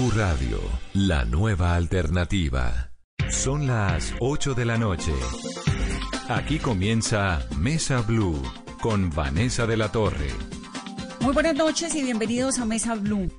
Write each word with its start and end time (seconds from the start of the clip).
Blue 0.00 0.12
Radio, 0.16 0.58
la 0.94 1.26
nueva 1.26 1.74
alternativa. 1.74 2.90
Son 3.28 3.66
las 3.66 4.14
8 4.20 4.54
de 4.54 4.64
la 4.64 4.78
noche. 4.78 5.12
Aquí 6.26 6.58
comienza 6.58 7.46
Mesa 7.58 8.00
Blue 8.00 8.40
con 8.80 9.10
Vanessa 9.10 9.66
de 9.66 9.76
la 9.76 9.92
Torre. 9.92 10.30
Muy 11.20 11.34
buenas 11.34 11.54
noches 11.54 11.94
y 11.94 12.02
bienvenidos 12.02 12.60
a 12.60 12.64
Mesa 12.64 12.94
Blue. 12.94 13.30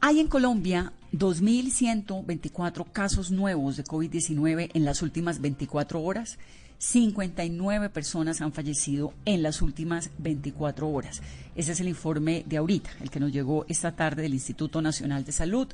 Hay 0.00 0.20
en 0.20 0.28
Colombia 0.28 0.92
2.124 1.12 2.92
casos 2.92 3.32
nuevos 3.32 3.76
de 3.76 3.82
COVID-19 3.82 4.70
en 4.74 4.84
las 4.84 5.02
últimas 5.02 5.40
24 5.40 6.02
horas. 6.02 6.38
59 6.82 7.90
personas 7.90 8.40
han 8.40 8.52
fallecido 8.52 9.14
en 9.24 9.44
las 9.44 9.62
últimas 9.62 10.10
24 10.18 10.88
horas. 10.88 11.22
Ese 11.54 11.72
es 11.72 11.80
el 11.80 11.86
informe 11.86 12.42
de 12.44 12.56
ahorita, 12.56 12.90
el 13.00 13.08
que 13.08 13.20
nos 13.20 13.30
llegó 13.30 13.64
esta 13.68 13.92
tarde 13.92 14.22
del 14.22 14.34
Instituto 14.34 14.82
Nacional 14.82 15.24
de 15.24 15.30
Salud. 15.30 15.68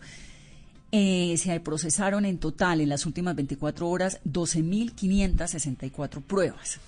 Eh, 0.92 1.34
se 1.38 1.58
procesaron 1.60 2.26
en 2.26 2.36
total 2.36 2.82
en 2.82 2.90
las 2.90 3.06
últimas 3.06 3.34
24 3.34 3.88
horas 3.88 4.20
12.564 4.26 6.20
pruebas. 6.20 6.78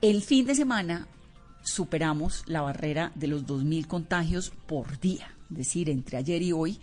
El 0.00 0.20
fin 0.20 0.44
de 0.44 0.56
semana 0.56 1.06
superamos 1.62 2.42
la 2.46 2.62
barrera 2.62 3.12
de 3.14 3.28
los 3.28 3.46
2.000 3.46 3.86
contagios 3.86 4.52
por 4.66 4.98
día, 4.98 5.30
es 5.52 5.56
decir, 5.56 5.88
entre 5.88 6.16
ayer 6.16 6.42
y 6.42 6.50
hoy 6.50 6.80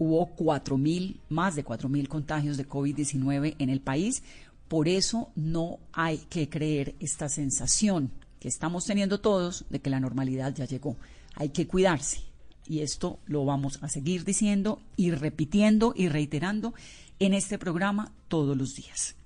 hubo 0.00 0.34
4.000, 0.34 1.18
más 1.28 1.54
de 1.54 1.64
4.000 1.64 2.08
contagios 2.08 2.56
de 2.56 2.66
COVID-19 2.66 3.54
en 3.58 3.68
el 3.68 3.80
país. 3.80 4.24
Por 4.70 4.86
eso 4.86 5.32
no 5.34 5.80
hay 5.92 6.18
que 6.18 6.48
creer 6.48 6.94
esta 7.00 7.28
sensación 7.28 8.12
que 8.38 8.46
estamos 8.46 8.84
teniendo 8.84 9.18
todos 9.18 9.64
de 9.68 9.80
que 9.80 9.90
la 9.90 9.98
normalidad 9.98 10.54
ya 10.54 10.64
llegó. 10.64 10.96
Hay 11.34 11.48
que 11.48 11.66
cuidarse. 11.66 12.20
Y 12.68 12.78
esto 12.78 13.18
lo 13.26 13.44
vamos 13.44 13.80
a 13.82 13.88
seguir 13.88 14.24
diciendo 14.24 14.80
y 14.94 15.10
repitiendo 15.10 15.92
y 15.96 16.06
reiterando 16.06 16.72
en 17.18 17.34
este 17.34 17.58
programa 17.58 18.12
todos 18.28 18.56
los 18.56 18.76
días. 18.76 19.16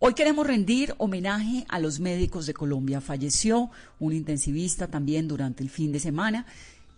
Hoy 0.00 0.12
queremos 0.12 0.46
rendir 0.46 0.94
homenaje 0.98 1.64
a 1.70 1.78
los 1.78 1.98
médicos 1.98 2.44
de 2.44 2.52
Colombia. 2.52 3.00
Falleció 3.00 3.70
un 4.00 4.12
intensivista 4.12 4.86
también 4.86 5.28
durante 5.28 5.62
el 5.62 5.70
fin 5.70 5.92
de 5.92 5.98
semana 5.98 6.44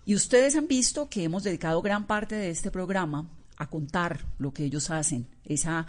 y 0.04 0.16
ustedes 0.16 0.56
han 0.56 0.66
visto 0.66 1.08
que 1.08 1.22
hemos 1.22 1.44
dedicado 1.44 1.82
gran 1.82 2.08
parte 2.08 2.34
de 2.34 2.50
este 2.50 2.72
programa 2.72 3.30
a 3.56 3.70
contar 3.70 4.26
lo 4.38 4.52
que 4.52 4.64
ellos 4.64 4.90
hacen, 4.90 5.28
esa 5.44 5.86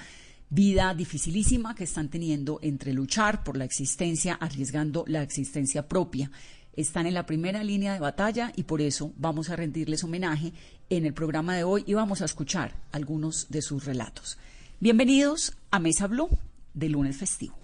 vida 0.50 0.94
dificilísima 0.94 1.76
que 1.76 1.86
están 1.86 2.10
teniendo 2.10 2.60
entre 2.62 2.94
luchar 2.94 3.44
por 3.44 3.58
la 3.58 3.66
existencia, 3.66 4.36
arriesgando 4.36 5.04
la 5.08 5.24
existencia 5.24 5.88
propia. 5.88 6.32
Están 6.74 7.08
en 7.08 7.14
la 7.14 7.26
primera 7.26 7.64
línea 7.64 7.94
de 7.94 8.00
batalla 8.00 8.52
y 8.56 8.64
por 8.64 8.82
eso 8.82 9.14
vamos 9.18 9.50
a 9.50 9.56
rendirles 9.56 10.04
homenaje 10.04 10.54
en 10.90 11.06
el 11.06 11.14
programa 11.14 11.56
de 11.56 11.64
hoy 11.64 11.84
y 11.88 11.94
vamos 11.94 12.22
a 12.22 12.26
escuchar 12.26 12.76
algunos 12.92 13.50
de 13.50 13.62
sus 13.62 13.86
relatos. 13.86 14.38
Bienvenidos 14.80 15.56
a 15.72 15.80
Mesa 15.80 16.08
Blue 16.08 16.30
de 16.74 16.90
lunes 16.90 17.18
festivo. 17.18 17.58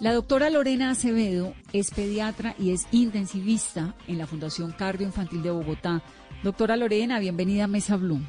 La 0.00 0.12
doctora 0.12 0.50
Lorena 0.50 0.90
Acevedo 0.90 1.54
es 1.72 1.90
pediatra 1.90 2.54
y 2.58 2.72
es 2.72 2.86
intensivista 2.90 3.94
en 4.06 4.18
la 4.18 4.26
Fundación 4.26 4.72
Cardio 4.72 5.06
Infantil 5.06 5.42
de 5.42 5.50
Bogotá. 5.50 6.02
Doctora 6.42 6.76
Lorena, 6.76 7.18
bienvenida 7.18 7.64
a 7.64 7.68
Mesa 7.68 7.96
Blue. 7.96 8.20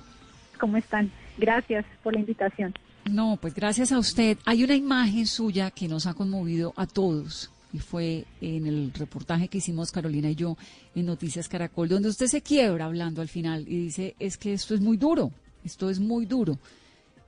¿Cómo 0.57 0.78
están? 0.78 1.12
Gracias 1.37 1.85
por 2.03 2.13
la 2.13 2.19
invitación. 2.19 2.73
No, 3.09 3.37
pues 3.39 3.53
gracias 3.53 3.91
a 3.91 3.99
usted. 3.99 4.37
Hay 4.45 4.63
una 4.63 4.75
imagen 4.75 5.25
suya 5.25 5.71
que 5.71 5.87
nos 5.87 6.07
ha 6.07 6.13
conmovido 6.13 6.73
a 6.75 6.85
todos 6.85 7.51
y 7.73 7.79
fue 7.79 8.25
en 8.41 8.65
el 8.65 8.91
reportaje 8.93 9.47
que 9.47 9.59
hicimos 9.59 9.91
Carolina 9.91 10.29
y 10.29 10.35
yo 10.35 10.57
en 10.95 11.05
Noticias 11.05 11.47
Caracol, 11.47 11.89
donde 11.89 12.09
usted 12.09 12.27
se 12.27 12.41
quiebra 12.41 12.85
hablando 12.85 13.21
al 13.21 13.27
final 13.27 13.65
y 13.67 13.77
dice, 13.77 14.15
es 14.19 14.37
que 14.37 14.53
esto 14.53 14.73
es 14.73 14.81
muy 14.81 14.97
duro, 14.97 15.31
esto 15.63 15.89
es 15.89 15.99
muy 15.99 16.25
duro. 16.25 16.57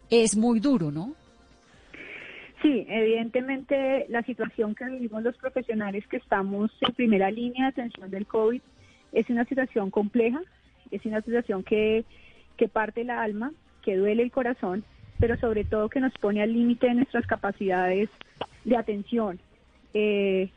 Es 0.09 0.35
muy 0.35 0.59
duro, 0.59 0.91
¿no? 0.91 1.13
Sí, 2.61 2.85
evidentemente 2.89 4.05
la 4.09 4.23
situación 4.23 4.75
que 4.75 4.85
vivimos 4.85 5.23
los 5.23 5.37
profesionales 5.37 6.05
que 6.07 6.17
estamos 6.17 6.71
en 6.81 6.93
primera 6.93 7.31
línea 7.31 7.65
de 7.65 7.69
atención 7.69 8.09
del 8.09 8.25
COVID 8.25 8.61
es 9.13 9.29
una 9.29 9.45
situación 9.45 9.91
compleja, 9.91 10.41
es 10.91 11.05
una 11.05 11.21
situación 11.21 11.63
que, 11.63 12.03
que 12.57 12.67
parte 12.67 13.01
el 13.01 13.11
alma, 13.11 13.53
que 13.89 13.97
duele 13.97 14.21
el 14.21 14.31
corazón, 14.31 14.83
pero 15.19 15.35
sobre 15.37 15.63
todo 15.63 15.89
que 15.89 15.99
nos 15.99 16.13
pone 16.13 16.43
al 16.43 16.53
límite 16.53 16.85
de 16.85 16.93
nuestras 16.93 17.25
capacidades 17.25 18.07
de 18.63 18.77
atención. 18.77 19.39
Eh, 19.95 20.51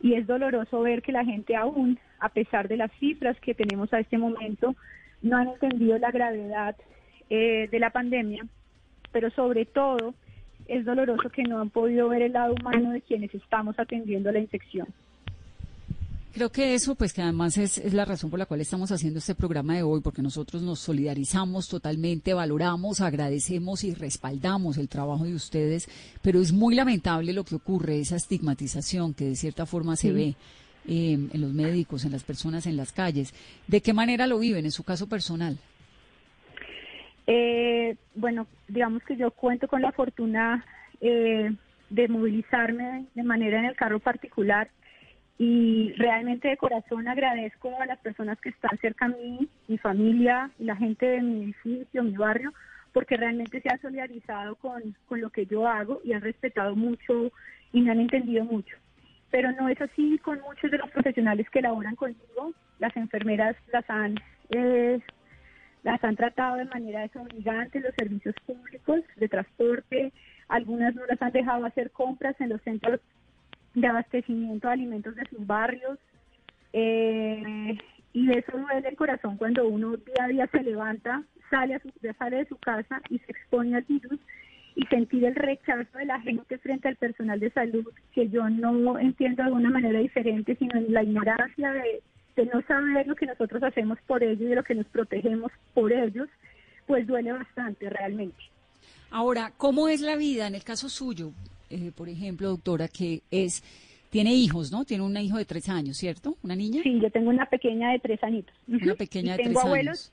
y 0.00 0.14
es 0.14 0.26
doloroso 0.26 0.80
ver 0.80 1.02
que 1.02 1.12
la 1.12 1.22
gente 1.22 1.56
aún, 1.56 1.98
a 2.20 2.30
pesar 2.30 2.68
de 2.68 2.78
las 2.78 2.90
cifras 2.92 3.38
que 3.40 3.52
tenemos 3.52 3.92
a 3.92 4.00
este 4.00 4.16
momento, 4.16 4.74
no 5.20 5.36
han 5.36 5.48
entendido 5.48 5.98
la 5.98 6.10
gravedad 6.10 6.74
eh, 7.28 7.68
de 7.70 7.78
la 7.78 7.90
pandemia, 7.90 8.46
pero 9.12 9.28
sobre 9.28 9.66
todo 9.66 10.14
es 10.66 10.86
doloroso 10.86 11.28
que 11.28 11.42
no 11.42 11.60
han 11.60 11.68
podido 11.68 12.08
ver 12.08 12.22
el 12.22 12.32
lado 12.32 12.54
humano 12.54 12.92
de 12.92 13.02
quienes 13.02 13.34
estamos 13.34 13.78
atendiendo 13.78 14.32
la 14.32 14.38
infección. 14.38 14.88
Creo 16.32 16.50
que 16.50 16.74
eso, 16.74 16.94
pues 16.94 17.12
que 17.12 17.22
además 17.22 17.58
es, 17.58 17.92
la 17.92 18.04
razón 18.04 18.30
por 18.30 18.38
la 18.38 18.46
cual 18.46 18.60
estamos 18.60 18.92
haciendo 18.92 19.18
este 19.18 19.34
programa 19.34 19.74
de 19.74 19.82
hoy, 19.82 20.00
porque 20.00 20.22
nosotros 20.22 20.62
nos 20.62 20.78
solidarizamos 20.78 21.68
totalmente, 21.68 22.34
valoramos, 22.34 23.00
agradecemos 23.00 23.82
y 23.82 23.94
respaldamos 23.94 24.78
el 24.78 24.88
trabajo 24.88 25.24
de 25.24 25.34
ustedes, 25.34 25.88
pero 26.22 26.40
es 26.40 26.52
muy 26.52 26.76
lamentable 26.76 27.32
lo 27.32 27.42
que 27.42 27.56
ocurre, 27.56 27.98
esa 27.98 28.14
estigmatización 28.14 29.12
que 29.12 29.24
de 29.24 29.34
cierta 29.34 29.66
forma 29.66 29.96
se 29.96 30.12
ve 30.12 30.34
eh, 30.86 31.18
en 31.32 31.40
los 31.40 31.52
médicos, 31.52 32.04
en 32.04 32.12
las 32.12 32.22
personas 32.22 32.64
en 32.66 32.76
las 32.76 32.92
calles. 32.92 33.34
¿De 33.66 33.80
qué 33.80 33.92
manera 33.92 34.28
lo 34.28 34.38
viven 34.38 34.64
en 34.64 34.70
su 34.70 34.84
caso 34.84 35.08
personal? 35.08 35.58
Eh, 37.26 37.96
bueno, 38.14 38.46
digamos 38.68 39.02
que 39.02 39.16
yo 39.16 39.32
cuento 39.32 39.66
con 39.66 39.82
la 39.82 39.90
fortuna 39.90 40.64
eh, 41.00 41.50
de 41.90 42.08
movilizarme 42.08 43.06
de 43.16 43.22
manera 43.24 43.58
en 43.58 43.64
el 43.64 43.74
carro 43.74 43.98
particular 43.98 44.70
y 45.42 45.94
realmente 45.94 46.48
de 46.48 46.58
corazón 46.58 47.08
agradezco 47.08 47.72
a 47.80 47.86
las 47.86 47.98
personas 48.00 48.38
que 48.42 48.50
están 48.50 48.76
cerca 48.76 49.06
a 49.06 49.08
mí, 49.08 49.48
mi 49.68 49.78
familia 49.78 50.50
y 50.58 50.64
la 50.64 50.76
gente 50.76 51.06
de 51.06 51.22
mi 51.22 51.44
edificio, 51.44 52.02
mi 52.02 52.14
barrio, 52.14 52.52
porque 52.92 53.16
realmente 53.16 53.62
se 53.62 53.70
han 53.70 53.80
solidarizado 53.80 54.56
con, 54.56 54.94
con 55.08 55.22
lo 55.22 55.30
que 55.30 55.46
yo 55.46 55.66
hago 55.66 56.02
y 56.04 56.12
han 56.12 56.20
respetado 56.20 56.76
mucho 56.76 57.32
y 57.72 57.80
me 57.80 57.90
han 57.90 58.00
entendido 58.00 58.44
mucho. 58.44 58.76
Pero 59.30 59.50
no 59.52 59.70
es 59.70 59.80
así 59.80 60.18
con 60.18 60.42
muchos 60.42 60.70
de 60.70 60.76
los 60.76 60.90
profesionales 60.90 61.48
que 61.48 61.62
laboran 61.62 61.96
conmigo. 61.96 62.52
Las 62.78 62.94
enfermeras 62.98 63.56
las 63.72 63.88
han, 63.88 64.16
eh, 64.50 65.00
las 65.84 66.04
han 66.04 66.16
tratado 66.16 66.56
de 66.56 66.66
manera 66.66 67.00
desobligante 67.00 67.80
los 67.80 67.94
servicios 67.94 68.34
públicos 68.44 69.00
de 69.16 69.26
transporte. 69.26 70.12
Algunas 70.48 70.94
no 70.94 71.06
las 71.06 71.22
han 71.22 71.32
dejado 71.32 71.64
hacer 71.64 71.92
compras 71.92 72.38
en 72.40 72.50
los 72.50 72.60
centros 72.60 73.00
de 73.74 73.86
abastecimiento 73.86 74.68
de 74.68 74.74
alimentos 74.74 75.14
de 75.14 75.26
sus 75.26 75.46
barrios. 75.46 75.98
Eh, 76.72 77.76
Y 78.12 78.30
eso 78.32 78.52
duele 78.58 78.88
el 78.88 78.96
corazón 78.96 79.36
cuando 79.36 79.68
uno 79.68 79.96
día 79.96 80.24
a 80.24 80.28
día 80.28 80.46
se 80.48 80.62
levanta, 80.62 81.22
sale, 81.48 81.76
a 81.76 81.80
su, 81.80 81.92
sale 82.18 82.38
de 82.38 82.46
su 82.46 82.56
casa 82.56 83.00
y 83.08 83.18
se 83.20 83.30
expone 83.30 83.76
al 83.76 83.82
virus 83.82 84.18
y 84.74 84.84
sentir 84.86 85.24
el 85.24 85.34
rechazo 85.36 85.96
de 85.96 86.06
la 86.06 86.20
gente 86.20 86.58
frente 86.58 86.88
al 86.88 86.96
personal 86.96 87.38
de 87.38 87.50
salud, 87.50 87.86
que 88.12 88.28
yo 88.28 88.48
no 88.48 88.98
entiendo 88.98 89.44
de 89.44 89.52
una 89.52 89.70
manera 89.70 90.00
diferente, 90.00 90.56
sino 90.56 90.80
la 90.88 91.02
ignorancia 91.04 91.72
de, 91.72 92.02
de 92.36 92.46
no 92.46 92.62
saber 92.62 93.06
lo 93.06 93.14
que 93.14 93.26
nosotros 93.26 93.62
hacemos 93.62 93.98
por 94.06 94.22
ellos 94.24 94.50
y 94.50 94.54
lo 94.54 94.64
que 94.64 94.74
nos 94.74 94.86
protegemos 94.86 95.52
por 95.74 95.92
ellos, 95.92 96.28
pues 96.86 97.06
duele 97.06 97.32
bastante 97.32 97.90
realmente. 97.90 98.42
Ahora, 99.12 99.52
¿cómo 99.56 99.88
es 99.88 100.00
la 100.00 100.16
vida 100.16 100.46
en 100.48 100.54
el 100.56 100.64
caso 100.64 100.88
suyo, 100.88 101.32
eh, 101.70 101.92
por 101.94 102.08
ejemplo, 102.08 102.48
doctora, 102.48 102.88
que 102.88 103.22
es 103.30 103.62
tiene 104.10 104.34
hijos, 104.34 104.72
¿no? 104.72 104.84
Tiene 104.84 105.04
un 105.04 105.16
hijo 105.16 105.38
de 105.38 105.44
tres 105.44 105.68
años, 105.68 105.96
¿cierto? 105.96 106.36
¿Una 106.42 106.56
niña? 106.56 106.82
Sí, 106.82 106.98
yo 107.00 107.10
tengo 107.10 107.30
una 107.30 107.46
pequeña 107.46 107.92
de 107.92 108.00
tres 108.00 108.22
añitos. 108.22 108.54
Una 108.66 108.94
pequeña 108.94 109.36
de 109.36 109.44
tres 109.44 109.56
años. 109.56 110.12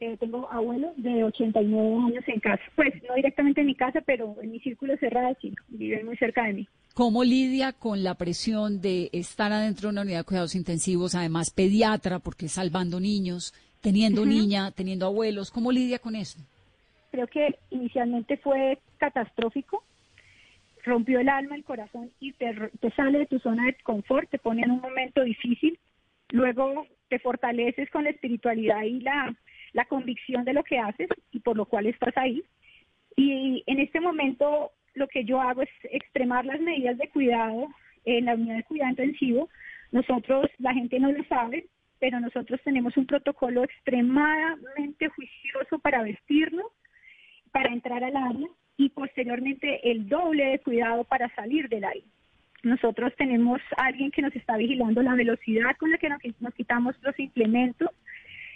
Eh, 0.00 0.16
tengo 0.18 0.50
abuelos 0.50 0.92
de 0.96 1.22
89 1.24 2.06
años 2.06 2.24
en 2.26 2.40
casa. 2.40 2.62
Pues 2.74 2.94
no 3.06 3.14
directamente 3.14 3.60
en 3.60 3.66
mi 3.66 3.74
casa, 3.74 4.00
pero 4.00 4.34
en 4.40 4.50
mi 4.50 4.58
círculo 4.60 4.96
cerrado 4.96 5.36
sí, 5.42 5.54
viven 5.68 6.06
muy 6.06 6.16
cerca 6.16 6.44
de 6.44 6.54
mí. 6.54 6.68
¿Cómo 6.94 7.22
lidia 7.22 7.74
con 7.74 8.02
la 8.02 8.14
presión 8.14 8.80
de 8.80 9.10
estar 9.12 9.52
adentro 9.52 9.88
de 9.88 9.92
una 9.92 10.02
unidad 10.02 10.18
de 10.20 10.24
cuidados 10.24 10.54
intensivos, 10.54 11.14
además 11.14 11.50
pediatra, 11.50 12.18
porque 12.18 12.48
salvando 12.48 12.98
niños, 12.98 13.52
teniendo 13.82 14.24
niña, 14.24 14.70
teniendo 14.70 15.04
abuelos? 15.04 15.50
¿Cómo 15.50 15.70
lidia 15.70 15.98
con 15.98 16.16
eso? 16.16 16.38
Creo 17.10 17.26
que 17.26 17.58
inicialmente 17.70 18.38
fue 18.38 18.78
catastrófico, 18.96 19.84
rompió 20.84 21.20
el 21.20 21.28
alma, 21.28 21.56
el 21.56 21.64
corazón 21.64 22.10
y 22.20 22.32
te, 22.32 22.52
te 22.80 22.90
sale 22.92 23.20
de 23.20 23.26
tu 23.26 23.38
zona 23.38 23.66
de 23.66 23.76
confort, 23.82 24.28
te 24.30 24.38
pone 24.38 24.62
en 24.62 24.70
un 24.70 24.80
momento 24.80 25.22
difícil, 25.22 25.78
luego 26.30 26.86
te 27.08 27.18
fortaleces 27.18 27.90
con 27.90 28.04
la 28.04 28.10
espiritualidad 28.10 28.82
y 28.82 29.00
la 29.00 29.34
la 29.72 29.84
convicción 29.84 30.44
de 30.44 30.52
lo 30.52 30.64
que 30.64 30.78
haces 30.78 31.08
y 31.30 31.40
por 31.40 31.56
lo 31.56 31.66
cual 31.66 31.86
estás 31.86 32.16
ahí. 32.16 32.42
Y 33.16 33.62
en 33.66 33.80
este 33.80 34.00
momento 34.00 34.72
lo 34.94 35.08
que 35.08 35.24
yo 35.24 35.40
hago 35.40 35.62
es 35.62 35.70
extremar 35.84 36.44
las 36.44 36.60
medidas 36.60 36.98
de 36.98 37.08
cuidado 37.08 37.68
en 38.04 38.24
la 38.26 38.34
unidad 38.34 38.56
de 38.56 38.64
cuidado 38.64 38.90
intensivo. 38.90 39.48
Nosotros, 39.92 40.50
la 40.58 40.74
gente 40.74 40.98
no 40.98 41.12
lo 41.12 41.22
sabe, 41.24 41.66
pero 41.98 42.18
nosotros 42.20 42.60
tenemos 42.64 42.96
un 42.96 43.06
protocolo 43.06 43.64
extremadamente 43.64 45.08
juicioso 45.08 45.78
para 45.78 46.02
vestirnos, 46.02 46.66
para 47.52 47.72
entrar 47.72 48.02
al 48.02 48.16
área 48.16 48.48
y 48.80 48.88
posteriormente 48.88 49.90
el 49.90 50.08
doble 50.08 50.46
de 50.46 50.58
cuidado 50.60 51.04
para 51.04 51.28
salir 51.34 51.68
del 51.68 51.84
área. 51.84 52.02
Nosotros 52.62 53.12
tenemos 53.18 53.60
a 53.76 53.84
alguien 53.84 54.10
que 54.10 54.22
nos 54.22 54.34
está 54.34 54.56
vigilando 54.56 55.02
la 55.02 55.14
velocidad 55.14 55.76
con 55.78 55.90
la 55.90 55.98
que 55.98 56.08
nos, 56.08 56.22
nos 56.40 56.54
quitamos 56.54 56.96
los 57.02 57.18
implementos, 57.18 57.90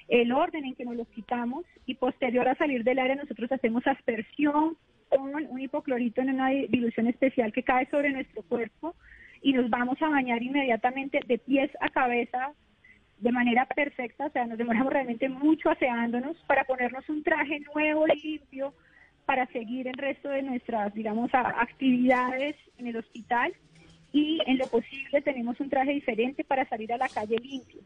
el 0.09 0.33
orden 0.33 0.65
en 0.65 0.75
que 0.77 0.87
nos 0.87 0.97
los 0.97 1.09
quitamos 1.09 1.67
y 1.85 1.97
posterior 1.97 2.49
a 2.49 2.55
salir 2.55 2.85
del 2.85 3.01
área 3.01 3.17
nosotros 3.17 3.53
hacemos 3.53 3.87
aspersión 3.87 4.79
con 5.11 5.35
un 5.35 5.61
hipoclorito 5.61 6.23
en 6.23 6.31
una 6.31 6.49
dilución 6.49 7.07
especial 7.07 7.53
que 7.53 7.63
cae 7.63 7.87
sobre 7.91 8.11
nuestro 8.11 8.43
cuerpo 8.45 8.95
y 9.43 9.53
nos 9.53 9.69
vamos 9.69 10.01
a 10.01 10.09
bañar 10.09 10.43
inmediatamente 10.43 11.21
de 11.27 11.37
pies 11.37 11.71
a 11.83 11.91
cabeza 11.91 12.53
de 13.19 13.31
manera 13.31 13.67
perfecta, 13.67 14.25
o 14.25 14.31
sea, 14.31 14.47
nos 14.47 14.57
demoramos 14.57 14.91
realmente 14.91 15.29
mucho 15.29 15.69
aseándonos 15.69 16.35
para 16.47 16.65
ponernos 16.65 17.07
un 17.11 17.23
traje 17.23 17.61
nuevo, 17.75 18.07
limpio, 18.07 18.73
para 19.25 19.47
seguir 19.47 19.89
el 19.89 19.95
resto 19.95 20.29
de 20.29 20.43
nuestras, 20.43 20.95
digamos, 20.95 21.31
actividades 21.33 22.57
en 22.79 22.87
el 22.87 22.97
hospital 22.97 23.53
y 24.13 24.39
en 24.47 24.59
lo 24.59 24.67
posible 24.69 25.23
tenemos 25.23 25.59
un 25.61 25.69
traje 25.69 25.93
diferente 25.93 26.45
para 26.45 26.69
salir 26.69 26.93
a 26.93 26.99
la 26.99 27.09
calle 27.09 27.37
limpio. 27.39 27.81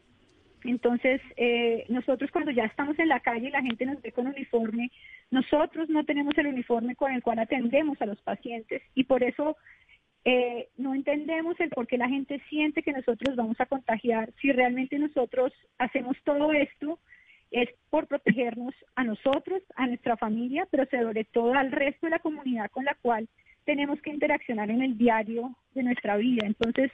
Entonces, 0.64 1.20
eh, 1.36 1.86
nosotros 1.88 2.30
cuando 2.30 2.50
ya 2.50 2.64
estamos 2.64 2.98
en 2.98 3.08
la 3.08 3.20
calle 3.20 3.48
y 3.48 3.50
la 3.50 3.62
gente 3.62 3.86
nos 3.86 4.02
ve 4.02 4.12
con 4.12 4.26
uniforme, 4.26 4.90
nosotros 5.30 5.88
no 5.88 6.04
tenemos 6.04 6.36
el 6.36 6.48
uniforme 6.48 6.96
con 6.96 7.12
el 7.12 7.22
cual 7.22 7.38
atendemos 7.38 8.00
a 8.02 8.06
los 8.06 8.20
pacientes 8.22 8.82
y 8.94 9.04
por 9.04 9.22
eso 9.22 9.56
eh, 10.24 10.68
no 10.76 10.94
entendemos 10.94 11.58
el 11.60 11.70
por 11.70 11.86
qué 11.86 11.96
la 11.96 12.08
gente 12.08 12.42
siente 12.48 12.82
que 12.82 12.92
nosotros 12.92 13.36
vamos 13.36 13.58
a 13.60 13.66
contagiar. 13.66 14.30
Si 14.40 14.52
realmente 14.52 14.98
nosotros 14.98 15.52
hacemos 15.78 16.16
todo 16.24 16.52
esto, 16.52 16.98
es 17.50 17.68
por 17.90 18.06
protegernos 18.06 18.74
a 18.94 19.04
nosotros, 19.04 19.62
a 19.76 19.86
nuestra 19.86 20.16
familia, 20.16 20.66
pero 20.70 20.86
sobre 20.90 21.24
todo 21.24 21.54
al 21.54 21.72
resto 21.72 22.06
de 22.06 22.10
la 22.10 22.18
comunidad 22.18 22.70
con 22.70 22.84
la 22.84 22.96
cual 23.00 23.28
tenemos 23.64 24.00
que 24.00 24.10
interaccionar 24.10 24.70
en 24.70 24.82
el 24.82 24.96
diario 24.96 25.54
de 25.74 25.82
nuestra 25.82 26.16
vida. 26.16 26.46
Entonces, 26.46 26.90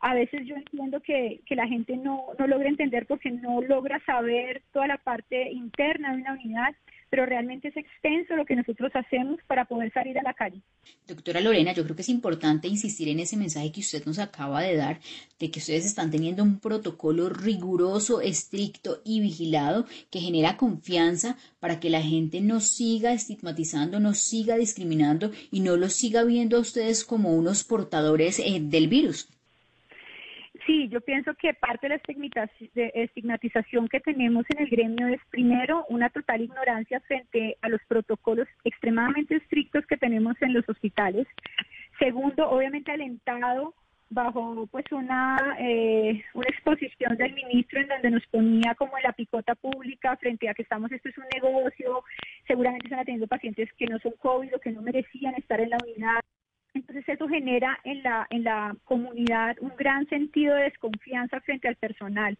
a 0.00 0.14
veces 0.14 0.46
yo 0.46 0.56
entiendo 0.56 1.00
que, 1.00 1.40
que 1.46 1.56
la 1.56 1.66
gente 1.66 1.96
no, 1.96 2.26
no 2.38 2.46
logra 2.46 2.68
entender 2.68 3.06
porque 3.06 3.30
no 3.30 3.62
logra 3.62 4.00
saber 4.04 4.62
toda 4.72 4.86
la 4.86 4.98
parte 4.98 5.50
interna 5.50 6.12
de 6.12 6.22
una 6.22 6.32
unidad, 6.32 6.74
pero 7.10 7.26
realmente 7.26 7.68
es 7.68 7.76
extenso 7.76 8.36
lo 8.36 8.44
que 8.44 8.56
nosotros 8.56 8.90
hacemos 8.94 9.38
para 9.46 9.64
poder 9.64 9.92
salir 9.92 10.18
a 10.18 10.22
la 10.22 10.34
calle. 10.34 10.60
Doctora 11.06 11.40
Lorena, 11.40 11.72
yo 11.72 11.84
creo 11.84 11.96
que 11.96 12.02
es 12.02 12.08
importante 12.08 12.68
insistir 12.68 13.08
en 13.08 13.20
ese 13.20 13.36
mensaje 13.36 13.72
que 13.72 13.80
usted 13.80 14.04
nos 14.06 14.18
acaba 14.18 14.62
de 14.62 14.76
dar, 14.76 15.00
de 15.38 15.50
que 15.50 15.58
ustedes 15.58 15.86
están 15.86 16.10
teniendo 16.10 16.42
un 16.42 16.58
protocolo 16.60 17.28
riguroso, 17.28 18.20
estricto 18.20 19.00
y 19.04 19.20
vigilado 19.20 19.86
que 20.10 20.20
genera 20.20 20.56
confianza 20.56 21.36
para 21.60 21.80
que 21.80 21.90
la 21.90 22.02
gente 22.02 22.40
no 22.40 22.60
siga 22.60 23.12
estigmatizando, 23.12 24.00
no 24.00 24.14
siga 24.14 24.56
discriminando 24.56 25.30
y 25.50 25.60
no 25.60 25.76
los 25.76 25.92
siga 25.92 26.24
viendo 26.24 26.56
a 26.56 26.60
ustedes 26.60 27.04
como 27.04 27.34
unos 27.34 27.64
portadores 27.64 28.38
eh, 28.38 28.58
del 28.60 28.88
virus. 28.88 29.28
Sí, 30.66 30.88
yo 30.88 31.00
pienso 31.00 31.32
que 31.34 31.54
parte 31.54 31.88
de 31.88 31.94
la 31.94 33.02
estigmatización 33.04 33.88
que 33.88 34.00
tenemos 34.00 34.44
en 34.50 34.64
el 34.64 34.68
gremio 34.68 35.06
es 35.06 35.20
primero 35.30 35.86
una 35.88 36.10
total 36.10 36.42
ignorancia 36.42 36.98
frente 37.00 37.56
a 37.62 37.68
los 37.68 37.80
protocolos 37.86 38.48
extremadamente 38.64 39.36
estrictos 39.36 39.86
que 39.86 39.96
tenemos 39.96 40.34
en 40.42 40.54
los 40.54 40.68
hospitales. 40.68 41.28
Segundo, 42.00 42.50
obviamente 42.50 42.90
alentado 42.90 43.74
bajo 44.08 44.66
pues 44.70 44.84
una 44.92 45.56
eh, 45.58 46.22
una 46.34 46.46
exposición 46.48 47.16
del 47.16 47.34
ministro 47.34 47.80
en 47.80 47.88
donde 47.88 48.10
nos 48.10 48.26
ponía 48.26 48.74
como 48.76 48.96
en 48.96 49.02
la 49.02 49.12
picota 49.12 49.56
pública 49.56 50.16
frente 50.16 50.48
a 50.48 50.54
que 50.54 50.62
estamos 50.62 50.92
esto 50.92 51.08
es 51.08 51.18
un 51.18 51.24
negocio 51.34 52.04
seguramente 52.46 52.86
están 52.86 53.00
atendiendo 53.00 53.26
pacientes 53.26 53.68
que 53.72 53.86
no 53.86 53.98
son 53.98 54.12
covid 54.18 54.54
o 54.54 54.60
que 54.60 54.70
no 54.70 54.80
merecían 54.80 55.34
estar 55.34 55.60
en 55.60 55.70
la 55.70 55.78
unidad 55.82 56.20
entonces 56.76 57.08
eso 57.08 57.28
genera 57.28 57.78
en 57.84 58.02
la, 58.02 58.26
en 58.30 58.44
la 58.44 58.76
comunidad 58.84 59.56
un 59.60 59.72
gran 59.76 60.06
sentido 60.08 60.54
de 60.54 60.64
desconfianza 60.64 61.40
frente 61.40 61.68
al 61.68 61.76
personal. 61.76 62.38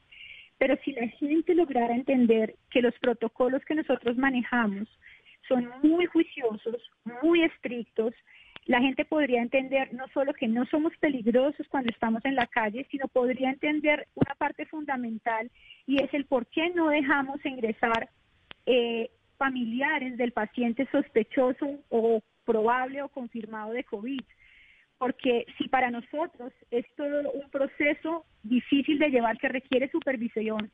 Pero 0.59 0.77
si 0.85 0.93
la 0.93 1.09
gente 1.09 1.55
lograra 1.55 1.95
entender 1.95 2.55
que 2.71 2.83
los 2.83 2.95
protocolos 2.99 3.65
que 3.65 3.75
nosotros 3.75 4.17
manejamos 4.17 4.89
son 5.49 5.69
muy 5.83 6.07
juiciosos, 6.07 6.77
muy 7.23 7.43
estrictos, 7.43 8.15
la 8.67 8.81
gente 8.81 9.05
podría 9.05 9.43
entender 9.43 9.95
no 9.95 10.09
solo 10.09 10.35
que 10.35 10.49
no 10.49 10.67
somos 10.67 10.93
peligrosos 10.99 11.67
cuando 11.69 11.91
estamos 11.91 12.25
en 12.25 12.35
la 12.35 12.47
calle, 12.47 12.87
sino 12.91 13.07
podría 13.07 13.51
entender 13.51 14.09
una 14.15 14.35
parte 14.35 14.67
fundamental 14.67 15.51
y 15.87 16.03
es 16.03 16.13
el 16.15 16.25
por 16.25 16.47
qué 16.47 16.71
no 16.71 16.89
dejamos 16.89 17.45
ingresar 17.45 18.09
eh, 18.67 19.11
familiares 19.39 20.17
del 20.17 20.33
paciente 20.33 20.89
sospechoso 20.91 21.79
o 21.91 22.23
probable 22.47 23.03
o 23.03 23.09
confirmado 23.09 23.73
de 23.73 23.85
COVID. 23.85 24.23
Porque 24.97 25.45
si 25.59 25.69
para 25.69 25.91
nosotros 25.91 26.53
es 26.71 26.87
todo 26.97 27.31
un 27.33 27.51
proceso 27.51 28.25
difícil 28.43 28.99
de 28.99 29.11
llevar 29.11 29.37
que 29.37 29.49
requiere 29.49 29.91
supervisión, 29.91 30.71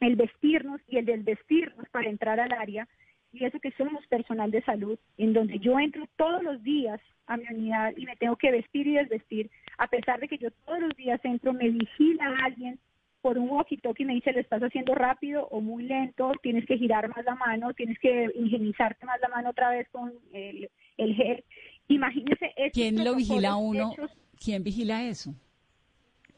el 0.00 0.14
vestirnos 0.14 0.80
y 0.86 0.98
el 0.98 1.06
desvestirnos 1.06 1.88
para 1.90 2.08
entrar 2.08 2.38
al 2.38 2.52
área, 2.52 2.86
y 3.32 3.44
eso 3.44 3.58
que 3.58 3.72
somos 3.72 4.06
personal 4.06 4.50
de 4.50 4.62
salud, 4.62 4.98
en 5.18 5.32
donde 5.32 5.58
yo 5.58 5.78
entro 5.80 6.06
todos 6.16 6.42
los 6.42 6.62
días 6.62 7.00
a 7.26 7.36
mi 7.36 7.44
unidad 7.50 7.92
y 7.96 8.06
me 8.06 8.16
tengo 8.16 8.36
que 8.36 8.52
vestir 8.52 8.86
y 8.86 8.94
desvestir, 8.94 9.50
a 9.78 9.88
pesar 9.88 10.20
de 10.20 10.28
que 10.28 10.38
yo 10.38 10.50
todos 10.64 10.80
los 10.80 10.96
días 10.96 11.20
entro, 11.24 11.52
me 11.52 11.68
vigila 11.68 12.36
alguien 12.44 12.78
por 13.26 13.38
un 13.38 13.48
walkie-talkie 13.50 14.04
me 14.04 14.14
dice, 14.14 14.32
lo 14.32 14.38
estás 14.38 14.62
haciendo 14.62 14.94
rápido 14.94 15.48
o 15.50 15.60
muy 15.60 15.82
lento, 15.82 16.30
tienes 16.44 16.64
que 16.64 16.78
girar 16.78 17.08
más 17.08 17.24
la 17.24 17.34
mano, 17.34 17.74
tienes 17.74 17.98
que 17.98 18.30
higienizarte 18.36 19.04
más 19.04 19.20
la 19.20 19.26
mano 19.26 19.50
otra 19.50 19.70
vez 19.70 19.88
con 19.88 20.12
el, 20.32 20.70
el 20.96 21.14
gel. 21.16 21.44
Imagínese 21.88 22.54
¿Quién 22.72 23.02
lo 23.02 23.16
vigila 23.16 23.56
uno? 23.56 23.90
¿Quién 24.38 24.62
vigila 24.62 25.02
eso? 25.02 25.34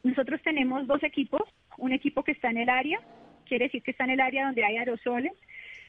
Nosotros 0.01 0.41
tenemos 0.41 0.87
dos 0.87 1.03
equipos, 1.03 1.43
un 1.77 1.91
equipo 1.91 2.23
que 2.23 2.31
está 2.31 2.49
en 2.49 2.57
el 2.57 2.69
área, 2.69 2.99
quiere 3.45 3.65
decir 3.65 3.83
que 3.83 3.91
está 3.91 4.05
en 4.05 4.09
el 4.09 4.21
área 4.21 4.47
donde 4.47 4.65
hay 4.65 4.77
aerosoles, 4.77 5.33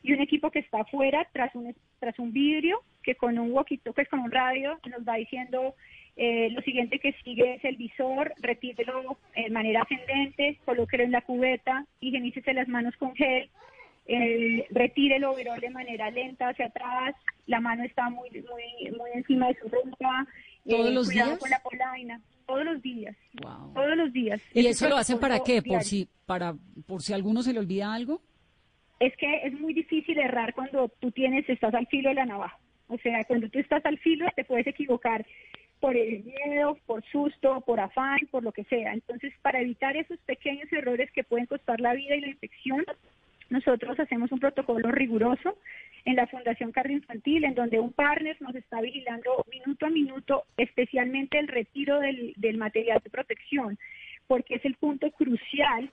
y 0.03 0.13
un 0.13 0.21
equipo 0.21 0.51
que 0.51 0.61
está 0.61 0.81
afuera 0.81 1.27
tras 1.33 1.55
un, 1.55 1.75
tras 1.99 2.19
un 2.19 2.33
vidrio 2.33 2.83
que 3.03 3.15
con 3.15 3.39
un 3.39 3.53
walkie-talkie, 3.53 4.09
con 4.09 4.21
un 4.21 4.31
radio, 4.31 4.79
nos 4.89 5.07
va 5.07 5.17
diciendo 5.17 5.75
eh, 6.17 6.51
lo 6.51 6.61
siguiente 6.63 6.99
que 6.99 7.15
sigue 7.25 7.55
es 7.55 7.65
el 7.65 7.77
visor, 7.77 8.33
retírelo 8.41 9.19
de 9.35 9.51
manera 9.51 9.83
ascendente, 9.83 10.59
colóquelo 10.65 11.05
en 11.05 11.13
la 11.13 11.23
cubeta, 11.23 11.87
higienícese 12.01 12.53
las 12.53 12.69
manos 12.69 12.97
con 12.97 13.15
gel, 13.15 13.49
eh, 14.07 14.67
retire 14.71 15.17
el 15.17 15.25
overol 15.25 15.61
de 15.61 15.71
manera 15.71 16.11
lenta 16.11 16.49
hacia 16.49 16.67
atrás, 16.67 17.15
la 17.47 17.61
mano 17.61 17.85
está 17.85 18.11
muy 18.11 18.29
muy 18.31 18.91
muy 18.97 19.11
encima 19.15 19.49
de 19.49 19.59
su 19.61 19.69
ropa, 19.69 20.27
¿Todos 20.69 20.91
eh, 20.91 20.95
los 20.95 21.09
días? 21.09 21.39
con 21.39 21.51
la 21.51 21.61
polaina. 21.61 22.21
todos 22.47 22.65
los 22.65 22.83
días. 22.83 23.17
Todos 23.75 23.97
los 23.97 24.13
días. 24.13 24.41
¿Y 24.53 24.67
eso 24.67 24.89
lo 24.89 24.97
hacen 24.97 25.19
para 25.19 25.41
qué? 25.41 25.63
¿Por 25.63 25.83
si, 25.85 26.09
para, 26.27 26.55
¿Por 26.87 27.03
si 27.03 27.13
a 27.13 27.17
alguno 27.17 27.43
se 27.43 27.53
le 27.53 27.61
olvida 27.61 27.95
algo? 27.95 28.21
Es 29.01 29.17
que 29.17 29.47
es 29.47 29.53
muy 29.59 29.73
difícil 29.73 30.19
errar 30.19 30.55
cuando 30.55 30.89
tú 31.01 31.11
tienes, 31.11 31.49
estás 31.49 31.75
al 31.75 31.87
filo 31.89 32.11
de 32.11 32.17
la 32.17 32.27
navaja. 32.27 32.59
O 32.89 32.99
sea, 32.99 33.25
cuando 33.25 33.49
tú 33.49 33.59
estás 33.59 33.85
al 33.87 33.99
filo 33.99 34.27
te 34.37 34.45
puedes 34.45 34.67
equivocar 34.67 35.25
por 35.81 35.97
el 35.97 36.23
miedo, 36.23 36.77
por 36.87 37.03
susto, 37.07 37.63
por 37.63 37.81
afán, 37.81 38.19
por 38.31 38.43
lo 38.43 38.53
que 38.53 38.65
sea. 38.65 38.93
Entonces, 38.93 39.33
para 39.41 39.61
evitar 39.61 39.97
esos 39.97 40.19
pequeños 40.21 40.71
errores 40.73 41.11
que 41.13 41.25
pueden 41.25 41.47
costar 41.47 41.81
la 41.81 41.95
vida 41.95 42.15
y 42.15 42.21
la 42.21 42.29
infección, 42.29 42.85
nosotros 43.49 43.99
hacemos 43.99 44.31
un 44.31 44.39
protocolo 44.39 44.93
riguroso 44.93 45.57
en 46.05 46.17
la 46.17 46.27
Fundación 46.27 46.71
Cardio 46.71 46.97
Infantil, 46.97 47.45
en 47.45 47.55
donde 47.55 47.81
un 47.81 47.93
partner 47.93 48.37
nos 48.41 48.55
está 48.55 48.81
vigilando 48.81 49.45
minuto 49.51 49.87
a 49.87 49.91
minuto, 49.91 50.45
especialmente 50.57 51.39
el 51.39 51.49
retiro 51.49 51.99
del, 52.01 52.57
material 52.57 53.01
de 53.03 53.11
protección, 53.11 53.79
porque 54.27 54.57
es 54.57 54.65
el 54.65 54.77
punto 54.77 55.11
crucial 55.11 55.91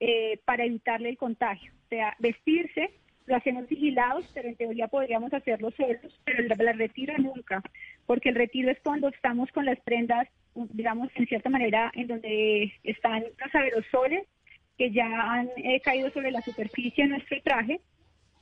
eh, 0.00 0.38
para 0.44 0.64
evitarle 0.64 1.10
el 1.10 1.18
contagio. 1.18 1.75
Vestirse, 2.18 2.90
lo 3.26 3.36
hacemos 3.36 3.68
vigilados, 3.68 4.30
pero 4.34 4.48
en 4.48 4.56
teoría 4.56 4.88
podríamos 4.88 5.32
hacerlo 5.32 5.70
solos, 5.72 6.20
pero 6.24 6.42
el, 6.42 6.78
retiro 6.78 7.14
nunca, 7.18 7.62
porque 8.06 8.28
el 8.28 8.36
retiro 8.36 8.70
es 8.70 8.78
cuando 8.80 9.08
estamos 9.08 9.50
con 9.52 9.64
las 9.64 9.78
prendas, 9.80 10.28
digamos, 10.54 11.10
en 11.16 11.26
cierta 11.26 11.50
manera, 11.50 11.90
en 11.94 12.06
donde 12.06 12.72
están 12.84 13.22
los 13.22 13.54
aerosoles 13.54 14.26
que 14.78 14.92
ya 14.92 15.06
han 15.06 15.48
eh, 15.56 15.80
caído 15.80 16.10
sobre 16.10 16.30
la 16.30 16.42
superficie 16.42 17.04
de 17.04 17.10
nuestro 17.10 17.40
traje. 17.42 17.80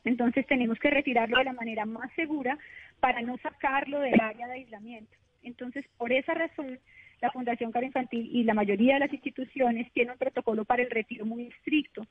Entonces 0.05 0.47
tenemos 0.47 0.79
que 0.79 0.91
retirarlo 0.91 1.39
de 1.39 1.45
la 1.45 1.53
manera 1.53 1.87
más 1.87 2.13
segura 2.15 2.59
para 3.01 3.23
no 3.23 3.39
sacarlo 3.39 4.01
del 4.01 4.21
área 4.21 4.47
de 4.49 4.55
aislamiento. 4.55 5.13
Entonces, 5.43 5.85
por 5.97 6.13
esa 6.13 6.35
razón, 6.35 6.79
la 7.21 7.31
Fundación 7.31 7.73
Caro 7.73 7.87
Infantil 7.87 8.29
y 8.33 8.45
la 8.45 8.55
mayoría 8.55 8.95
de 8.95 9.01
las 9.01 9.13
instituciones 9.13 9.91
tienen 9.93 10.13
un 10.13 10.19
protocolo 10.19 10.65
para 10.65 10.83
el 10.83 10.91
retiro 10.91 11.25
muy 11.25 11.47
estricto. 11.47 12.07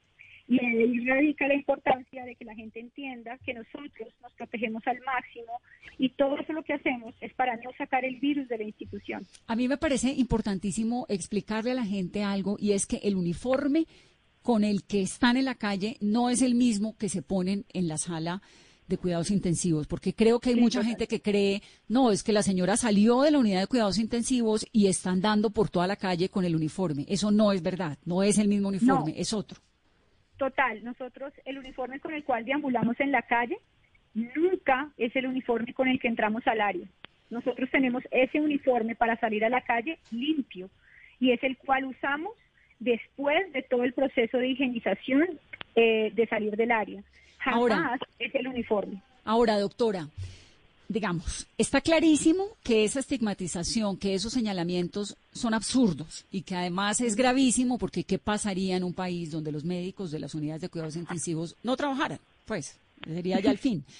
Y 0.48 0.60
ahí 0.60 1.00
radica 1.06 1.48
la 1.48 1.56
importancia 1.56 2.26
de 2.26 2.36
que 2.36 2.44
la 2.44 2.54
gente 2.54 2.80
entienda 2.80 3.38
que 3.46 3.54
nosotros 3.54 4.14
nos 4.22 4.34
protegemos 4.34 4.86
al 4.86 5.00
máximo 5.02 5.62
y 5.98 6.10
todo 6.10 6.38
eso 6.38 6.54
lo 6.54 6.64
que 6.64 6.74
hacemos 6.74 7.16
es 7.22 7.34
para 7.34 7.56
no 7.58 7.72
sacar 7.78 8.04
el 8.04 8.20
virus 8.20 8.48
de 8.50 8.58
la 8.58 8.64
institución. 8.64 9.26
A 9.48 9.56
mí 9.56 9.68
me 9.68 9.78
parece 9.78 10.12
importantísimo 10.12 11.06
explicarle 11.08 11.72
a 11.72 11.76
la 11.76 11.86
gente 11.86 12.24
algo 12.24 12.58
y 12.60 12.74
es 12.74 12.86
que 12.86 12.98
el 13.04 13.16
uniforme 13.16 13.86
con 14.42 14.66
el 14.66 14.84
que 14.84 15.02
están 15.02 15.38
en 15.38 15.46
la 15.46 15.56
calle 15.56 15.98
no 16.02 16.30
es 16.30 16.42
el 16.42 16.56
mismo 16.56 16.98
que 16.98 17.10
se 17.10 17.22
ponen 17.22 17.66
en 17.74 17.88
la 17.88 17.98
sala 17.98 18.42
de 18.88 18.98
cuidados 18.98 19.32
intensivos, 19.32 19.88
porque 19.88 20.14
creo 20.14 20.42
que 20.42 20.50
hay 20.50 20.56
mucha 20.56 20.84
gente 20.84 21.08
que 21.08 21.22
cree, 21.22 21.62
no, 21.88 22.12
es 22.12 22.22
que 22.22 22.34
la 22.34 22.44
señora 22.44 22.76
salió 22.76 23.22
de 23.22 23.32
la 23.32 23.40
unidad 23.40 23.62
de 23.62 23.68
cuidados 23.68 23.98
intensivos 23.98 24.66
y 24.74 24.88
está 24.88 25.12
andando 25.12 25.52
por 25.52 25.70
toda 25.70 25.88
la 25.88 25.96
calle 25.96 26.28
con 26.28 26.44
el 26.44 26.54
uniforme. 26.54 27.06
Eso 27.08 27.32
no 27.32 27.54
es 27.54 27.62
verdad, 27.62 27.98
no 28.04 28.24
es 28.24 28.38
el 28.38 28.50
mismo 28.50 28.68
uniforme, 28.68 29.14
es 29.16 29.32
otro. 29.32 29.62
Total, 30.38 30.84
nosotros 30.84 31.34
el 31.46 31.58
uniforme 31.58 32.00
con 32.00 32.14
el 32.14 32.24
cual 32.24 32.46
deambulamos 32.46 33.00
en 33.00 33.12
la 33.12 33.22
calle 33.22 33.58
nunca 34.14 34.90
es 34.98 35.16
el 35.16 35.28
uniforme 35.28 35.74
con 35.74 35.88
el 35.88 36.00
que 36.00 36.08
entramos 36.08 36.46
al 36.48 36.62
área. 36.62 36.88
Nosotros 37.30 37.70
tenemos 37.72 38.04
ese 38.12 38.40
uniforme 38.42 38.96
para 38.96 39.20
salir 39.20 39.44
a 39.46 39.50
la 39.50 39.62
calle 39.62 40.00
limpio 40.12 40.70
y 41.20 41.32
es 41.32 41.44
el 41.44 41.58
cual 41.58 41.86
usamos 41.86 42.34
después 42.80 43.52
de 43.54 43.64
todo 43.64 43.84
el 43.84 43.94
proceso 43.94 44.38
de 44.38 44.50
higienización 44.50 45.40
eh, 45.76 46.12
de 46.14 46.28
salir 46.28 46.56
del 46.56 46.72
área. 46.72 47.02
Jamás 47.40 47.60
ahora, 47.60 48.00
es 48.20 48.36
el 48.36 48.48
uniforme. 48.48 49.02
Ahora, 49.26 49.58
doctora, 49.58 50.08
digamos, 50.94 51.48
está 51.58 51.82
clarísimo 51.82 52.46
que 52.64 52.86
esa 52.86 53.00
estigmatización, 53.00 53.98
que 53.98 54.14
esos 54.14 54.32
señalamientos 54.32 55.18
son 55.34 55.54
absurdos 55.54 56.26
y 56.32 56.44
que 56.44 56.56
además 56.56 57.02
es 57.02 57.16
gravísimo 57.16 57.78
porque 57.78 58.04
¿qué 58.04 58.20
pasaría 58.20 58.78
en 58.78 58.84
un 58.84 58.94
país 58.94 59.32
donde 59.32 59.52
los 59.52 59.66
médicos 59.66 60.12
de 60.12 60.20
las 60.20 60.36
unidades 60.36 60.62
de 60.62 60.70
cuidados 60.70 60.96
intensivos 60.96 61.56
no 61.64 61.76
trabajaran? 61.76 62.20
Pues 62.46 62.76
sería 63.06 63.40
ya 63.40 63.52
el 63.52 63.58
fin. 63.58 63.84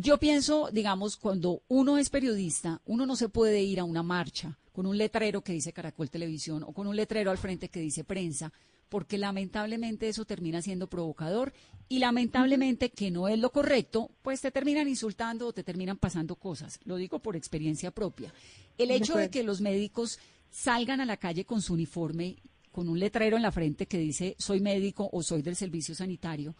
Yo 0.00 0.18
pienso, 0.18 0.70
digamos, 0.72 1.16
cuando 1.16 1.64
uno 1.66 1.98
es 1.98 2.08
periodista, 2.08 2.80
uno 2.84 3.04
no 3.04 3.16
se 3.16 3.28
puede 3.28 3.62
ir 3.62 3.80
a 3.80 3.84
una 3.84 4.04
marcha 4.04 4.56
con 4.70 4.86
un 4.86 4.96
letrero 4.96 5.42
que 5.42 5.52
dice 5.52 5.72
Caracol 5.72 6.08
Televisión 6.08 6.62
o 6.62 6.72
con 6.72 6.86
un 6.86 6.94
letrero 6.94 7.32
al 7.32 7.36
frente 7.36 7.68
que 7.68 7.80
dice 7.80 8.04
prensa, 8.04 8.52
porque 8.88 9.18
lamentablemente 9.18 10.08
eso 10.08 10.24
termina 10.24 10.62
siendo 10.62 10.86
provocador 10.86 11.52
y 11.88 11.98
lamentablemente 11.98 12.90
que 12.90 13.10
no 13.10 13.26
es 13.26 13.40
lo 13.40 13.50
correcto, 13.50 14.12
pues 14.22 14.40
te 14.40 14.52
terminan 14.52 14.86
insultando 14.86 15.48
o 15.48 15.52
te 15.52 15.64
terminan 15.64 15.96
pasando 15.96 16.36
cosas. 16.36 16.78
Lo 16.84 16.94
digo 16.94 17.18
por 17.18 17.34
experiencia 17.34 17.90
propia. 17.90 18.32
El 18.78 18.92
hecho 18.92 19.16
de 19.16 19.30
que 19.30 19.42
los 19.42 19.60
médicos 19.60 20.20
salgan 20.48 21.00
a 21.00 21.06
la 21.06 21.16
calle 21.16 21.44
con 21.44 21.60
su 21.60 21.74
uniforme, 21.74 22.36
con 22.70 22.88
un 22.88 23.00
letrero 23.00 23.36
en 23.36 23.42
la 23.42 23.50
frente 23.50 23.86
que 23.86 23.98
dice 23.98 24.36
soy 24.38 24.60
médico 24.60 25.10
o 25.12 25.24
soy 25.24 25.42
del 25.42 25.56
servicio 25.56 25.96
sanitario, 25.96 26.54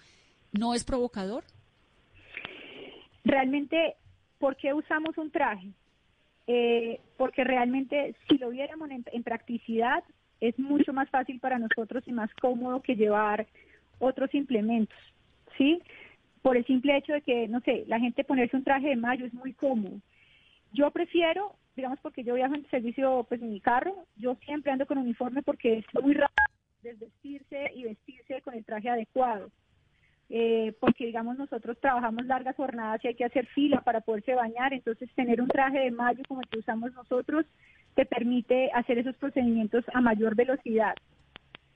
¿no 0.51 0.75
es 0.75 0.83
provocador? 0.83 1.45
Realmente, 3.25 3.97
¿por 4.39 4.57
qué 4.57 4.73
usamos 4.75 5.17
un 5.19 5.31
traje? 5.31 5.69
Eh, 6.47 7.01
porque 7.19 7.45
realmente 7.45 8.15
si 8.29 8.39
lo 8.39 8.49
viéramos 8.51 8.89
en, 8.91 9.23
practicidad 9.23 10.03
es 10.41 10.59
mucho 10.59 10.95
más 10.95 11.11
fácil 11.11 11.41
para 11.41 11.59
nosotros 11.59 12.03
y 12.07 12.13
más 12.13 12.33
cómodo 12.41 12.81
que 12.81 12.97
llevar 12.97 13.47
otros 13.99 14.33
implementos, 14.35 14.97
¿sí? 15.59 15.83
Por 16.41 16.57
el 16.57 16.65
simple 16.65 16.97
hecho 16.97 17.13
de 17.13 17.21
que, 17.21 17.49
no 17.49 17.61
sé, 17.61 17.85
la 17.87 18.01
gente 18.01 18.25
ponerse 18.25 18.57
un 18.57 18.65
traje 18.65 18.89
de 18.89 18.97
mayo 18.97 19.27
es 19.27 19.35
muy 19.35 19.53
cómodo. 19.53 20.01
Yo 20.73 20.91
prefiero, 20.91 21.55
digamos, 21.77 21.99
porque 22.01 22.25
yo 22.25 22.35
viajo 22.35 22.55
en 22.55 22.67
servicio, 22.71 23.27
pues 23.29 23.43
en 23.43 23.51
mi 23.51 23.61
carro, 23.61 24.07
yo 24.17 24.37
siempre 24.45 24.73
ando 24.73 24.87
con 24.87 24.97
uniforme 24.97 25.43
porque 25.43 25.79
es 25.79 26.03
muy 26.03 26.15
rápido 26.15 26.49
desvestirse 26.83 27.73
y 27.75 27.85
vestirse 27.85 28.41
con 28.43 28.55
el 28.55 28.65
traje 28.65 28.89
adecuado. 28.89 29.51
Eh, 30.31 30.75
porque 30.79 31.07
digamos 31.07 31.39
nosotros 31.39 31.79
trabajamos 31.81 32.27
largas 32.27 32.55
jornadas 32.55 33.03
y 33.03 33.09
hay 33.09 33.15
que 33.15 33.25
hacer 33.25 33.47
fila 33.47 33.81
para 33.81 34.03
poderse 34.03 34.35
bañar, 34.35 34.75
entonces 34.75 35.09
tener 35.15 35.41
un 35.41 35.49
traje 35.49 35.79
de 35.79 35.91
mayo 35.91 36.23
como 36.29 36.43
el 36.43 36.49
que 36.49 36.59
usamos 36.59 36.93
nosotros 36.93 37.47
te 37.95 38.05
permite 38.05 38.71
hacer 38.73 38.99
esos 38.99 39.17
procedimientos 39.17 39.85
a 39.95 40.03
mayor 40.03 40.35
velocidad. 40.35 40.95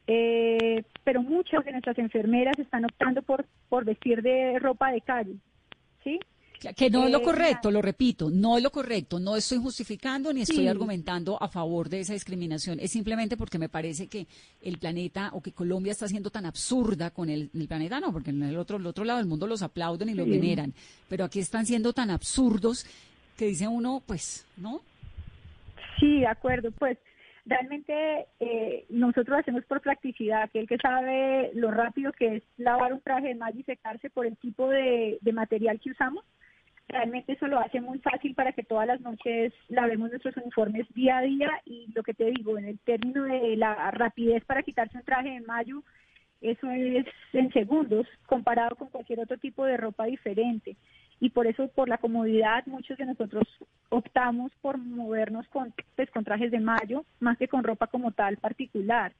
Eh, 0.06 0.84
pero 1.02 1.22
muchas 1.22 1.64
de 1.64 1.72
nuestras 1.72 1.98
enfermeras 1.98 2.58
están 2.58 2.84
optando 2.84 3.22
por, 3.22 3.46
por 3.68 3.84
vestir 3.84 4.20
de 4.20 4.58
ropa 4.58 4.92
de 4.92 5.00
calle, 5.00 5.36
¿sí? 6.04 6.20
Que 6.76 6.90
no 6.90 7.06
es 7.06 7.10
lo 7.10 7.18
eh, 7.18 7.22
correcto, 7.22 7.70
lo 7.70 7.82
repito, 7.82 8.30
no 8.30 8.56
es 8.56 8.62
lo 8.62 8.70
correcto. 8.70 9.18
No 9.18 9.36
estoy 9.36 9.58
justificando 9.58 10.32
ni 10.32 10.42
estoy 10.42 10.68
argumentando 10.68 11.42
a 11.42 11.48
favor 11.48 11.88
de 11.88 12.00
esa 12.00 12.12
discriminación. 12.12 12.78
Es 12.78 12.92
simplemente 12.92 13.36
porque 13.36 13.58
me 13.58 13.68
parece 13.68 14.06
que 14.06 14.28
el 14.60 14.78
planeta 14.78 15.30
o 15.32 15.42
que 15.42 15.52
Colombia 15.52 15.90
está 15.90 16.06
siendo 16.06 16.30
tan 16.30 16.46
absurda 16.46 17.10
con 17.10 17.28
el, 17.28 17.50
planeta, 17.68 17.98
no, 17.98 18.12
porque 18.12 18.30
en 18.30 18.42
el 18.44 18.56
otro, 18.56 18.76
el 18.76 18.86
otro 18.86 19.04
lado 19.04 19.18
del 19.18 19.26
mundo 19.26 19.46
los 19.46 19.62
aplauden 19.62 20.08
y 20.08 20.14
los 20.14 20.28
veneran. 20.28 20.72
Pero 21.08 21.24
aquí 21.24 21.40
están 21.40 21.66
siendo 21.66 21.92
tan 21.92 22.10
absurdos 22.10 22.86
que 23.36 23.46
dice 23.46 23.66
uno, 23.66 24.02
pues, 24.06 24.46
¿no? 24.56 24.82
Sí, 25.98 26.20
de 26.20 26.28
acuerdo. 26.28 26.70
Pues 26.70 26.96
realmente 27.44 28.26
eh, 28.38 28.84
nosotros 28.88 29.40
hacemos 29.40 29.64
por 29.64 29.80
practicidad, 29.80 30.48
que 30.50 30.60
el 30.60 30.68
que 30.68 30.78
sabe 30.78 31.50
lo 31.54 31.72
rápido 31.72 32.12
que 32.12 32.36
es 32.36 32.42
lavar 32.56 32.92
un 32.92 33.00
traje 33.00 33.28
de 33.28 33.34
malla 33.34 33.58
y 33.58 33.64
secarse 33.64 34.10
por 34.10 34.26
el 34.26 34.36
tipo 34.36 34.68
de 34.68 35.18
material 35.32 35.80
que 35.80 35.90
usamos, 35.90 36.24
Realmente 36.88 37.32
eso 37.32 37.46
lo 37.46 37.58
hace 37.58 37.80
muy 37.80 37.98
fácil 38.00 38.34
para 38.34 38.52
que 38.52 38.64
todas 38.64 38.86
las 38.86 39.00
noches 39.00 39.52
lavemos 39.68 40.10
nuestros 40.10 40.36
uniformes 40.36 40.86
día 40.94 41.18
a 41.18 41.22
día 41.22 41.50
y 41.64 41.90
lo 41.94 42.02
que 42.02 42.12
te 42.12 42.26
digo, 42.26 42.58
en 42.58 42.66
el 42.66 42.78
término 42.80 43.24
de 43.24 43.56
la 43.56 43.90
rapidez 43.92 44.44
para 44.44 44.62
quitarse 44.62 44.98
un 44.98 45.04
traje 45.04 45.30
de 45.30 45.40
mayo, 45.40 45.82
eso 46.42 46.70
es 46.70 47.06
en 47.32 47.52
segundos 47.52 48.06
comparado 48.26 48.76
con 48.76 48.88
cualquier 48.88 49.20
otro 49.20 49.38
tipo 49.38 49.64
de 49.64 49.76
ropa 49.76 50.04
diferente. 50.04 50.76
Y 51.20 51.30
por 51.30 51.46
eso, 51.46 51.68
por 51.68 51.88
la 51.88 51.98
comodidad, 51.98 52.66
muchos 52.66 52.98
de 52.98 53.06
nosotros 53.06 53.44
optamos 53.90 54.50
por 54.60 54.76
movernos 54.76 55.46
con, 55.48 55.72
pues, 55.94 56.10
con 56.10 56.24
trajes 56.24 56.50
de 56.50 56.58
mayo 56.58 57.04
más 57.20 57.38
que 57.38 57.46
con 57.46 57.62
ropa 57.62 57.86
como 57.86 58.10
tal 58.10 58.38
particular. 58.38 59.12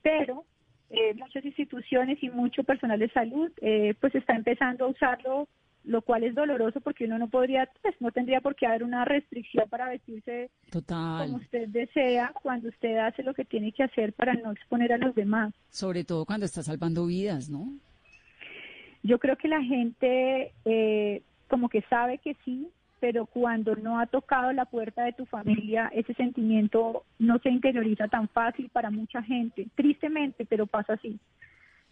Pero 0.00 0.44
eh, 0.90 1.12
muchas 1.14 1.44
instituciones 1.44 2.22
y 2.22 2.30
mucho 2.30 2.62
personal 2.62 3.00
de 3.00 3.10
salud 3.10 3.50
eh, 3.60 3.94
pues 4.00 4.14
está 4.14 4.34
empezando 4.34 4.84
a 4.84 4.88
usarlo 4.88 5.48
lo 5.84 6.02
cual 6.02 6.24
es 6.24 6.34
doloroso 6.34 6.80
porque 6.80 7.04
uno 7.04 7.18
no 7.18 7.28
podría, 7.28 7.68
pues 7.82 7.94
no 8.00 8.10
tendría 8.10 8.40
por 8.40 8.54
qué 8.54 8.66
haber 8.66 8.84
una 8.84 9.04
restricción 9.04 9.68
para 9.68 9.88
vestirse 9.88 10.50
como 10.72 11.36
usted 11.36 11.68
desea 11.68 12.32
cuando 12.42 12.68
usted 12.68 12.98
hace 12.98 13.22
lo 13.22 13.34
que 13.34 13.44
tiene 13.44 13.72
que 13.72 13.82
hacer 13.82 14.12
para 14.12 14.34
no 14.34 14.52
exponer 14.52 14.92
a 14.92 14.98
los 14.98 15.14
demás. 15.14 15.52
Sobre 15.70 16.04
todo 16.04 16.24
cuando 16.24 16.46
está 16.46 16.62
salvando 16.62 17.06
vidas, 17.06 17.48
¿no? 17.48 17.72
Yo 19.02 19.18
creo 19.18 19.36
que 19.36 19.48
la 19.48 19.62
gente 19.62 20.52
eh, 20.64 21.22
como 21.48 21.68
que 21.68 21.82
sabe 21.82 22.18
que 22.18 22.36
sí, 22.44 22.68
pero 23.00 23.26
cuando 23.26 23.74
no 23.74 23.98
ha 23.98 24.06
tocado 24.06 24.52
la 24.52 24.66
puerta 24.66 25.04
de 25.04 25.14
tu 25.14 25.24
familia, 25.24 25.90
ese 25.94 26.14
sentimiento 26.14 27.04
no 27.18 27.38
se 27.38 27.48
interioriza 27.48 28.08
tan 28.08 28.28
fácil 28.28 28.68
para 28.68 28.90
mucha 28.90 29.22
gente. 29.22 29.66
Tristemente, 29.74 30.44
pero 30.44 30.66
pasa 30.66 30.92
así. 30.92 31.18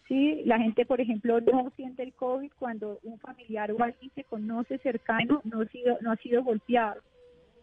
Sí, 0.09 0.41
la 0.43 0.57
gente, 0.57 0.87
por 0.87 0.99
ejemplo, 0.99 1.39
no 1.39 1.71
siente 1.75 2.01
el 2.01 2.13
COVID 2.13 2.51
cuando 2.57 2.99
un 3.03 3.19
familiar 3.19 3.71
o 3.71 3.83
alguien 3.83 4.11
se 4.15 4.23
conoce 4.23 4.79
cercano 4.79 5.39
no 5.43 5.61
ha 5.61 5.65
sido, 5.67 5.99
no 6.01 6.11
ha 6.11 6.15
sido 6.15 6.43
golpeado. 6.43 6.99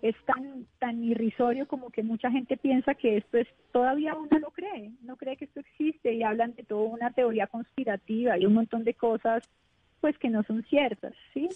es 0.00 0.14
tan 0.26 0.64
tan 0.78 1.02
irrisorio 1.02 1.66
como 1.66 1.90
que 1.90 2.04
mucha 2.04 2.30
gente 2.30 2.56
piensa 2.56 2.94
que 2.94 3.16
esto 3.16 3.38
es 3.38 3.48
todavía 3.72 4.14
uno 4.14 4.38
lo 4.38 4.50
cree, 4.52 4.92
no 5.02 5.16
cree 5.16 5.36
que 5.36 5.46
esto 5.46 5.58
existe 5.58 6.14
y 6.14 6.22
hablan 6.22 6.54
de 6.54 6.62
toda 6.62 6.82
una 6.82 7.10
teoría 7.10 7.48
conspirativa 7.48 8.38
y 8.38 8.46
un 8.46 8.54
montón 8.54 8.84
de 8.84 8.94
cosas 8.94 9.42
pues 10.00 10.16
que 10.18 10.30
no 10.30 10.44
son 10.44 10.62
ciertas, 10.64 11.14
¿sí? 11.34 11.48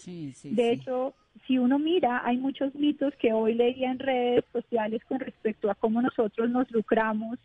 de 0.43 0.73
hecho, 0.73 1.15
si 1.47 1.59
uno 1.59 1.79
mira, 1.79 2.23
hay 2.25 2.37
muchos 2.37 2.75
mitos 2.75 3.15
que 3.17 3.33
hoy 3.33 3.55
leía 3.55 3.93
en 3.93 4.01
redes 4.01 4.45
sociales 4.53 5.05
con 5.05 5.21
respecto 5.21 5.71
a 5.71 5.77
cómo 5.77 6.03
nosotros 6.03 6.51
nos 6.51 6.69
lucramos 6.73 7.39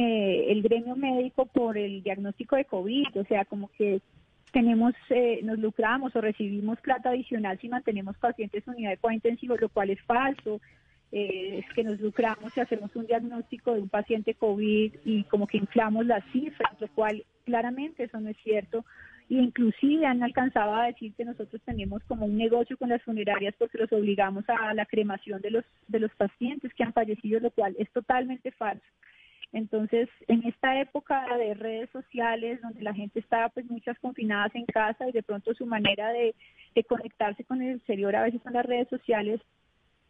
eh, 0.00 0.52
el 0.52 0.62
gremio 0.62 0.94
médico 0.94 1.46
por 1.46 1.76
el 1.76 2.04
diagnóstico 2.04 2.54
de 2.54 2.66
COVID, 2.66 3.18
o 3.18 3.24
sea, 3.24 3.44
como 3.44 3.68
que 3.76 4.00
tenemos, 4.52 4.94
eh, 5.10 5.40
nos 5.42 5.58
lucramos 5.58 6.14
o 6.14 6.20
recibimos 6.20 6.80
plata 6.80 7.08
adicional 7.10 7.58
si 7.58 7.68
mantenemos 7.68 8.16
pacientes 8.16 8.62
en 8.64 8.74
unidad 8.74 8.90
de 8.90 8.98
cuidado 8.98 9.16
intensivo, 9.16 9.56
lo 9.56 9.68
cual 9.68 9.90
es 9.90 10.00
falso. 10.02 10.60
Eh, 11.10 11.64
es 11.64 11.74
que 11.74 11.82
nos 11.82 11.98
lucramos 11.98 12.52
si 12.52 12.60
hacemos 12.60 12.94
un 12.94 13.08
diagnóstico 13.08 13.74
de 13.74 13.80
un 13.80 13.88
paciente 13.88 14.34
COVID 14.34 14.94
y 15.04 15.24
como 15.24 15.48
que 15.48 15.56
inflamos 15.56 16.06
las 16.06 16.22
cifras, 16.30 16.80
lo 16.80 16.86
cual 16.94 17.24
claramente 17.44 18.04
eso 18.04 18.20
no 18.20 18.28
es 18.28 18.36
cierto. 18.44 18.84
Y 19.28 19.40
inclusive 19.40 20.06
han 20.06 20.22
alcanzado 20.22 20.76
a 20.76 20.86
decir 20.86 21.12
que 21.14 21.24
nosotros 21.24 21.60
tenemos 21.64 22.04
como 22.04 22.26
un 22.26 22.36
negocio 22.36 22.76
con 22.76 22.90
las 22.90 23.02
funerarias 23.02 23.56
porque 23.58 23.78
los 23.78 23.92
obligamos 23.92 24.44
a 24.48 24.72
la 24.74 24.86
cremación 24.86 25.40
de 25.40 25.50
los, 25.50 25.64
de 25.88 25.98
los 25.98 26.12
pacientes 26.12 26.72
que 26.72 26.84
han 26.84 26.92
fallecido, 26.92 27.40
lo 27.40 27.50
cual 27.50 27.74
es 27.80 27.90
totalmente 27.90 28.52
falso. 28.52 28.86
Entonces, 29.52 30.08
en 30.26 30.46
esta 30.46 30.78
época 30.80 31.24
de 31.38 31.54
redes 31.54 31.88
sociales, 31.90 32.60
donde 32.60 32.82
la 32.82 32.92
gente 32.92 33.18
está 33.18 33.48
pues 33.48 33.64
muchas 33.66 33.98
confinadas 33.98 34.54
en 34.54 34.66
casa 34.66 35.08
y 35.08 35.12
de 35.12 35.22
pronto 35.22 35.54
su 35.54 35.64
manera 35.64 36.10
de, 36.12 36.34
conectarse 36.88 37.42
con 37.42 37.60
el 37.60 37.74
exterior 37.74 38.14
a 38.14 38.22
veces 38.22 38.40
son 38.44 38.52
las 38.52 38.64
redes 38.64 38.88
sociales, 38.88 39.40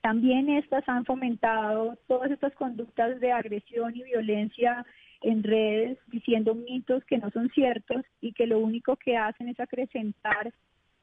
también 0.03 0.51
estas 0.51 0.87
han 0.87 1.07
fomentado 1.07 1.97
todas 2.07 2.31
estas 2.31 2.55
conductas 2.55 3.19
de 3.21 3.33
agresión 3.33 3.97
y 3.97 4.03
violencia 4.03 4.85
en 5.23 5.43
redes 5.43 5.99
diciendo 6.09 6.55
mitos 6.55 7.03
que 7.05 7.17
no 7.17 7.31
son 7.31 7.49
ciertos 7.51 8.05
y 8.21 8.33
que 8.33 8.47
lo 8.47 8.59
único 8.59 8.97
que 8.97 9.17
hacen 9.17 9.49
es 9.49 9.59
acrecentar 9.59 10.53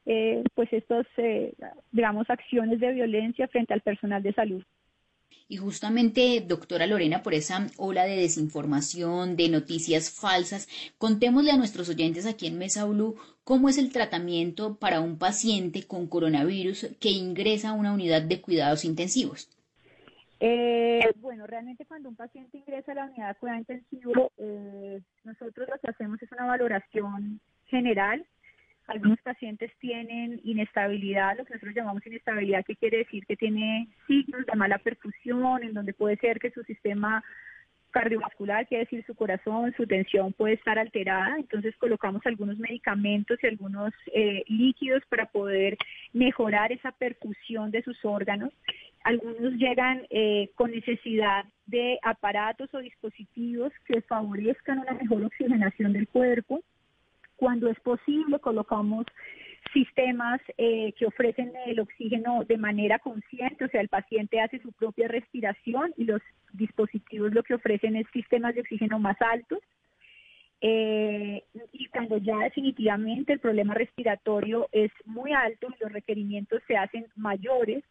eh, 0.06 0.44
pues 0.54 0.72
estos 0.72 1.04
eh, 1.16 1.52
digamos 1.90 2.30
acciones 2.30 2.78
de 2.78 2.92
violencia 2.92 3.48
frente 3.48 3.74
al 3.74 3.80
personal 3.80 4.22
de 4.22 4.32
salud. 4.34 4.64
Y 5.48 5.58
justamente, 5.58 6.44
doctora 6.44 6.86
Lorena, 6.86 7.22
por 7.22 7.32
esa 7.32 7.68
ola 7.76 8.04
de 8.04 8.16
desinformación, 8.16 9.36
de 9.36 9.48
noticias 9.48 10.10
falsas, 10.10 10.68
contémosle 10.98 11.52
a 11.52 11.56
nuestros 11.56 11.88
oyentes 11.88 12.26
aquí 12.26 12.48
en 12.48 12.58
Mesa 12.58 12.84
Blue 12.84 13.16
cómo 13.44 13.68
es 13.68 13.78
el 13.78 13.92
tratamiento 13.92 14.76
para 14.76 15.00
un 15.00 15.18
paciente 15.18 15.86
con 15.86 16.08
coronavirus 16.08 16.88
que 16.98 17.10
ingresa 17.10 17.68
a 17.68 17.74
una 17.74 17.92
unidad 17.92 18.22
de 18.22 18.40
cuidados 18.40 18.84
intensivos. 18.84 19.48
Eh, 20.40 21.12
bueno, 21.16 21.46
realmente 21.46 21.86
cuando 21.86 22.08
un 22.08 22.16
paciente 22.16 22.58
ingresa 22.58 22.92
a 22.92 22.96
la 22.96 23.04
unidad 23.04 23.28
de 23.28 23.34
cuidado 23.36 23.58
intensivo, 23.60 24.32
eh, 24.38 25.00
nosotros 25.24 25.68
lo 25.68 25.78
que 25.78 25.90
hacemos 25.90 26.20
es 26.22 26.30
una 26.32 26.46
valoración 26.46 27.40
general 27.66 28.26
algunos 28.86 29.20
pacientes 29.20 29.72
tienen 29.80 30.40
inestabilidad, 30.44 31.36
lo 31.36 31.44
que 31.44 31.54
nosotros 31.54 31.74
llamamos 31.74 32.06
inestabilidad, 32.06 32.64
que 32.64 32.76
quiere 32.76 32.98
decir 32.98 33.26
que 33.26 33.36
tiene 33.36 33.88
signos 34.06 34.46
de 34.46 34.56
mala 34.56 34.78
perfusión, 34.78 35.62
en 35.62 35.74
donde 35.74 35.92
puede 35.92 36.16
ser 36.16 36.38
que 36.38 36.50
su 36.50 36.62
sistema 36.64 37.22
cardiovascular, 37.96 38.66
quiere 38.66 38.84
decir 38.84 39.02
su 39.06 39.14
corazón, 39.14 39.72
su 39.74 39.86
tensión 39.86 40.34
puede 40.34 40.54
estar 40.54 40.78
alterada, 40.78 41.36
entonces 41.38 41.74
colocamos 41.78 42.20
algunos 42.26 42.58
medicamentos 42.58 43.38
y 43.42 43.46
algunos 43.46 43.92
eh, 44.12 44.44
líquidos 44.48 45.02
para 45.08 45.24
poder 45.24 45.78
mejorar 46.12 46.72
esa 46.72 46.92
perfusión 46.92 47.70
de 47.70 47.82
sus 47.82 48.04
órganos. 48.04 48.52
Algunos 49.02 49.54
llegan 49.54 50.02
eh, 50.10 50.50
con 50.56 50.72
necesidad 50.72 51.46
de 51.64 51.98
aparatos 52.02 52.68
o 52.74 52.78
dispositivos 52.80 53.72
que 53.86 54.02
favorezcan 54.02 54.80
una 54.80 54.92
mejor 54.92 55.24
oxigenación 55.24 55.94
del 55.94 56.06
cuerpo. 56.08 56.62
Cuando 57.36 57.68
es 57.68 57.78
posible, 57.80 58.38
colocamos 58.40 59.06
sistemas 59.72 60.40
eh, 60.56 60.92
que 60.98 61.06
ofrecen 61.06 61.52
el 61.66 61.80
oxígeno 61.80 62.44
de 62.44 62.56
manera 62.56 62.98
consciente, 62.98 63.64
o 63.64 63.68
sea, 63.68 63.80
el 63.80 63.88
paciente 63.88 64.40
hace 64.40 64.58
su 64.60 64.72
propia 64.72 65.08
respiración 65.08 65.92
y 65.96 66.04
los 66.04 66.22
dispositivos 66.52 67.32
lo 67.32 67.42
que 67.42 67.54
ofrecen 67.54 67.96
es 67.96 68.06
sistemas 68.12 68.54
de 68.54 68.62
oxígeno 68.62 68.98
más 68.98 69.20
altos. 69.20 69.58
Eh, 70.62 71.44
y 71.72 71.86
cuando 71.88 72.16
ya 72.16 72.38
definitivamente 72.38 73.34
el 73.34 73.40
problema 73.40 73.74
respiratorio 73.74 74.68
es 74.72 74.90
muy 75.04 75.32
alto 75.32 75.68
y 75.68 75.82
los 75.82 75.92
requerimientos 75.92 76.62
se 76.66 76.76
hacen 76.76 77.06
mayores, 77.14 77.84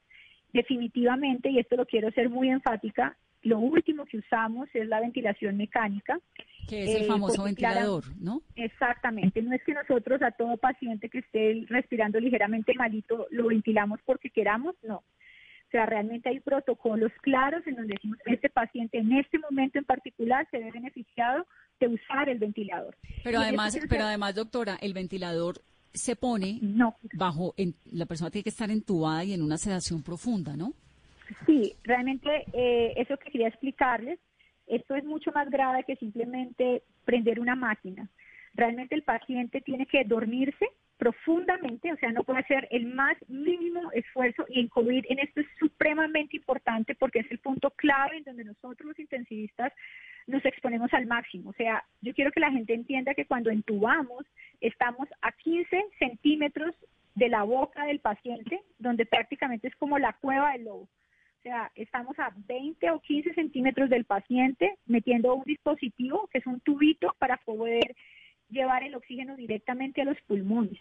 definitivamente, 0.52 1.50
y 1.50 1.60
esto 1.60 1.76
lo 1.76 1.86
quiero 1.86 2.10
ser 2.12 2.30
muy 2.30 2.50
enfática, 2.50 3.16
lo 3.46 3.60
último 3.60 4.06
que 4.06 4.18
usamos 4.18 4.68
es 4.74 4.88
la 4.88 5.00
ventilación 5.00 5.56
mecánica. 5.56 6.20
Que 6.68 6.84
es 6.84 6.96
el 6.96 7.04
eh, 7.04 7.08
famoso 7.08 7.44
ventilador, 7.44 8.04
¿no? 8.20 8.42
Exactamente. 8.56 9.42
No 9.44 9.54
es 9.54 9.64
que 9.64 9.74
nosotros 9.74 10.22
a 10.24 10.32
todo 10.32 10.58
paciente 10.58 11.10
que 11.10 11.20
esté 11.20 11.64
respirando 11.70 12.20
ligeramente 12.20 12.74
malito 12.74 13.28
lo 13.30 13.48
ventilamos 13.48 14.00
porque 14.04 14.32
queramos, 14.32 14.76
no. 14.82 14.98
O 14.98 15.72
sea, 15.72 15.86
realmente 15.86 16.30
hay 16.30 16.40
protocolos 16.40 17.12
claros 17.22 17.66
en 17.68 17.76
donde 17.76 17.94
decimos 17.94 18.18
este 18.26 18.50
paciente 18.50 18.98
en 18.98 19.14
este 19.14 19.38
momento 19.38 19.78
en 19.78 19.86
particular 19.86 20.48
se 20.50 20.58
ve 20.58 20.72
beneficiado 20.72 21.46
de 21.80 21.88
usar 21.88 22.30
el 22.30 22.40
ventilador. 22.40 22.98
Pero 23.24 23.40
además, 23.40 23.78
pero 23.88 24.06
además, 24.06 24.34
doctora, 24.34 24.78
el 24.82 24.94
ventilador 24.94 25.62
se 25.94 26.16
pone 26.16 26.60
no. 26.64 26.96
bajo, 27.14 27.54
en, 27.58 27.76
la 27.92 28.08
persona 28.08 28.32
tiene 28.32 28.44
que 28.44 28.50
estar 28.50 28.72
entubada 28.72 29.24
y 29.24 29.34
en 29.34 29.44
una 29.44 29.58
sedación 29.58 30.02
profunda, 30.02 30.58
¿no? 30.58 30.74
Sí, 31.46 31.76
realmente 31.84 32.46
eh, 32.54 32.94
eso 32.98 33.18
que 33.18 33.32
quería 33.32 33.48
explicarles, 33.48 34.20
esto 34.68 34.96
es 34.96 35.04
mucho 35.04 35.32
más 35.32 35.50
grave 35.50 35.84
que 35.84 35.96
simplemente 35.96 36.84
prender 37.04 37.40
una 37.40 37.56
máquina. 37.56 38.10
Realmente 38.54 38.96
el 38.96 39.04
paciente 39.04 39.62
tiene 39.62 39.86
que 39.86 40.04
dormirse 40.04 40.68
profundamente, 40.98 41.92
o 41.92 41.98
sea, 41.98 42.12
no 42.12 42.24
puede 42.24 42.40
hacer 42.40 42.68
el 42.72 42.86
más 42.86 43.18
mínimo 43.28 43.92
esfuerzo 43.92 44.46
y 44.48 44.62
en 44.62 44.70
COVID 44.70 45.06
en 45.10 45.20
esto 45.20 45.42
es 45.42 45.48
supremamente 45.60 46.38
importante 46.38 46.96
porque 46.96 47.20
es 47.20 47.32
el 47.32 47.40
punto 47.40 47.70
clave 47.72 48.18
en 48.18 48.24
donde 48.24 48.46
nosotros 48.46 48.88
los 48.88 49.00
intensivistas 49.00 49.74
nos 50.28 50.44
exponemos 50.46 50.94
al 50.94 51.06
máximo. 51.06 51.50
O 51.50 51.54
sea, 51.54 51.84
yo 52.02 52.14
quiero 52.14 52.32
que 52.32 52.40
la 52.40 52.52
gente 52.52 52.74
entienda 52.74 53.14
que 53.14 53.26
cuando 53.26 53.50
entubamos 53.50 54.26
estamos 54.62 55.08
a 55.22 55.32
15 55.34 55.86
centímetros 56.00 56.74
de 57.14 57.30
la 57.30 57.44
boca 57.44 57.86
del 57.86 58.00
paciente, 58.00 58.62
donde 58.80 59.06
prácticamente 59.06 59.68
es 59.68 59.76
como 59.76 60.00
la 60.00 60.14
cueva 60.14 60.54
del 60.54 60.66
lobo. 60.66 60.88
Sea, 61.46 61.72
estamos 61.76 62.18
a 62.18 62.34
20 62.48 62.90
o 62.90 63.00
15 63.02 63.36
centímetros 63.36 63.88
del 63.92 64.06
paciente 64.06 64.80
metiendo 64.88 65.36
un 65.36 65.44
dispositivo 65.44 66.28
que 66.32 66.40
es 66.40 66.48
un 66.48 66.60
tubito 66.62 67.16
para 67.20 67.38
poder 67.38 67.96
llevar 68.50 68.82
el 68.82 68.96
oxígeno 68.96 69.36
directamente 69.36 70.02
a 70.02 70.06
los 70.06 70.20
pulmones. 70.22 70.80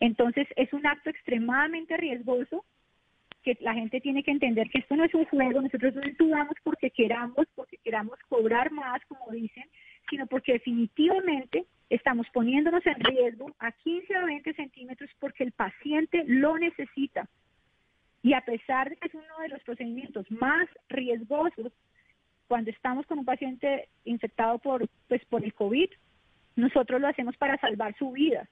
Entonces, 0.00 0.48
es 0.56 0.72
un 0.72 0.86
acto 0.86 1.10
extremadamente 1.10 1.94
riesgoso 1.98 2.64
que 3.42 3.58
la 3.60 3.74
gente 3.74 4.00
tiene 4.00 4.22
que 4.22 4.30
entender 4.30 4.70
que 4.70 4.78
esto 4.78 4.96
no 4.96 5.04
es 5.04 5.12
un 5.12 5.26
juego, 5.26 5.60
nosotros 5.60 5.94
no 5.94 6.02
entubamos 6.04 6.56
porque 6.64 6.90
queramos, 6.90 7.46
porque 7.54 7.76
queramos 7.84 8.18
cobrar 8.30 8.72
más, 8.72 9.04
como 9.08 9.30
dicen, 9.30 9.64
sino 10.08 10.26
porque 10.26 10.54
definitivamente 10.54 11.66
estamos 11.90 12.26
poniéndonos 12.32 12.86
en 12.86 12.98
riesgo 12.98 13.54
a 13.58 13.72
15 13.72 14.16
o 14.16 14.24
20 14.24 14.54
centímetros 14.54 15.10
porque 15.20 15.44
el 15.44 15.52
paciente 15.52 16.24
lo 16.26 16.56
necesita. 16.56 17.28
Y 18.22 18.34
a 18.34 18.40
pesar 18.42 18.88
de 18.88 18.96
que 18.96 19.08
es 19.08 19.14
uno 19.14 19.38
de 19.42 19.48
los 19.48 19.62
procedimientos 19.62 20.30
más 20.30 20.68
riesgosos 20.88 21.72
cuando 22.46 22.70
estamos 22.70 23.06
con 23.06 23.18
un 23.18 23.24
paciente 23.24 23.88
infectado 24.04 24.58
por, 24.58 24.88
pues, 25.08 25.24
por 25.26 25.44
el 25.44 25.54
COVID, 25.54 25.88
nosotros 26.56 27.00
lo 27.00 27.08
hacemos 27.08 27.36
para 27.36 27.58
salvar 27.58 27.96
su 27.98 28.12
vida. 28.12 28.48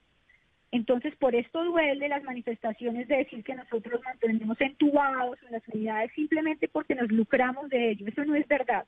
Entonces, 0.71 1.13
por 1.17 1.35
esto 1.35 1.63
duele 1.63 2.07
las 2.07 2.23
manifestaciones 2.23 3.07
de 3.07 3.17
decir 3.17 3.43
que 3.43 3.55
nosotros 3.55 4.01
mantenemos 4.03 4.59
entubados 4.61 5.37
en 5.45 5.51
las 5.51 5.67
unidades 5.67 6.11
simplemente 6.15 6.69
porque 6.69 6.95
nos 6.95 7.11
lucramos 7.11 7.69
de 7.69 7.91
ello. 7.91 8.07
Eso 8.07 8.23
no 8.23 8.35
es 8.35 8.47
verdad. 8.47 8.85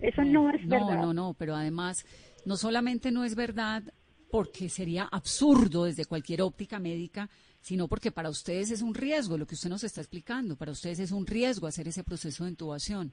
Eso 0.00 0.22
no, 0.22 0.50
es 0.50 0.66
verdad. 0.68 0.96
No, 0.96 1.06
no, 1.06 1.14
no, 1.14 1.34
pero 1.38 1.54
además, 1.54 2.04
no 2.44 2.56
solamente 2.56 3.10
no 3.10 3.24
es 3.24 3.34
verdad 3.34 3.82
porque 4.30 4.68
sería 4.68 5.04
absurdo 5.04 5.84
desde 5.84 6.04
cualquier 6.04 6.42
óptica 6.42 6.78
médica, 6.78 7.30
sino 7.64 7.88
porque 7.88 8.12
para 8.12 8.28
ustedes 8.28 8.70
es 8.70 8.82
un 8.82 8.94
riesgo, 8.94 9.38
lo 9.38 9.46
que 9.46 9.54
usted 9.54 9.70
nos 9.70 9.84
está 9.84 10.02
explicando, 10.02 10.54
para 10.54 10.72
ustedes 10.72 11.00
es 11.00 11.12
un 11.12 11.26
riesgo 11.26 11.66
hacer 11.66 11.88
ese 11.88 12.04
proceso 12.04 12.44
de 12.44 12.50
intubación. 12.50 13.10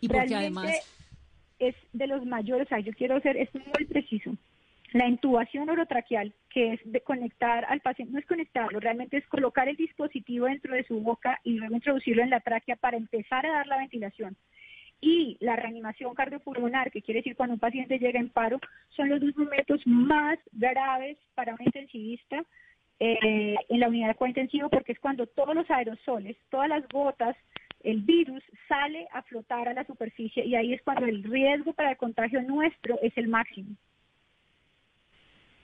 Y 0.00 0.06
porque 0.06 0.36
además... 0.36 0.70
Es 1.58 1.74
de 1.92 2.06
los 2.06 2.24
mayores, 2.24 2.66
o 2.66 2.68
sea, 2.68 2.78
yo 2.78 2.92
quiero 2.92 3.20
ser, 3.20 3.36
esto 3.36 3.58
muy 3.58 3.86
preciso. 3.86 4.36
La 4.92 5.08
intubación 5.08 5.68
orotraqueal, 5.68 6.32
que 6.50 6.74
es 6.74 6.80
de 6.84 7.00
conectar 7.00 7.64
al 7.64 7.80
paciente, 7.80 8.12
no 8.12 8.20
es 8.20 8.26
conectarlo, 8.26 8.78
realmente 8.78 9.16
es 9.16 9.26
colocar 9.26 9.68
el 9.68 9.76
dispositivo 9.76 10.46
dentro 10.46 10.72
de 10.72 10.84
su 10.84 11.00
boca 11.00 11.40
y 11.42 11.54
luego 11.54 11.74
introducirlo 11.74 12.22
en 12.22 12.30
la 12.30 12.38
tráquea 12.38 12.76
para 12.76 12.96
empezar 12.96 13.44
a 13.44 13.54
dar 13.54 13.66
la 13.66 13.78
ventilación. 13.78 14.36
Y 15.00 15.36
la 15.40 15.56
reanimación 15.56 16.14
cardiopulmonar, 16.14 16.92
que 16.92 17.02
quiere 17.02 17.20
decir 17.20 17.34
cuando 17.34 17.54
un 17.54 17.60
paciente 17.60 17.98
llega 17.98 18.20
en 18.20 18.30
paro, 18.30 18.60
son 18.90 19.08
los 19.08 19.20
dos 19.20 19.36
momentos 19.36 19.84
más 19.84 20.38
graves 20.52 21.18
para 21.34 21.54
un 21.54 21.62
intensivista 21.64 22.44
eh, 23.00 23.56
en 23.68 23.80
la 23.80 23.88
unidad 23.88 24.08
de 24.08 24.14
cuidado 24.14 24.40
intensivo 24.40 24.68
porque 24.68 24.92
es 24.92 25.00
cuando 25.00 25.26
todos 25.26 25.54
los 25.54 25.68
aerosoles, 25.70 26.36
todas 26.50 26.68
las 26.68 26.86
gotas, 26.88 27.34
el 27.82 28.02
virus 28.02 28.42
sale 28.68 29.08
a 29.12 29.22
flotar 29.22 29.68
a 29.68 29.72
la 29.72 29.86
superficie 29.86 30.44
y 30.44 30.54
ahí 30.54 30.74
es 30.74 30.82
cuando 30.82 31.06
el 31.06 31.24
riesgo 31.24 31.72
para 31.72 31.92
el 31.92 31.96
contagio 31.96 32.42
nuestro 32.42 32.98
es 33.00 33.16
el 33.16 33.28
máximo. 33.28 33.74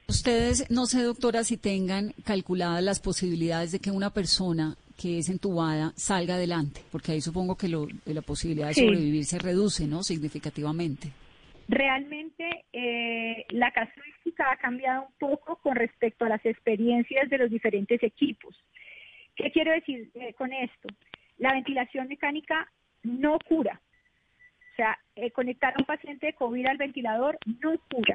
Ustedes, 0.08 0.70
no 0.70 0.86
sé, 0.86 1.02
doctora, 1.02 1.44
si 1.44 1.58
tengan 1.58 2.14
calculadas 2.24 2.82
las 2.82 3.00
posibilidades 3.00 3.72
de 3.72 3.80
que 3.80 3.90
una 3.90 4.10
persona 4.10 4.76
que 4.96 5.18
es 5.18 5.28
entubada 5.28 5.92
salga 5.96 6.36
adelante, 6.36 6.80
porque 6.90 7.12
ahí 7.12 7.20
supongo 7.20 7.56
que 7.56 7.68
lo, 7.68 7.86
la 8.06 8.22
posibilidad 8.22 8.68
de 8.68 8.74
sobrevivir 8.74 9.24
se 9.26 9.38
reduce, 9.38 9.86
¿no? 9.86 10.02
Significativamente. 10.02 11.10
Realmente 11.68 12.64
eh, 12.72 13.44
la 13.50 13.70
casuística 13.72 14.15
ha 14.38 14.56
cambiado 14.56 15.06
un 15.06 15.12
poco 15.18 15.56
con 15.56 15.76
respecto 15.76 16.24
a 16.24 16.28
las 16.28 16.44
experiencias 16.44 17.28
de 17.28 17.38
los 17.38 17.50
diferentes 17.50 18.02
equipos. 18.02 18.56
¿Qué 19.34 19.50
quiero 19.50 19.72
decir 19.72 20.10
eh, 20.14 20.32
con 20.34 20.52
esto? 20.52 20.88
La 21.38 21.52
ventilación 21.52 22.08
mecánica 22.08 22.70
no 23.02 23.38
cura. 23.46 23.80
O 24.72 24.76
sea, 24.76 24.98
eh, 25.14 25.30
conectar 25.30 25.72
a 25.72 25.78
un 25.78 25.86
paciente 25.86 26.26
de 26.26 26.32
COVID 26.34 26.66
al 26.66 26.76
ventilador 26.76 27.38
no 27.62 27.78
cura. 27.90 28.14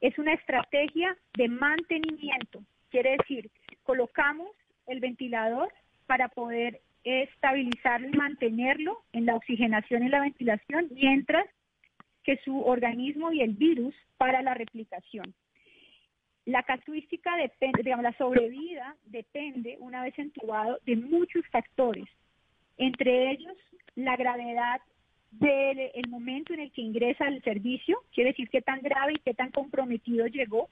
Es 0.00 0.18
una 0.18 0.34
estrategia 0.34 1.16
de 1.36 1.48
mantenimiento. 1.48 2.62
Quiere 2.90 3.16
decir, 3.18 3.50
colocamos 3.82 4.50
el 4.86 5.00
ventilador 5.00 5.72
para 6.06 6.28
poder 6.28 6.80
estabilizarlo 7.04 8.08
y 8.08 8.16
mantenerlo 8.16 9.02
en 9.12 9.26
la 9.26 9.36
oxigenación 9.36 10.04
y 10.04 10.08
la 10.08 10.20
ventilación 10.20 10.88
mientras 10.90 11.46
que 12.22 12.38
su 12.44 12.60
organismo 12.60 13.32
y 13.32 13.42
el 13.42 13.52
virus 13.52 13.94
para 14.16 14.42
la 14.42 14.54
replicación. 14.54 15.34
La 16.46 16.62
casuística 16.62 17.36
depende, 17.36 17.82
digamos, 17.82 18.02
la 18.02 18.16
sobrevida 18.18 18.96
depende, 19.06 19.76
una 19.80 20.02
vez 20.02 20.18
entubado, 20.18 20.78
de 20.84 20.96
muchos 20.96 21.46
factores, 21.48 22.06
entre 22.76 23.30
ellos 23.30 23.56
la 23.94 24.16
gravedad 24.16 24.80
del 25.30 26.08
momento 26.08 26.52
en 26.52 26.60
el 26.60 26.72
que 26.72 26.82
ingresa 26.82 27.26
al 27.26 27.42
servicio, 27.42 27.98
quiere 28.12 28.30
decir 28.30 28.48
qué 28.50 28.62
tan 28.62 28.80
grave 28.82 29.14
y 29.14 29.20
qué 29.20 29.34
tan 29.34 29.50
comprometido 29.50 30.26
llegó, 30.26 30.68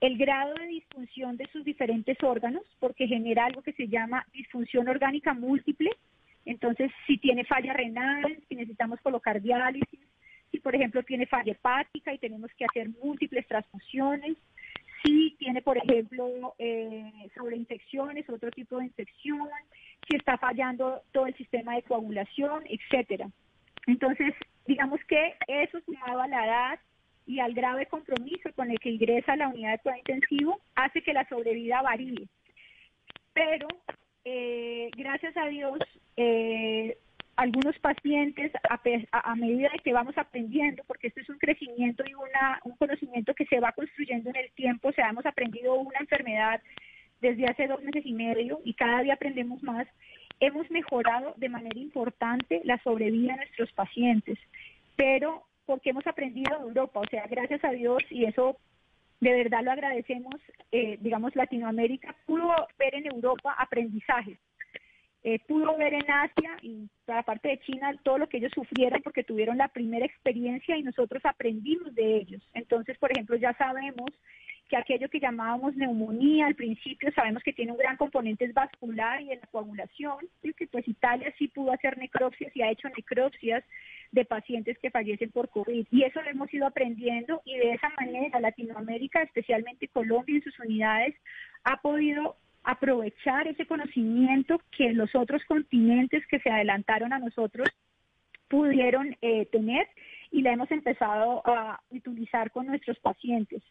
el 0.00 0.16
grado 0.16 0.54
de 0.54 0.66
disfunción 0.66 1.36
de 1.36 1.48
sus 1.52 1.64
diferentes 1.64 2.16
órganos, 2.22 2.62
porque 2.78 3.08
genera 3.08 3.46
algo 3.46 3.62
que 3.62 3.72
se 3.72 3.88
llama 3.88 4.24
disfunción 4.32 4.88
orgánica 4.88 5.34
múltiple, 5.34 5.90
entonces 6.44 6.90
si 7.06 7.18
tiene 7.18 7.44
falla 7.44 7.72
renal, 7.72 8.38
si 8.48 8.54
necesitamos 8.54 9.00
colocar 9.00 9.42
diálisis, 9.42 10.00
si 10.50 10.60
por 10.60 10.74
ejemplo 10.74 11.02
tiene 11.02 11.26
falla 11.26 11.52
hepática 11.52 12.14
y 12.14 12.18
tenemos 12.18 12.50
que 12.56 12.64
hacer 12.64 12.88
múltiples 13.02 13.46
transfusiones, 13.48 14.36
si 15.02 15.36
tiene 15.38 15.62
por 15.62 15.78
ejemplo 15.78 16.54
eh, 16.58 17.12
sobreinfecciones, 17.36 18.28
otro 18.28 18.50
tipo 18.50 18.78
de 18.78 18.86
infección, 18.86 19.48
si 20.08 20.16
está 20.16 20.38
fallando 20.38 21.02
todo 21.12 21.26
el 21.26 21.36
sistema 21.36 21.74
de 21.74 21.82
coagulación, 21.82 22.64
etcétera. 22.68 23.28
Entonces, 23.86 24.34
digamos 24.66 25.00
que 25.04 25.34
eso 25.46 25.80
sumado 25.80 26.20
a 26.20 26.28
la 26.28 26.44
edad 26.44 26.80
y 27.26 27.40
al 27.40 27.52
grave 27.52 27.86
compromiso 27.86 28.50
con 28.54 28.70
el 28.70 28.78
que 28.80 28.90
ingresa 28.90 29.32
a 29.32 29.36
la 29.36 29.48
unidad 29.48 29.72
de 29.72 29.78
cuidado 29.78 29.98
intensivo 29.98 30.60
hace 30.74 31.02
que 31.02 31.12
la 31.12 31.28
sobrevida 31.28 31.82
varíe. 31.82 32.26
Pero, 33.34 33.68
eh, 34.24 34.90
gracias 34.96 35.36
a 35.36 35.46
Dios, 35.46 35.78
eh, 36.16 36.96
algunos 37.38 37.78
pacientes, 37.78 38.50
a, 38.68 39.34
medida 39.36 39.68
de 39.72 39.78
que 39.78 39.92
vamos 39.92 40.18
aprendiendo, 40.18 40.82
porque 40.88 41.06
esto 41.06 41.20
es 41.20 41.28
un 41.28 41.38
crecimiento 41.38 42.02
y 42.04 42.12
un 42.12 42.76
conocimiento 42.76 43.32
que 43.32 43.46
se 43.46 43.60
va 43.60 43.70
construyendo 43.70 44.30
en 44.30 44.36
el 44.36 44.50
tiempo, 44.52 44.88
o 44.88 44.92
sea, 44.92 45.10
hemos 45.10 45.24
aprendido 45.24 45.74
una 45.74 46.00
enfermedad 46.00 46.60
desde 47.20 47.46
hace 47.46 47.68
dos 47.68 47.80
meses 47.80 48.04
y 48.04 48.12
medio 48.12 48.60
y 48.64 48.74
cada 48.74 49.02
día 49.02 49.14
aprendemos 49.14 49.62
más, 49.62 49.86
hemos 50.40 50.68
mejorado 50.72 51.34
de 51.36 51.48
manera 51.48 51.78
importante 51.78 52.60
la 52.64 52.82
sobrevida 52.82 53.34
de 53.34 53.44
nuestros 53.44 53.70
pacientes, 53.70 54.36
pero 54.96 55.44
porque 55.64 55.90
hemos 55.90 56.08
aprendido 56.08 56.56
en 56.56 56.62
Europa, 56.62 56.98
o 56.98 57.06
sea, 57.08 57.28
gracias 57.28 57.62
a 57.62 57.70
Dios 57.70 58.02
y 58.10 58.24
eso 58.24 58.56
de 59.20 59.32
verdad 59.32 59.62
lo 59.62 59.70
agradecemos, 59.70 60.34
eh, 60.72 60.98
digamos, 61.00 61.36
Latinoamérica 61.36 62.16
pudo 62.26 62.52
ver 62.80 62.96
en 62.96 63.06
Europa 63.06 63.54
aprendizajes 63.56 64.38
eh, 65.24 65.40
pudo 65.46 65.76
ver 65.76 65.94
en 65.94 66.10
Asia 66.10 66.56
y 66.62 66.88
la 67.06 67.22
parte 67.22 67.48
de 67.48 67.58
China 67.60 67.92
todo 68.02 68.18
lo 68.18 68.28
que 68.28 68.38
ellos 68.38 68.52
sufrieron 68.54 69.02
porque 69.02 69.24
tuvieron 69.24 69.58
la 69.58 69.68
primera 69.68 70.06
experiencia 70.06 70.76
y 70.76 70.82
nosotros 70.82 71.22
aprendimos 71.24 71.94
de 71.94 72.18
ellos. 72.18 72.42
Entonces, 72.54 72.96
por 72.98 73.10
ejemplo, 73.10 73.36
ya 73.36 73.52
sabemos 73.54 74.10
que 74.68 74.76
aquello 74.76 75.08
que 75.08 75.18
llamábamos 75.18 75.74
neumonía 75.76 76.46
al 76.46 76.54
principio 76.54 77.10
sabemos 77.12 77.42
que 77.42 77.54
tiene 77.54 77.72
un 77.72 77.78
gran 77.78 77.96
componente 77.96 78.46
vascular 78.52 79.20
y 79.22 79.28
de 79.28 79.36
la 79.36 79.46
coagulación, 79.50 80.18
y 80.42 80.52
que 80.52 80.66
pues 80.66 80.86
Italia 80.86 81.32
sí 81.38 81.48
pudo 81.48 81.72
hacer 81.72 81.96
necropsias 81.98 82.54
y 82.54 82.62
ha 82.62 82.70
hecho 82.70 82.88
necropsias 82.90 83.64
de 84.12 84.24
pacientes 84.24 84.78
que 84.78 84.90
fallecen 84.90 85.30
por 85.30 85.48
COVID. 85.48 85.86
Y 85.90 86.02
eso 86.02 86.22
lo 86.22 86.30
hemos 86.30 86.52
ido 86.52 86.66
aprendiendo 86.66 87.40
y 87.44 87.56
de 87.56 87.72
esa 87.72 87.88
manera 87.98 88.40
Latinoamérica, 88.40 89.22
especialmente 89.22 89.88
Colombia 89.88 90.36
en 90.36 90.42
sus 90.42 90.58
unidades, 90.60 91.14
ha 91.64 91.80
podido 91.80 92.36
aprovechar 92.68 93.48
ese 93.48 93.64
conocimiento 93.64 94.60
que 94.76 94.92
los 94.92 95.14
otros 95.14 95.42
continentes 95.48 96.22
que 96.26 96.38
se 96.38 96.50
adelantaron 96.50 97.14
a 97.14 97.18
nosotros 97.18 97.66
pudieron 98.46 99.16
eh, 99.22 99.46
tener 99.46 99.88
y 100.30 100.42
la 100.42 100.52
hemos 100.52 100.70
empezado 100.70 101.40
a 101.46 101.80
utilizar 101.90 102.50
con 102.50 102.66
nuestros 102.66 102.98
pacientes. 102.98 103.62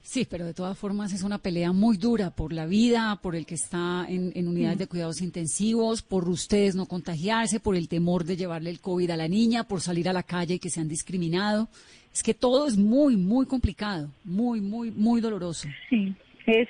Sí, 0.00 0.28
pero 0.30 0.44
de 0.44 0.54
todas 0.54 0.78
formas 0.78 1.12
es 1.12 1.24
una 1.24 1.38
pelea 1.38 1.72
muy 1.72 1.96
dura 1.96 2.30
por 2.30 2.52
la 2.52 2.66
vida, 2.66 3.18
por 3.20 3.34
el 3.34 3.46
que 3.46 3.56
está 3.56 4.06
en, 4.08 4.46
unidades 4.46 4.78
de 4.78 4.86
cuidados 4.86 5.22
intensivos, 5.22 6.02
por 6.02 6.28
ustedes 6.28 6.76
no 6.76 6.86
contagiarse, 6.86 7.58
por 7.58 7.74
el 7.74 7.88
temor 7.88 8.22
de 8.22 8.36
llevarle 8.36 8.70
el 8.70 8.80
COVID 8.80 9.10
a 9.10 9.16
la 9.16 9.26
niña, 9.26 9.64
por 9.64 9.80
salir 9.80 10.08
a 10.08 10.12
la 10.12 10.22
calle 10.22 10.54
y 10.54 10.58
que 10.60 10.70
sean 10.70 10.86
discriminado. 10.86 11.68
Es 12.12 12.22
que 12.22 12.32
todo 12.32 12.68
es 12.68 12.76
muy, 12.76 13.16
muy 13.16 13.44
complicado, 13.44 14.08
muy, 14.22 14.60
muy, 14.60 14.92
muy 14.92 15.20
doloroso. 15.20 15.66
Sí 15.90 16.14
es, 16.46 16.68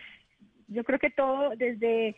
yo 0.69 0.85
creo 0.85 0.99
que 0.99 1.11
todo 1.11 1.51
desde 1.57 2.17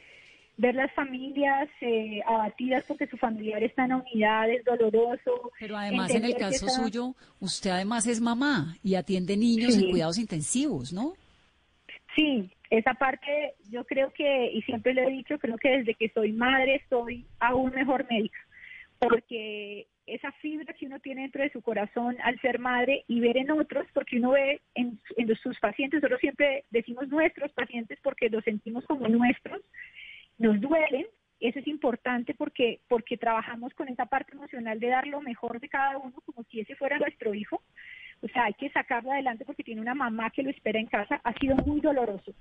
ver 0.59 0.75
las 0.75 0.92
familias 0.92 1.69
eh, 1.81 2.21
abatidas 2.27 2.85
porque 2.88 3.07
su 3.07 3.16
familiar 3.16 3.62
está 3.62 3.85
en 3.85 3.95
unidad 3.95 4.49
es 4.51 4.64
doloroso. 4.64 5.53
Pero 5.59 5.77
además 5.77 6.14
en 6.14 6.25
el 6.25 6.35
caso 6.35 6.69
suyo, 6.69 7.14
usted 7.40 7.71
además 7.71 8.07
es 8.07 8.21
mamá 8.21 8.77
y 8.83 8.95
atiende 8.95 9.37
niños 9.37 9.77
en 9.77 9.90
cuidados 9.90 10.19
intensivos, 10.19 10.92
¿no? 10.92 11.14
Sí, 12.14 12.51
esa 12.71 12.95
parte 12.95 13.55
yo 13.71 13.85
creo 13.85 14.11
que, 14.12 14.51
y 14.53 14.62
siempre 14.62 14.95
lo 14.95 15.03
he 15.03 15.11
dicho, 15.11 15.38
creo 15.38 15.59
que 15.59 15.69
desde 15.69 15.95
que 15.95 16.09
soy 16.09 16.33
madre 16.33 16.83
soy 16.88 17.27
aún 17.38 17.73
mejor 17.75 18.07
médica, 18.11 18.38
porque 18.99 19.87
esa 20.07 20.31
fibra 20.33 20.73
que 20.73 20.87
uno 20.87 21.01
tiene 21.01 21.23
dentro 21.23 21.43
de 21.43 21.51
su 21.51 21.61
corazón 21.61 22.17
al 22.23 22.41
ser 22.41 22.59
madre 22.59 23.05
y 23.09 23.21
ver 23.21 23.37
en 23.37 23.51
otros, 23.51 23.87
porque 23.93 24.19
uno 24.19 24.33
ve 24.33 24.61
en, 24.75 24.99
sus 25.43 25.59
pacientes, 25.59 26.01
nosotros 26.01 26.21
siempre 26.21 26.65
decimos 26.71 27.09
nuestros 27.09 27.53
pacientes 27.53 27.99
porque 28.03 28.31
los 28.31 28.45
sentimos 28.45 28.85
como 28.87 29.09
nuestros, 29.09 29.61
nos 30.39 30.61
duelen, 30.61 31.07
eso 31.41 31.59
es 31.59 31.67
importante 31.67 32.35
porque, 32.35 32.81
porque 32.89 33.17
trabajamos 33.17 33.75
con 33.75 33.89
esa 33.89 34.07
parte 34.07 34.33
emocional 34.33 34.79
de 34.79 34.89
dar 34.89 35.07
lo 35.07 35.21
mejor 35.21 35.61
de 35.61 35.69
cada 35.69 35.99
uno 35.99 36.15
como 36.25 36.45
si 36.45 36.61
ese 36.61 36.77
fuera 36.77 36.99
nuestro 36.99 37.35
hijo. 37.35 37.63
O 38.23 38.29
sea, 38.29 38.45
hay 38.45 38.55
que 38.55 38.71
sacarlo 38.71 39.13
adelante 39.13 39.45
porque 39.45 39.63
tiene 39.63 39.83
una 39.83 39.95
mamá 39.95 40.31
que 40.31 40.43
lo 40.43 40.49
espera 40.49 40.79
en 40.79 40.87
casa. 40.87 41.21
Ha 41.23 41.35
sido 41.35 41.57
muy 41.57 41.81
doloroso. 41.81 42.33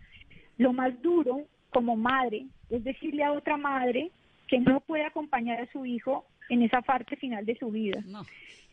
Lo 0.58 0.72
más 0.72 1.02
duro 1.02 1.42
como 1.72 1.98
madre 1.98 2.46
es 2.70 2.84
decirle 2.86 3.26
a 3.26 3.34
otra 3.34 3.58
madre 3.58 4.12
que 4.48 4.60
no 4.60 4.80
puede 4.80 5.04
acompañar 5.04 5.60
a 5.60 5.72
su 5.72 5.86
hijo 5.86 6.26
en 6.50 6.62
esa 6.64 6.82
parte 6.82 7.16
final 7.16 7.46
de 7.46 7.58
su 7.58 7.70
vida. 7.72 8.04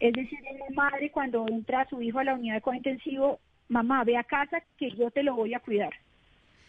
Es 0.01 0.13
decir, 0.13 0.39
la 0.43 0.75
madre 0.75 1.11
cuando 1.11 1.47
entra 1.49 1.83
a 1.83 1.89
su 1.89 2.03
hijo 2.03 2.19
a 2.19 2.25
la 2.25 2.35
unidad 2.35 2.55
de 2.55 2.61
cuidado 2.61 2.77
intensivo, 2.79 3.41
mamá, 3.69 4.05
ve 4.05 4.17
a 4.17 4.25
casa 4.25 4.63
que 4.77 4.91
yo 4.91 5.11
te 5.11 5.23
lo 5.23 5.35
voy 5.35 5.55
a 5.55 5.61
cuidar. 5.61 5.93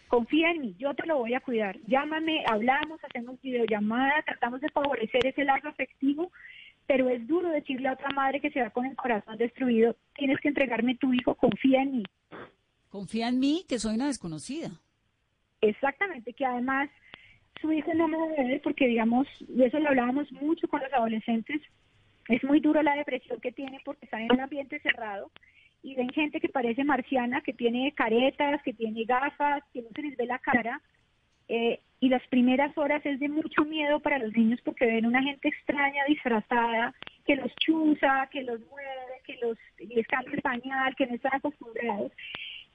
Confía 0.08 0.52
en 0.52 0.62
mí, 0.62 0.76
yo 0.78 0.94
te 0.94 1.08
lo 1.08 1.18
voy 1.18 1.34
a 1.34 1.40
cuidar. 1.40 1.80
Llámame, 1.88 2.44
hablamos, 2.48 3.04
hacemos 3.04 3.42
videollamada, 3.42 4.22
tratamos 4.24 4.62
de 4.62 4.70
favorecer 4.70 5.26
ese 5.26 5.44
lazo 5.44 5.70
afectivo, 5.70 6.32
pero 6.86 7.10
es 7.10 7.26
duro 7.28 7.50
decirle 7.50 7.88
a 7.88 7.94
otra 7.94 8.10
madre 8.10 8.40
que 8.40 8.52
se 8.52 8.62
va 8.62 8.70
con 8.70 8.86
el 8.86 8.96
corazón 8.96 9.38
destruido, 9.38 9.96
tienes 10.16 10.40
que 10.40 10.50
entregarme 10.50 10.96
tu 10.96 11.14
hijo, 11.14 11.34
confía 11.36 11.82
en 11.82 11.98
mí. 11.98 12.04
Confía 12.90 13.30
en 13.30 13.40
mí, 13.40 13.66
que 13.68 13.80
soy 13.80 13.96
una 13.96 14.06
desconocida. 14.06 14.70
Exactamente, 15.62 16.34
que 16.34 16.46
además 16.46 16.90
su 17.64 17.72
hijo 17.72 17.94
no 17.94 18.10
me 18.10 18.18
debe 18.36 18.60
porque, 18.60 18.88
digamos, 18.88 19.26
y 19.48 19.64
eso 19.64 19.80
lo 19.80 19.88
hablábamos 19.88 20.30
mucho 20.34 20.68
con 20.68 20.82
los 20.82 20.92
adolescentes, 20.92 21.62
es 22.28 22.44
muy 22.44 22.60
duro 22.60 22.84
la 22.84 22.94
depresión 22.96 23.40
que 23.40 23.54
tiene 23.54 23.80
porque 23.86 24.06
están 24.06 24.22
en 24.22 24.34
un 24.34 24.42
ambiente 24.42 24.82
cerrado 24.82 25.32
y 25.82 25.96
ven 25.96 26.10
gente 26.10 26.42
que 26.42 26.50
parece 26.50 26.84
marciana, 26.84 27.40
que 27.42 27.54
tiene 27.54 27.94
caretas, 27.94 28.62
que 28.64 28.74
tiene 28.74 29.06
gafas, 29.06 29.64
que 29.74 29.82
no 29.82 29.88
se 29.96 30.02
les 30.02 30.18
ve 30.18 30.26
la 30.26 30.40
cara. 30.40 30.82
Eh, 31.48 31.80
y 32.02 32.10
las 32.10 32.26
primeras 32.28 32.78
horas 32.78 33.06
es 33.06 33.20
de 33.20 33.30
mucho 33.30 33.64
miedo 33.64 34.02
para 34.02 34.18
los 34.18 34.36
niños 34.36 34.60
porque 34.64 34.86
ven 34.86 35.06
una 35.06 35.24
gente 35.24 35.48
extraña 35.48 36.04
disfrazada 36.06 36.94
que 37.26 37.38
los 37.38 37.54
chuza, 37.56 38.28
que 38.30 38.44
los 38.44 38.60
mueve, 38.70 39.22
que 39.26 39.38
los 39.42 39.58
les 39.78 40.08
cambia 40.08 40.34
el 40.34 40.42
pañal, 40.42 40.96
que 40.98 41.08
no 41.08 41.16
están 41.16 41.36
acostumbrados. 41.36 42.12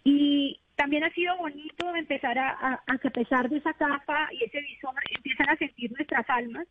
Y, 0.08 0.58
también 0.74 1.02
ha 1.02 1.10
sido 1.10 1.36
bonito 1.36 1.94
empezar 1.94 2.38
a, 2.38 2.80
que 3.02 3.08
a 3.08 3.10
pesar 3.10 3.48
de 3.48 3.56
esa 3.56 3.72
capa 3.72 4.28
y 4.32 4.44
ese 4.44 4.60
visor 4.60 4.94
empiezan 5.12 5.50
a 5.50 5.56
sentir 5.56 5.90
nuestras 5.90 6.24
almas, 6.30 6.68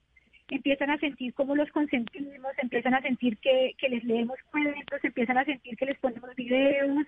empiezan 0.47 0.91
a 0.91 0.97
sentir 0.97 1.34
cómo 1.34 1.58
los 1.58 1.69
consentimos, 1.71 2.54
empiezan 2.58 2.93
a 2.93 3.02
sentir 3.02 3.38
que, 3.39 3.76
que 3.78 3.89
les 3.89 4.06
leemos 4.06 4.38
cuentos, 4.50 5.04
empiezan 5.04 5.38
a 5.38 5.43
sentir 5.43 5.76
que 5.76 5.88
les 5.88 6.00
ponemos 6.00 6.34
videos, 6.38 7.06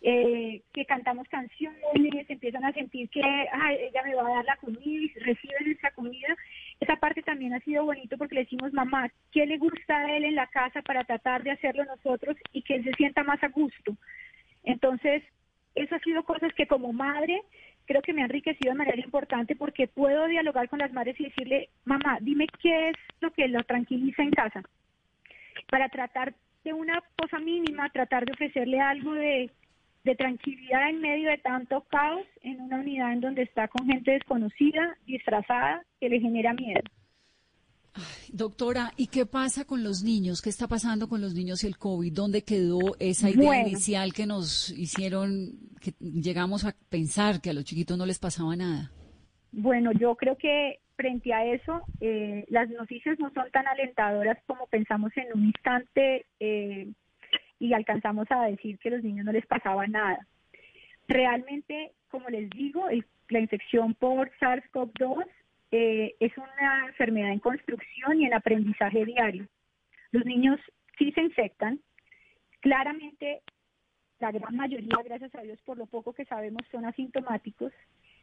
eh, 0.00 0.62
que 0.72 0.86
cantamos 0.86 1.26
canciones, 1.28 2.30
empiezan 2.30 2.64
a 2.64 2.72
sentir 2.72 3.10
que 3.10 3.20
ella 3.20 4.02
me 4.04 4.14
va 4.14 4.28
a 4.28 4.34
dar 4.36 4.44
la 4.44 4.56
comida 4.58 4.80
y 4.84 5.08
reciben 5.18 5.72
esa 5.72 5.90
comida. 5.90 6.36
Esa 6.78 6.94
parte 6.96 7.20
también 7.22 7.52
ha 7.52 7.60
sido 7.60 7.84
bonito 7.84 8.16
porque 8.16 8.36
le 8.36 8.42
decimos, 8.42 8.72
mamá, 8.72 9.10
¿qué 9.32 9.44
le 9.44 9.58
gusta 9.58 9.98
a 9.98 10.16
él 10.16 10.24
en 10.24 10.36
la 10.36 10.46
casa 10.46 10.82
para 10.82 11.02
tratar 11.02 11.42
de 11.42 11.50
hacerlo 11.50 11.84
nosotros 11.84 12.36
y 12.52 12.62
que 12.62 12.76
él 12.76 12.84
se 12.84 12.92
sienta 12.92 13.24
más 13.24 13.42
a 13.42 13.48
gusto? 13.48 13.96
Entonces, 14.62 15.24
eso 15.82 15.94
ha 15.94 16.00
sido 16.00 16.22
cosas 16.24 16.52
que 16.54 16.66
como 16.66 16.92
madre 16.92 17.42
creo 17.86 18.02
que 18.02 18.12
me 18.12 18.22
ha 18.22 18.26
enriquecido 18.26 18.72
de 18.72 18.78
manera 18.78 19.00
importante 19.00 19.56
porque 19.56 19.88
puedo 19.88 20.26
dialogar 20.26 20.68
con 20.68 20.78
las 20.78 20.92
madres 20.92 21.18
y 21.18 21.24
decirle, 21.24 21.70
mamá, 21.84 22.18
dime 22.20 22.46
qué 22.62 22.90
es 22.90 22.96
lo 23.20 23.32
que 23.32 23.48
lo 23.48 23.62
tranquiliza 23.64 24.22
en 24.22 24.30
casa. 24.30 24.62
Para 25.70 25.88
tratar 25.88 26.34
de 26.64 26.72
una 26.74 27.02
cosa 27.16 27.38
mínima, 27.38 27.88
tratar 27.90 28.26
de 28.26 28.32
ofrecerle 28.32 28.78
algo 28.80 29.14
de, 29.14 29.50
de 30.04 30.14
tranquilidad 30.14 30.90
en 30.90 31.00
medio 31.00 31.30
de 31.30 31.38
tanto 31.38 31.80
caos 31.88 32.26
en 32.42 32.60
una 32.60 32.76
unidad 32.76 33.12
en 33.12 33.20
donde 33.20 33.42
está 33.42 33.68
con 33.68 33.86
gente 33.86 34.12
desconocida, 34.12 34.96
disfrazada, 35.06 35.82
que 35.98 36.10
le 36.10 36.20
genera 36.20 36.52
miedo. 36.52 36.82
Doctora, 38.32 38.92
¿y 38.96 39.08
qué 39.08 39.26
pasa 39.26 39.64
con 39.64 39.82
los 39.82 40.02
niños? 40.02 40.42
¿Qué 40.42 40.50
está 40.50 40.68
pasando 40.68 41.08
con 41.08 41.20
los 41.20 41.34
niños 41.34 41.64
y 41.64 41.66
el 41.66 41.78
COVID? 41.78 42.12
¿Dónde 42.12 42.42
quedó 42.42 42.78
esa 42.98 43.30
idea 43.30 43.66
inicial 43.66 44.12
que 44.12 44.26
nos 44.26 44.70
hicieron, 44.70 45.52
que 45.80 45.94
llegamos 46.00 46.64
a 46.64 46.74
pensar 46.88 47.40
que 47.40 47.50
a 47.50 47.52
los 47.52 47.64
chiquitos 47.64 47.96
no 47.98 48.06
les 48.06 48.18
pasaba 48.18 48.56
nada? 48.56 48.90
Bueno, 49.52 49.92
yo 49.92 50.14
creo 50.16 50.36
que 50.36 50.80
frente 50.96 51.32
a 51.32 51.44
eso, 51.46 51.82
eh, 52.00 52.44
las 52.48 52.68
noticias 52.70 53.18
no 53.18 53.30
son 53.32 53.50
tan 53.50 53.66
alentadoras 53.66 54.38
como 54.46 54.66
pensamos 54.66 55.12
en 55.16 55.26
un 55.34 55.46
instante. 55.46 56.26
Eh, 56.40 56.88
y 57.58 57.72
alcanzamos 57.72 58.26
a 58.30 58.44
decir 58.44 58.78
que 58.78 58.88
a 58.88 58.92
los 58.92 59.04
niños 59.04 59.26
no 59.26 59.32
les 59.32 59.46
pasaba 59.46 59.86
nada. 59.86 60.26
Realmente, 61.08 61.92
como 62.08 62.28
les 62.28 62.48
digo, 62.50 62.84
la 63.28 63.40
infección 63.40 63.94
por 63.94 64.30
SARS-CoV-2 64.40 65.24
eh, 65.70 66.14
es 66.20 66.32
una 66.36 66.86
enfermedad 66.86 67.32
en 67.32 67.40
construcción 67.40 68.20
y 68.20 68.26
en 68.26 68.34
aprendizaje 68.34 69.04
diario. 69.04 69.46
Los 70.12 70.24
niños 70.24 70.58
sí 70.98 71.12
se 71.12 71.22
infectan. 71.22 71.80
Claramente, 72.60 73.42
la 74.18 74.32
gran 74.32 74.56
mayoría, 74.56 74.96
gracias 75.04 75.34
a 75.34 75.42
Dios, 75.42 75.60
por 75.64 75.76
lo 75.76 75.86
poco 75.86 76.12
que 76.12 76.24
sabemos, 76.24 76.62
son 76.70 76.84
asintomáticos, 76.84 77.72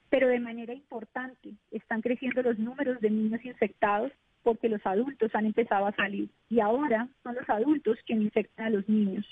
pero 0.09 0.27
de 0.27 0.39
manera 0.39 0.73
importante 0.73 1.53
están 1.71 2.01
creciendo 2.01 2.41
los 2.41 2.59
números 2.59 2.99
de 2.99 3.09
niños 3.09 3.43
infectados 3.45 4.11
porque 4.43 4.69
los 4.69 4.85
adultos 4.85 5.33
han 5.33 5.45
empezado 5.47 5.87
a 5.87 5.95
salir 5.95 6.29
y 6.49 6.59
ahora 6.59 7.07
son 7.23 7.35
los 7.35 7.49
adultos 7.49 7.97
quienes 8.05 8.25
infectan 8.25 8.67
a 8.67 8.69
los 8.69 8.87
niños. 8.87 9.25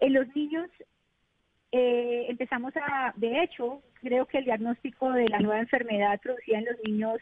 En 0.00 0.14
los 0.14 0.34
niños 0.34 0.70
eh, 1.76 2.26
empezamos 2.28 2.72
a, 2.76 3.12
de 3.16 3.42
hecho, 3.42 3.82
creo 4.00 4.26
que 4.26 4.38
el 4.38 4.44
diagnóstico 4.44 5.12
de 5.12 5.28
la 5.28 5.40
nueva 5.40 5.60
enfermedad 5.60 6.20
producida 6.20 6.58
en 6.58 6.64
los 6.64 6.76
niños 6.84 7.18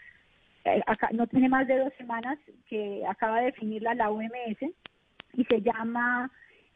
eh, 0.64 0.80
acá, 0.86 1.08
no 1.12 1.26
tiene 1.26 1.48
más 1.48 1.66
de 1.66 1.78
dos 1.78 1.92
semanas 1.98 2.38
que 2.68 3.02
acaba 3.08 3.40
de 3.40 3.46
definirla 3.46 3.94
la 3.94 4.10
OMS 4.10 4.62
y 5.34 5.44
se 5.44 5.60
llama 5.60 6.30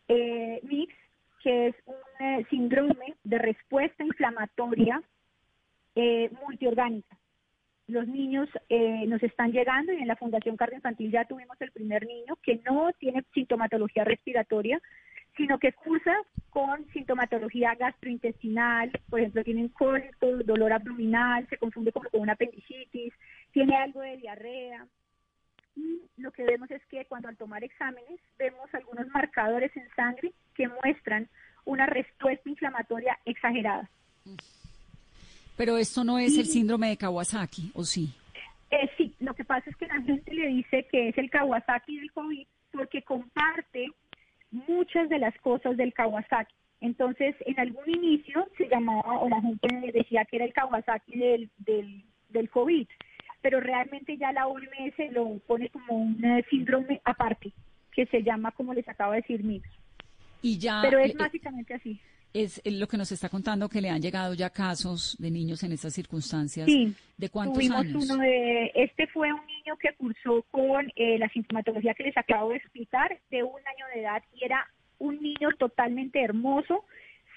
eh, 0.08 0.60
MIX, 0.62 0.92
que 1.42 1.68
es 1.68 1.74
un 1.86 2.26
eh, 2.26 2.46
síndrome 2.50 3.14
de 3.24 3.38
respuesta 3.38 4.04
inflamatoria 4.04 5.02
multiorgánica. 6.46 7.16
Los 7.88 8.06
niños 8.06 8.48
eh, 8.68 9.04
nos 9.06 9.22
están 9.22 9.50
llegando 9.50 9.92
y 9.92 9.96
en 9.96 10.08
la 10.08 10.16
Fundación 10.16 10.56
Cardioinfantil 10.56 11.10
ya 11.10 11.24
tuvimos 11.24 11.60
el 11.60 11.72
primer 11.72 12.06
niño 12.06 12.36
que 12.42 12.60
no 12.64 12.90
tiene 12.98 13.24
sintomatología 13.32 14.04
respiratoria, 14.04 14.78
sino 15.38 15.58
que 15.58 15.72
cursa 15.72 16.12
con 16.50 16.84
sintomatología 16.92 17.74
gastrointestinal, 17.76 18.90
por 19.08 19.20
ejemplo, 19.20 19.44
tienen 19.44 19.68
cólico, 19.68 20.26
dolor 20.44 20.72
abdominal, 20.72 21.46
se 21.48 21.56
confunde 21.56 21.92
como 21.92 22.10
con 22.10 22.20
una 22.22 22.32
apendicitis, 22.32 23.14
tiene 23.52 23.76
algo 23.76 24.00
de 24.00 24.16
diarrea. 24.16 24.86
Y 25.76 26.02
lo 26.16 26.32
que 26.32 26.44
vemos 26.44 26.68
es 26.72 26.84
que 26.86 27.04
cuando 27.04 27.28
al 27.28 27.36
tomar 27.36 27.62
exámenes 27.62 28.20
vemos 28.36 28.68
algunos 28.74 29.06
marcadores 29.08 29.74
en 29.76 29.88
sangre 29.94 30.32
que 30.54 30.68
muestran 30.68 31.28
una 31.64 31.86
respuesta 31.86 32.50
inflamatoria 32.50 33.16
exagerada. 33.24 33.88
Pero 35.56 35.76
esto 35.76 36.02
no 36.02 36.18
es 36.18 36.36
el 36.36 36.46
síndrome 36.46 36.88
de 36.88 36.96
Kawasaki, 36.96 37.70
¿o 37.74 37.84
sí? 37.84 38.12
Eh, 38.70 38.90
sí, 38.96 39.14
lo 39.20 39.34
que 39.34 39.44
pasa 39.44 39.70
es 39.70 39.76
que 39.76 39.86
la 39.86 40.02
gente 40.02 40.34
le 40.34 40.48
dice 40.48 40.86
que 40.90 41.10
es 41.10 41.18
el 41.18 41.30
Kawasaki 41.30 42.00
del 42.00 42.12
COVID 42.12 42.46
porque 42.72 43.02
comparte 43.02 43.88
muchas 44.50 45.08
de 45.08 45.18
las 45.18 45.36
cosas 45.38 45.76
del 45.76 45.92
Kawasaki. 45.92 46.54
Entonces, 46.80 47.34
en 47.40 47.58
algún 47.58 47.88
inicio 47.88 48.48
se 48.56 48.68
llamaba, 48.68 49.18
o 49.18 49.28
la 49.28 49.40
gente 49.40 49.92
decía 49.92 50.24
que 50.24 50.36
era 50.36 50.44
el 50.44 50.52
Kawasaki 50.52 51.18
del, 51.18 51.50
del, 51.58 52.04
del 52.28 52.50
COVID, 52.50 52.86
pero 53.42 53.60
realmente 53.60 54.16
ya 54.16 54.32
la 54.32 54.46
OMS 54.46 55.12
lo 55.12 55.38
pone 55.46 55.68
como 55.70 55.94
un 55.94 56.24
eh, 56.24 56.44
síndrome 56.50 57.00
aparte, 57.04 57.52
que 57.92 58.06
se 58.06 58.22
llama, 58.22 58.52
como 58.52 58.74
les 58.74 58.88
acabo 58.88 59.12
de 59.12 59.18
decir, 59.18 59.42
MIX. 59.42 59.68
Y 60.42 60.58
ya, 60.58 60.80
pero 60.82 60.98
es 60.98 61.14
básicamente 61.14 61.74
así 61.74 62.00
es 62.32 62.60
lo 62.64 62.86
que 62.86 62.96
nos 62.96 63.10
está 63.12 63.28
contando 63.28 63.68
que 63.68 63.80
le 63.80 63.90
han 63.90 64.02
llegado 64.02 64.34
ya 64.34 64.50
casos 64.50 65.16
de 65.18 65.30
niños 65.30 65.62
en 65.62 65.72
estas 65.72 65.94
circunstancias. 65.94 66.66
Sí. 66.66 66.94
¿De 67.16 67.28
cuántos 67.28 67.54
tuvimos 67.54 67.80
años? 67.80 68.10
uno 68.10 68.22
de, 68.22 68.70
este 68.74 69.06
fue 69.08 69.32
un 69.32 69.46
niño 69.46 69.76
que 69.80 69.94
cursó 69.94 70.42
con 70.50 70.90
eh, 70.96 71.18
la 71.18 71.28
sintomatología 71.30 71.94
que 71.94 72.04
les 72.04 72.16
acabo 72.16 72.50
de 72.50 72.56
explicar, 72.56 73.18
de 73.30 73.42
un 73.42 73.60
año 73.66 73.86
de 73.94 74.00
edad, 74.02 74.22
y 74.34 74.44
era 74.44 74.66
un 74.98 75.20
niño 75.20 75.50
totalmente 75.58 76.22
hermoso, 76.22 76.84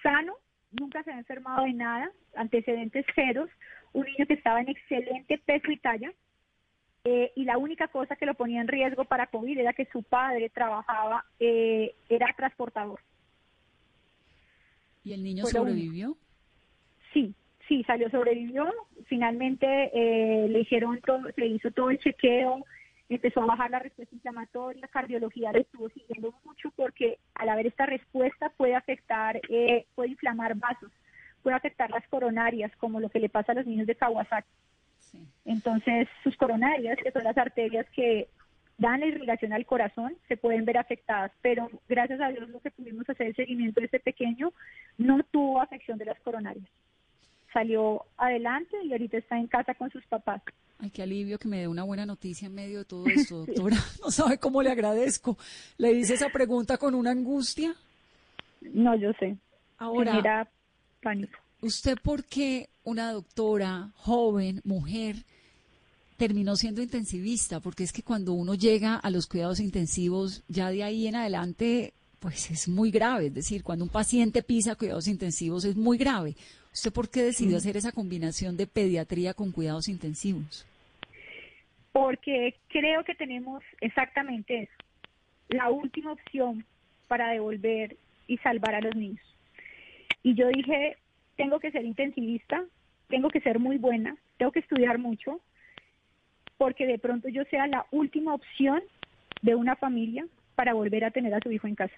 sano, 0.03 0.33
nunca 0.71 1.03
se 1.03 1.11
había 1.11 1.19
enfermado 1.19 1.65
de 1.65 1.73
nada, 1.73 2.11
antecedentes 2.35 3.05
ceros, 3.15 3.49
un 3.93 4.05
niño 4.05 4.25
que 4.27 4.33
estaba 4.33 4.61
en 4.61 4.69
excelente 4.69 5.37
peso 5.45 5.71
y 5.71 5.77
talla, 5.77 6.11
eh, 7.03 7.31
y 7.35 7.45
la 7.45 7.57
única 7.57 7.87
cosa 7.87 8.15
que 8.15 8.27
lo 8.27 8.35
ponía 8.35 8.61
en 8.61 8.67
riesgo 8.67 9.05
para 9.05 9.27
COVID 9.27 9.57
era 9.57 9.73
que 9.73 9.87
su 9.91 10.03
padre 10.03 10.49
trabajaba, 10.49 11.25
eh, 11.39 11.95
era 12.09 12.31
transportador. 12.37 12.99
¿Y 15.03 15.13
el 15.13 15.23
niño 15.23 15.45
sobrevivió? 15.45 16.17
Sí, 17.13 17.33
sí, 17.67 17.83
salió, 17.83 18.09
sobrevivió. 18.09 18.71
Finalmente 19.05 19.65
eh, 19.93 20.47
le 20.47 20.61
hicieron 20.61 20.99
todo, 21.01 21.21
se 21.35 21.45
hizo 21.45 21.71
todo 21.71 21.89
el 21.89 21.99
chequeo, 21.99 22.63
empezó 23.09 23.41
a 23.41 23.45
bajar 23.45 23.71
la 23.71 23.79
respuesta 23.79 24.15
inflamatoria, 24.15 24.81
la 24.81 24.87
cardiología 24.87 25.51
le 25.51 25.61
estuvo 25.61 25.89
siguiendo 25.89 26.33
mucho 26.45 26.71
porque 26.75 27.17
al 27.35 27.49
haber 27.49 27.67
esta 27.67 27.85
respuesta 27.85 28.51
puede 28.55 28.75
afectar, 28.75 29.41
eh, 29.49 29.85
puede 29.95 30.11
inflamar 30.11 30.55
vasos, 30.55 30.91
puede 31.43 31.55
afectar 31.55 31.89
las 31.89 32.07
coronarias, 32.07 32.71
como 32.77 32.99
lo 32.99 33.09
que 33.09 33.19
le 33.19 33.29
pasa 33.29 33.51
a 33.51 33.55
los 33.55 33.65
niños 33.65 33.87
de 33.87 33.95
Kawasaki. 33.95 34.47
Entonces, 35.43 36.07
sus 36.23 36.37
coronarias, 36.37 36.97
que 37.03 37.11
son 37.11 37.23
las 37.23 37.37
arterias 37.37 37.85
que 37.89 38.29
dan 38.77 38.99
la 39.01 39.05
irrigación 39.07 39.53
al 39.53 39.65
corazón, 39.65 40.15
se 40.27 40.37
pueden 40.37 40.65
ver 40.65 40.77
afectadas, 40.77 41.31
pero 41.41 41.69
gracias 41.87 42.19
a 42.21 42.29
Dios 42.29 42.49
lo 42.49 42.59
que 42.59 42.71
pudimos 42.71 43.07
hacer 43.09 43.27
el 43.27 43.35
seguimiento 43.35 43.79
de 43.79 43.85
este 43.85 43.99
pequeño 43.99 44.51
no 44.97 45.21
tuvo 45.31 45.61
afección 45.61 45.97
de 45.97 46.05
las 46.05 46.19
coronarias. 46.21 46.67
Salió 47.53 48.05
adelante 48.17 48.77
y 48.83 48.91
ahorita 48.91 49.17
está 49.17 49.37
en 49.37 49.47
casa 49.47 49.73
con 49.75 49.89
sus 49.91 50.05
papás. 50.05 50.41
Ay, 50.79 50.89
qué 50.89 51.03
alivio 51.03 51.37
que 51.37 51.47
me 51.47 51.59
dé 51.59 51.67
una 51.67 51.83
buena 51.83 52.05
noticia 52.05 52.47
en 52.47 52.55
medio 52.55 52.79
de 52.79 52.85
todo 52.85 53.05
esto, 53.07 53.45
doctora. 53.45 53.75
No 54.01 54.09
sabe 54.09 54.37
cómo 54.39 54.63
le 54.63 54.71
agradezco. 54.71 55.37
¿Le 55.77 55.91
hice 55.91 56.15
esa 56.15 56.29
pregunta 56.29 56.77
con 56.77 56.95
una 56.95 57.11
angustia? 57.11 57.75
No, 58.61 58.95
yo 58.95 59.11
sé. 59.19 59.35
Ahora, 59.77 60.11
Genera 60.11 60.47
pánico. 61.01 61.39
¿usted 61.61 61.97
por 62.01 62.23
qué 62.23 62.69
una 62.83 63.11
doctora, 63.11 63.89
joven, 63.95 64.61
mujer, 64.63 65.17
terminó 66.21 66.55
siendo 66.55 66.83
intensivista, 66.83 67.61
porque 67.61 67.81
es 67.81 67.91
que 67.91 68.03
cuando 68.03 68.33
uno 68.33 68.53
llega 68.53 68.95
a 68.95 69.09
los 69.09 69.25
cuidados 69.25 69.59
intensivos, 69.59 70.43
ya 70.47 70.69
de 70.69 70.83
ahí 70.83 71.07
en 71.07 71.15
adelante, 71.15 71.93
pues 72.19 72.51
es 72.51 72.67
muy 72.67 72.91
grave. 72.91 73.25
Es 73.25 73.33
decir, 73.33 73.63
cuando 73.63 73.85
un 73.85 73.89
paciente 73.89 74.43
pisa 74.43 74.75
cuidados 74.75 75.07
intensivos 75.07 75.65
es 75.65 75.75
muy 75.75 75.97
grave. 75.97 76.35
¿Usted 76.71 76.93
por 76.93 77.09
qué 77.09 77.23
decidió 77.23 77.57
hacer 77.57 77.75
esa 77.75 77.91
combinación 77.91 78.55
de 78.55 78.67
pediatría 78.67 79.33
con 79.33 79.51
cuidados 79.51 79.87
intensivos? 79.87 80.63
Porque 81.91 82.53
creo 82.67 83.03
que 83.03 83.15
tenemos 83.15 83.63
exactamente 83.79 84.61
eso, 84.61 84.73
la 85.49 85.71
última 85.71 86.11
opción 86.11 86.63
para 87.07 87.31
devolver 87.31 87.97
y 88.27 88.37
salvar 88.37 88.75
a 88.75 88.81
los 88.81 88.95
niños. 88.95 89.25
Y 90.21 90.35
yo 90.35 90.49
dije, 90.49 90.97
tengo 91.35 91.59
que 91.59 91.71
ser 91.71 91.83
intensivista, 91.83 92.63
tengo 93.07 93.29
que 93.31 93.41
ser 93.41 93.57
muy 93.57 93.79
buena, 93.79 94.15
tengo 94.37 94.51
que 94.51 94.59
estudiar 94.59 94.99
mucho, 94.99 95.41
porque 96.61 96.85
de 96.85 96.99
pronto 96.99 97.27
yo 97.27 97.41
sea 97.49 97.65
la 97.65 97.87
última 97.89 98.35
opción 98.35 98.83
de 99.41 99.55
una 99.55 99.75
familia 99.75 100.27
para 100.53 100.75
volver 100.75 101.03
a 101.03 101.09
tener 101.09 101.33
a 101.33 101.39
su 101.39 101.51
hijo 101.51 101.65
en 101.65 101.73
casa. 101.73 101.95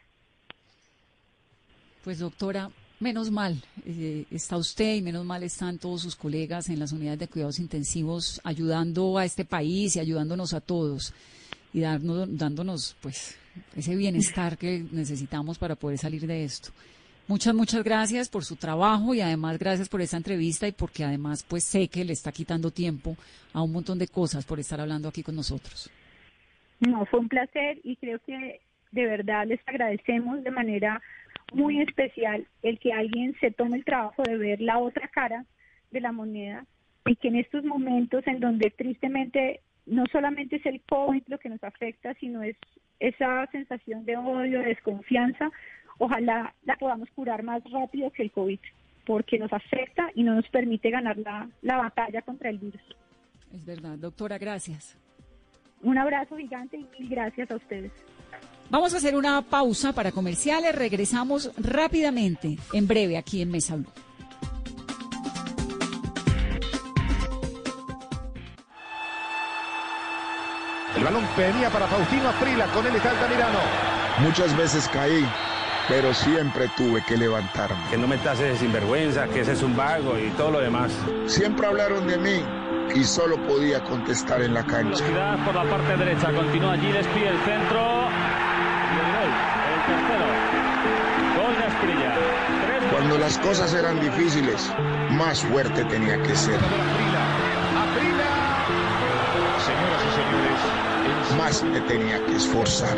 Pues 2.06 2.20
doctora, 2.20 2.70
Menos 3.02 3.30
mal 3.30 3.62
eh, 3.86 4.24
está 4.32 4.56
usted 4.56 4.96
y 4.96 5.02
menos 5.02 5.26
mal 5.26 5.44
están 5.44 5.80
todos 5.80 6.04
sus 6.04 6.16
colegas 6.16 6.70
en 6.70 6.80
las 6.80 6.94
unidades 6.94 7.20
de 7.20 7.28
cuidados 7.28 7.60
intensivos 7.60 8.40
ayudando 8.46 9.18
a 9.18 9.26
este 9.26 9.44
país 9.44 9.98
y 9.98 10.00
ayudándonos 10.00 10.54
a 10.54 10.62
todos 10.62 11.14
y 11.74 11.82
darnos, 11.82 12.30
dándonos 12.38 12.96
pues 13.02 13.36
ese 13.76 13.98
bienestar 13.98 14.58
que 14.58 14.86
necesitamos 14.94 15.58
para 15.58 15.76
poder 15.76 15.98
salir 15.98 16.26
de 16.26 16.46
esto. 16.46 16.70
Muchas, 17.28 17.54
muchas 17.54 17.84
gracias 17.84 18.28
por 18.28 18.44
su 18.44 18.58
trabajo 18.58 19.14
y 19.14 19.22
además 19.22 19.58
gracias 19.58 19.88
por 19.88 20.02
esta 20.02 20.18
entrevista 20.18 20.68
y 20.68 20.74
porque 20.74 21.06
además 21.06 21.46
pues 21.48 21.64
sé 21.64 21.88
que 21.88 22.04
le 22.04 22.12
está 22.12 22.34
quitando 22.34 22.70
tiempo 22.70 23.16
a 23.54 23.62
un 23.62 23.72
montón 23.72 23.98
de 23.98 24.10
cosas 24.10 24.46
por 24.46 24.60
estar 24.60 24.82
hablando 24.82 25.08
aquí 25.08 25.24
con 25.24 25.36
nosotros. 25.36 25.90
No, 26.82 27.06
fue 27.06 27.22
un 27.22 27.30
placer 27.30 27.80
y 27.84 27.96
creo 27.96 28.20
que 28.20 28.60
de 28.92 29.06
verdad 29.06 29.48
les 29.48 29.62
agradecemos 29.66 30.44
de 30.44 30.52
manera 30.52 31.02
muy 31.54 31.82
especial 31.82 32.46
el 32.62 32.78
que 32.80 32.92
alguien 32.92 33.36
se 33.40 33.52
tome 33.52 33.78
el 33.78 33.86
trabajo 33.86 34.22
de 34.24 34.38
ver 34.38 34.60
la 34.60 34.80
otra 34.80 35.08
cara 35.08 35.46
de 35.92 36.02
la 36.02 36.12
moneda 36.12 36.66
y 37.06 37.16
que 37.16 37.30
en 37.30 37.38
estos 37.38 37.64
momentos 37.64 38.28
en 38.28 38.42
donde 38.42 38.70
tristemente 38.70 39.62
no 39.86 40.04
solamente 40.12 40.58
es 40.58 40.66
el 40.66 40.82
COVID 40.82 41.24
lo 41.28 41.40
que 41.40 41.50
nos 41.50 41.64
afecta, 41.64 42.14
sino 42.16 42.44
es 42.44 42.56
esa 43.00 43.48
sensación 43.52 44.06
de 44.06 44.18
odio, 44.18 44.60
de 44.60 44.68
desconfianza, 44.68 45.52
ojalá 45.98 46.54
la 46.64 46.76
podamos 46.76 47.10
curar 47.16 47.44
más 47.44 47.64
rápido 47.72 48.12
que 48.12 48.24
el 48.24 48.32
COVID, 48.32 48.60
porque 49.06 49.38
nos 49.38 49.52
afecta 49.52 50.10
y 50.16 50.24
no 50.24 50.36
nos 50.36 50.48
permite 50.50 50.90
ganar 50.90 51.18
la, 51.18 51.50
la 51.62 51.78
batalla 51.78 52.22
contra 52.22 52.50
el 52.50 52.58
virus. 52.58 52.82
Es 53.54 53.66
verdad, 53.66 53.98
doctora, 53.98 54.38
gracias. 54.38 54.98
Un 55.82 55.98
abrazo 55.98 56.38
gigante 56.38 56.78
y 56.78 56.88
mil 57.00 57.10
gracias 57.10 57.52
a 57.52 57.56
ustedes. 57.56 57.92
Vamos 58.70 58.94
a 58.94 58.98
hacer 58.98 59.16
una 59.16 59.42
pausa 59.42 59.94
para 59.94 60.12
comerciales. 60.12 60.74
Regresamos 60.74 61.52
rápidamente, 61.58 62.58
en 62.72 62.88
breve, 62.88 63.18
aquí 63.18 63.42
en 63.42 63.52
Mesa 63.52 63.76
Blue. 63.76 63.92
El 70.96 71.04
balón 71.04 71.24
venía 71.36 71.70
para 71.70 71.88
Faustino 71.88 72.30
Aprila, 72.30 72.68
con 72.68 72.86
él 72.86 72.96
está 72.96 73.12
Altamirano. 73.12 73.60
Muchas 74.20 74.56
veces 74.56 74.88
caí, 74.90 75.26
pero 75.88 76.14
siempre 76.14 76.70
tuve 76.78 77.04
que 77.04 77.18
levantarme. 77.18 77.78
Que 77.90 77.98
no 77.98 78.08
me 78.08 78.18
tases 78.18 78.54
de 78.54 78.58
sinvergüenza, 78.58 79.28
que 79.28 79.42
ese 79.42 79.54
es 79.54 79.64
un 79.64 79.76
vago 79.76 80.18
y 80.18 80.30
todo 80.32 80.52
lo 80.52 80.60
demás. 80.60 80.92
Siempre 81.28 81.68
hablaron 81.68 82.08
de 82.08 82.18
mí 82.18 82.44
y 82.96 83.04
solo 83.04 83.38
podía 83.48 83.84
contestar 83.84 84.42
en 84.42 84.54
la 84.54 84.64
cancha. 84.64 85.04
Velocidad 85.04 85.46
por 85.46 85.56
la 85.56 85.64
parte 85.64 85.98
derecha, 85.98 86.32
continúa 86.32 86.74
allí, 86.74 86.92
despide 86.92 87.30
el 87.30 87.40
centro. 87.40 87.82
Y 88.90 89.00
el 89.00 89.10
gol, 89.14 89.32
el 89.74 89.82
tercero. 89.88 90.26
Gol 91.36 91.58
de 91.58 91.64
Asprilla. 91.66 92.14
Tres 92.66 92.84
Cuando 92.92 93.18
las 93.18 93.38
cosas 93.40 93.74
eran 93.74 94.00
difíciles, 94.00 94.72
más 95.12 95.42
fuerte 95.42 95.84
tenía 95.86 96.22
que 96.22 96.36
ser. 96.36 96.56
Aprila, 96.56 97.24
Aprila. 97.84 98.32
Señoras 99.66 100.02
y 100.08 100.12
señores, 100.16 100.60
el 101.32 101.38
Más 101.38 101.64
me 101.64 101.82
tenía 101.82 102.24
que 102.26 102.36
esforzar. 102.36 102.98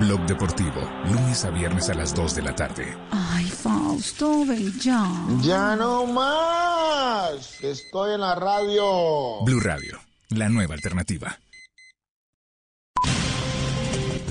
Blog 0.00 0.26
Deportivo, 0.26 0.82
lunes 1.06 1.44
a 1.44 1.50
viernes 1.50 1.88
a 1.88 1.94
las 1.94 2.14
2 2.14 2.34
de 2.34 2.42
la 2.42 2.54
tarde. 2.54 2.96
Ay, 3.10 3.46
Fausto, 3.46 4.44
ven 4.44 4.72
ya. 4.78 5.10
Ya 5.40 5.74
no 5.74 6.04
más. 6.06 7.62
Estoy 7.62 8.14
en 8.14 8.20
la 8.20 8.34
radio. 8.34 9.42
Blue 9.44 9.60
Radio, 9.60 9.98
la 10.30 10.50
nueva 10.50 10.74
alternativa. 10.74 11.38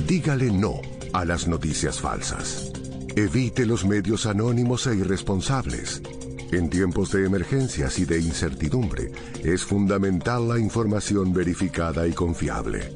Dígale 0.06 0.52
no 0.52 0.82
a 1.14 1.26
las 1.26 1.48
noticias 1.48 2.00
falsas. 2.00 2.72
Evite 3.16 3.66
los 3.66 3.86
medios 3.86 4.28
anónimos 4.28 4.86
e 4.86 4.96
irresponsables. 4.96 6.04
En 6.52 6.70
tiempos 6.70 7.12
de 7.12 7.26
emergencias 7.26 7.98
y 7.98 8.06
de 8.06 8.20
incertidumbre, 8.20 9.12
es 9.44 9.64
fundamental 9.64 10.48
la 10.48 10.60
información 10.60 11.34
verificada 11.34 12.08
y 12.08 12.14
confiable. 12.14 12.96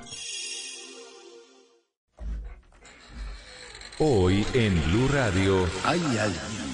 Hoy 4.03 4.43
en 4.55 4.81
Blue 4.85 5.07
Radio, 5.09 5.69
¿Hay 5.85 5.99
alguien 5.99 6.73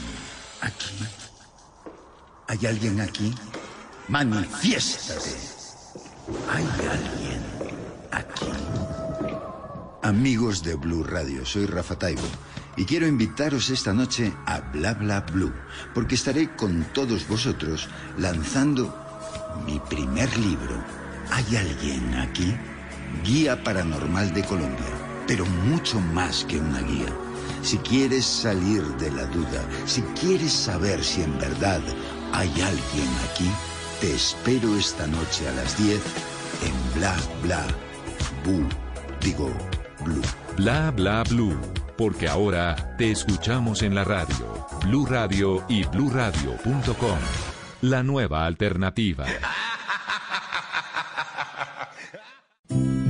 aquí? 0.61 0.95
¿Hay 2.47 2.65
alguien 2.65 3.01
aquí? 3.01 3.35
Manifiéstate. 4.07 5.35
¿Hay 6.49 6.63
alguien 6.63 7.41
aquí? 8.11 8.45
Amigos 10.03 10.63
de 10.63 10.75
Blue 10.75 11.03
Radio, 11.03 11.45
soy 11.45 11.65
Rafa 11.65 11.99
Taibo 11.99 12.21
y 12.77 12.85
quiero 12.85 13.05
invitaros 13.05 13.71
esta 13.71 13.91
noche 13.91 14.31
a 14.45 14.61
Bla 14.61 14.93
Bla 14.93 15.19
Blue, 15.19 15.53
porque 15.93 16.15
estaré 16.15 16.55
con 16.55 16.85
todos 16.93 17.27
vosotros 17.27 17.89
lanzando 18.17 18.95
mi 19.65 19.79
primer 19.79 20.29
libro. 20.37 20.81
¿Hay 21.29 21.57
alguien 21.57 22.13
aquí? 22.15 22.55
Guía 23.25 23.61
Paranormal 23.65 24.33
de 24.33 24.43
Colombia, 24.43 24.96
pero 25.27 25.45
mucho 25.45 25.99
más 25.99 26.45
que 26.45 26.59
una 26.59 26.81
guía. 26.81 27.13
Si 27.61 27.77
quieres 27.79 28.25
salir 28.25 28.83
de 28.97 29.11
la 29.11 29.25
duda, 29.25 29.63
si 29.85 30.01
quieres 30.19 30.53
saber 30.53 31.03
si 31.03 31.21
en 31.23 31.37
verdad 31.37 31.81
hay 32.33 32.49
alguien 32.49 33.09
aquí, 33.29 33.49
te 33.99 34.13
espero 34.15 34.75
esta 34.77 35.05
noche 35.07 35.47
a 35.47 35.51
las 35.53 35.77
10 35.77 36.01
en 36.63 36.99
Bla 36.99 37.15
Bla 37.43 37.65
Blue. 38.43 38.67
Digo, 39.21 39.51
Blue. 40.03 40.21
Bla 40.55 40.91
Bla 40.91 41.23
Blue, 41.23 41.59
porque 41.97 42.27
ahora 42.27 42.95
te 42.97 43.11
escuchamos 43.11 43.81
en 43.81 43.95
la 43.95 44.03
radio, 44.03 44.67
Blue 44.85 45.05
Radio 45.05 45.63
y 45.67 45.83
bluradio.com. 45.83 47.17
La 47.81 48.03
nueva 48.03 48.45
alternativa. 48.45 49.25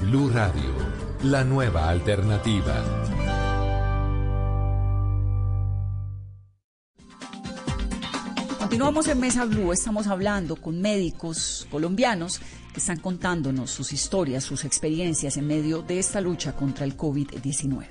Blue 0.00 0.30
Radio, 0.30 0.74
la 1.24 1.44
nueva 1.44 1.90
alternativa. 1.90 2.74
Continuamos 8.58 9.08
en 9.08 9.20
Mesa 9.20 9.44
Blue, 9.44 9.74
estamos 9.74 10.06
hablando 10.06 10.56
con 10.56 10.80
médicos 10.80 11.68
colombianos 11.70 12.40
que 12.72 12.80
están 12.80 12.98
contándonos 12.98 13.70
sus 13.70 13.92
historias, 13.92 14.42
sus 14.42 14.64
experiencias 14.64 15.36
en 15.36 15.46
medio 15.46 15.82
de 15.82 15.98
esta 15.98 16.22
lucha 16.22 16.54
contra 16.54 16.86
el 16.86 16.96
COVID-19. 16.96 17.86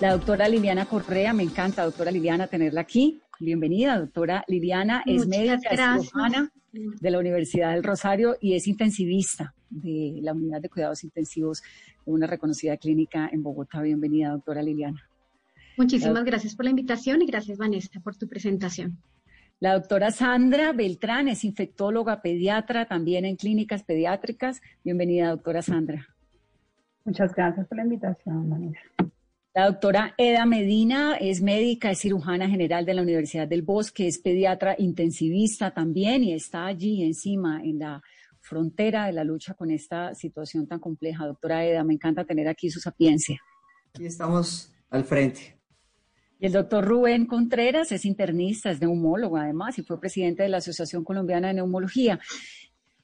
La 0.00 0.12
doctora 0.12 0.48
Liliana 0.48 0.86
Correa, 0.86 1.32
me 1.32 1.42
encanta, 1.42 1.84
doctora 1.84 2.12
Liliana, 2.12 2.46
tenerla 2.46 2.82
aquí. 2.82 3.20
Bienvenida, 3.40 3.98
doctora 3.98 4.44
Liliana, 4.46 5.02
es 5.04 5.26
médica 5.26 5.58
cirujana 5.58 6.52
de 7.00 7.10
la 7.10 7.18
Universidad 7.18 7.72
del 7.72 7.82
Rosario 7.82 8.36
y 8.40 8.54
es 8.54 8.66
intensivista 8.66 9.54
de 9.70 10.18
la 10.22 10.32
unidad 10.32 10.60
de 10.60 10.68
cuidados 10.68 11.04
intensivos 11.04 11.62
de 12.04 12.12
una 12.12 12.26
reconocida 12.26 12.76
clínica 12.76 13.28
en 13.32 13.42
Bogotá. 13.42 13.82
Bienvenida, 13.82 14.30
doctora 14.30 14.62
Liliana. 14.62 15.08
Muchísimas 15.76 16.24
gracias 16.24 16.54
por 16.54 16.64
la 16.64 16.70
invitación 16.70 17.22
y 17.22 17.26
gracias, 17.26 17.58
Vanessa, 17.58 18.00
por 18.00 18.16
tu 18.16 18.28
presentación. 18.28 18.98
La 19.58 19.72
doctora 19.74 20.10
Sandra 20.10 20.72
Beltrán 20.72 21.28
es 21.28 21.44
infectóloga 21.44 22.20
pediatra 22.20 22.86
también 22.86 23.24
en 23.24 23.36
clínicas 23.36 23.82
pediátricas. 23.82 24.60
Bienvenida, 24.84 25.30
doctora 25.30 25.62
Sandra. 25.62 26.06
Muchas 27.04 27.34
gracias 27.34 27.66
por 27.66 27.78
la 27.78 27.84
invitación, 27.84 28.50
Vanessa. 28.50 28.80
La 29.56 29.64
doctora 29.64 30.12
Eda 30.18 30.44
Medina 30.44 31.16
es 31.16 31.40
médica, 31.40 31.90
es 31.90 32.00
cirujana 32.00 32.46
general 32.46 32.84
de 32.84 32.92
la 32.92 33.00
Universidad 33.00 33.48
del 33.48 33.62
Bosque, 33.62 34.06
es 34.06 34.18
pediatra 34.18 34.74
intensivista 34.76 35.70
también 35.70 36.22
y 36.24 36.34
está 36.34 36.66
allí 36.66 37.02
encima 37.02 37.62
en 37.64 37.78
la 37.78 38.02
frontera 38.38 39.06
de 39.06 39.14
la 39.14 39.24
lucha 39.24 39.54
con 39.54 39.70
esta 39.70 40.14
situación 40.14 40.66
tan 40.66 40.78
compleja. 40.78 41.24
Doctora 41.24 41.64
Eda, 41.64 41.84
me 41.84 41.94
encanta 41.94 42.26
tener 42.26 42.48
aquí 42.48 42.68
su 42.68 42.80
sapiencia. 42.80 43.40
Aquí 43.94 44.04
estamos 44.04 44.74
al 44.90 45.04
frente. 45.04 45.56
Y 46.38 46.44
el 46.44 46.52
doctor 46.52 46.84
Rubén 46.84 47.24
Contreras 47.24 47.90
es 47.92 48.04
internista, 48.04 48.70
es 48.70 48.82
neumólogo 48.82 49.38
además 49.38 49.78
y 49.78 49.82
fue 49.82 49.98
presidente 49.98 50.42
de 50.42 50.50
la 50.50 50.58
Asociación 50.58 51.02
Colombiana 51.02 51.48
de 51.48 51.54
Neumología. 51.54 52.20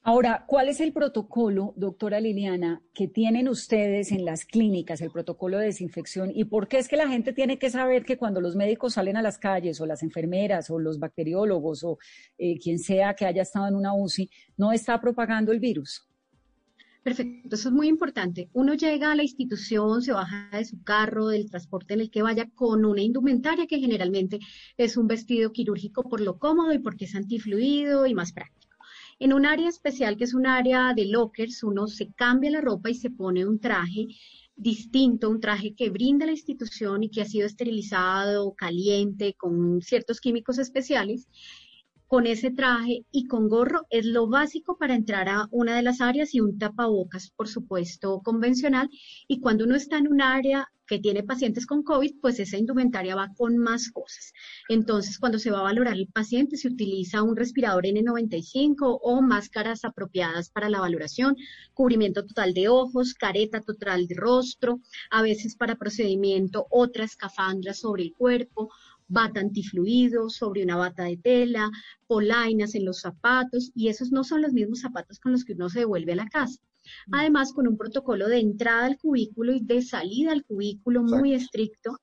Ahora, 0.04 0.46
¿cuál 0.48 0.68
es 0.68 0.80
el 0.80 0.92
protocolo, 0.92 1.74
doctora 1.76 2.18
Liliana, 2.18 2.82
que 2.92 3.06
tienen 3.06 3.48
ustedes 3.48 4.10
en 4.10 4.24
las 4.24 4.44
clínicas, 4.44 5.00
el 5.00 5.12
protocolo 5.12 5.58
de 5.58 5.66
desinfección? 5.66 6.32
¿Y 6.34 6.46
por 6.46 6.66
qué 6.66 6.78
es 6.78 6.88
que 6.88 6.96
la 6.96 7.06
gente 7.06 7.32
tiene 7.32 7.56
que 7.56 7.70
saber 7.70 8.04
que 8.04 8.18
cuando 8.18 8.40
los 8.40 8.56
médicos 8.56 8.94
salen 8.94 9.16
a 9.16 9.22
las 9.22 9.38
calles 9.38 9.80
o 9.80 9.86
las 9.86 10.02
enfermeras 10.02 10.70
o 10.70 10.80
los 10.80 10.98
bacteriólogos 10.98 11.84
o 11.84 11.98
eh, 12.36 12.58
quien 12.58 12.80
sea 12.80 13.14
que 13.14 13.26
haya 13.26 13.42
estado 13.42 13.68
en 13.68 13.76
una 13.76 13.94
UCI, 13.94 14.28
no 14.56 14.72
está 14.72 15.00
propagando 15.00 15.52
el 15.52 15.60
virus? 15.60 16.04
Perfecto, 17.04 17.54
eso 17.54 17.68
es 17.68 17.74
muy 17.74 17.86
importante. 17.86 18.50
Uno 18.54 18.74
llega 18.74 19.12
a 19.12 19.14
la 19.14 19.22
institución, 19.22 20.02
se 20.02 20.10
baja 20.10 20.48
de 20.52 20.64
su 20.64 20.82
carro, 20.82 21.28
del 21.28 21.48
transporte 21.48 21.94
en 21.94 22.00
el 22.00 22.10
que 22.10 22.22
vaya, 22.22 22.50
con 22.56 22.84
una 22.84 23.02
indumentaria 23.02 23.68
que 23.68 23.78
generalmente 23.78 24.40
es 24.76 24.96
un 24.96 25.06
vestido 25.06 25.52
quirúrgico 25.52 26.08
por 26.08 26.20
lo 26.20 26.40
cómodo 26.40 26.72
y 26.72 26.80
porque 26.80 27.04
es 27.04 27.14
antifluido 27.14 28.04
y 28.06 28.14
más 28.14 28.32
práctico. 28.32 28.71
En 29.24 29.32
un 29.32 29.46
área 29.46 29.68
especial 29.68 30.16
que 30.16 30.24
es 30.24 30.34
un 30.34 30.48
área 30.48 30.94
de 30.94 31.06
lockers, 31.06 31.62
uno 31.62 31.86
se 31.86 32.12
cambia 32.12 32.50
la 32.50 32.60
ropa 32.60 32.90
y 32.90 32.94
se 32.96 33.08
pone 33.08 33.46
un 33.46 33.60
traje 33.60 34.08
distinto, 34.56 35.30
un 35.30 35.38
traje 35.38 35.76
que 35.76 35.90
brinda 35.90 36.26
la 36.26 36.32
institución 36.32 37.04
y 37.04 37.08
que 37.08 37.22
ha 37.22 37.24
sido 37.24 37.46
esterilizado, 37.46 38.52
caliente, 38.54 39.34
con 39.38 39.80
ciertos 39.80 40.20
químicos 40.20 40.58
especiales 40.58 41.28
con 42.08 42.26
ese 42.26 42.50
traje 42.50 43.06
y 43.10 43.26
con 43.26 43.48
gorro 43.48 43.86
es 43.88 44.04
lo 44.04 44.28
básico 44.28 44.76
para 44.76 44.94
entrar 44.96 45.30
a 45.30 45.46
una 45.50 45.76
de 45.76 45.82
las 45.82 46.00
áreas 46.02 46.34
y 46.34 46.40
un 46.40 46.58
tapabocas, 46.58 47.30
por 47.30 47.48
supuesto, 47.48 48.20
convencional. 48.22 48.90
Y 49.28 49.40
cuando 49.40 49.64
uno 49.64 49.76
está 49.76 49.96
en 49.98 50.08
un 50.08 50.20
área 50.20 50.68
que 50.92 50.98
tiene 50.98 51.22
pacientes 51.22 51.64
con 51.64 51.82
COVID, 51.82 52.20
pues 52.20 52.38
esa 52.38 52.58
indumentaria 52.58 53.16
va 53.16 53.32
con 53.34 53.56
más 53.56 53.90
cosas. 53.90 54.34
Entonces, 54.68 55.18
cuando 55.18 55.38
se 55.38 55.50
va 55.50 55.60
a 55.60 55.62
valorar 55.62 55.94
el 55.94 56.06
paciente, 56.08 56.58
se 56.58 56.68
utiliza 56.68 57.22
un 57.22 57.34
respirador 57.34 57.84
N95 57.86 58.98
o 59.00 59.22
máscaras 59.22 59.86
apropiadas 59.86 60.50
para 60.50 60.68
la 60.68 60.80
valoración, 60.80 61.34
cubrimiento 61.72 62.26
total 62.26 62.52
de 62.52 62.68
ojos, 62.68 63.14
careta 63.14 63.62
total 63.62 64.06
de 64.06 64.16
rostro, 64.16 64.80
a 65.10 65.22
veces 65.22 65.56
para 65.56 65.76
procedimiento 65.76 66.66
otra 66.68 67.04
escafandra 67.04 67.72
sobre 67.72 68.02
el 68.02 68.12
cuerpo, 68.12 68.68
bata 69.08 69.40
antifluido 69.40 70.28
sobre 70.28 70.62
una 70.62 70.76
bata 70.76 71.04
de 71.04 71.16
tela, 71.16 71.70
polainas 72.06 72.74
en 72.74 72.84
los 72.84 73.00
zapatos, 73.00 73.72
y 73.74 73.88
esos 73.88 74.12
no 74.12 74.24
son 74.24 74.42
los 74.42 74.52
mismos 74.52 74.80
zapatos 74.80 75.18
con 75.18 75.32
los 75.32 75.46
que 75.46 75.54
uno 75.54 75.70
se 75.70 75.78
devuelve 75.78 76.12
a 76.12 76.16
la 76.16 76.28
casa. 76.28 76.60
Mm. 77.06 77.14
Además, 77.14 77.52
con 77.52 77.68
un 77.68 77.76
protocolo 77.76 78.28
de 78.28 78.40
entrada 78.40 78.86
al 78.86 78.98
cubículo 78.98 79.52
y 79.52 79.60
de 79.60 79.82
salida 79.82 80.32
al 80.32 80.44
cubículo 80.44 81.02
muy 81.02 81.34
estricto, 81.34 81.98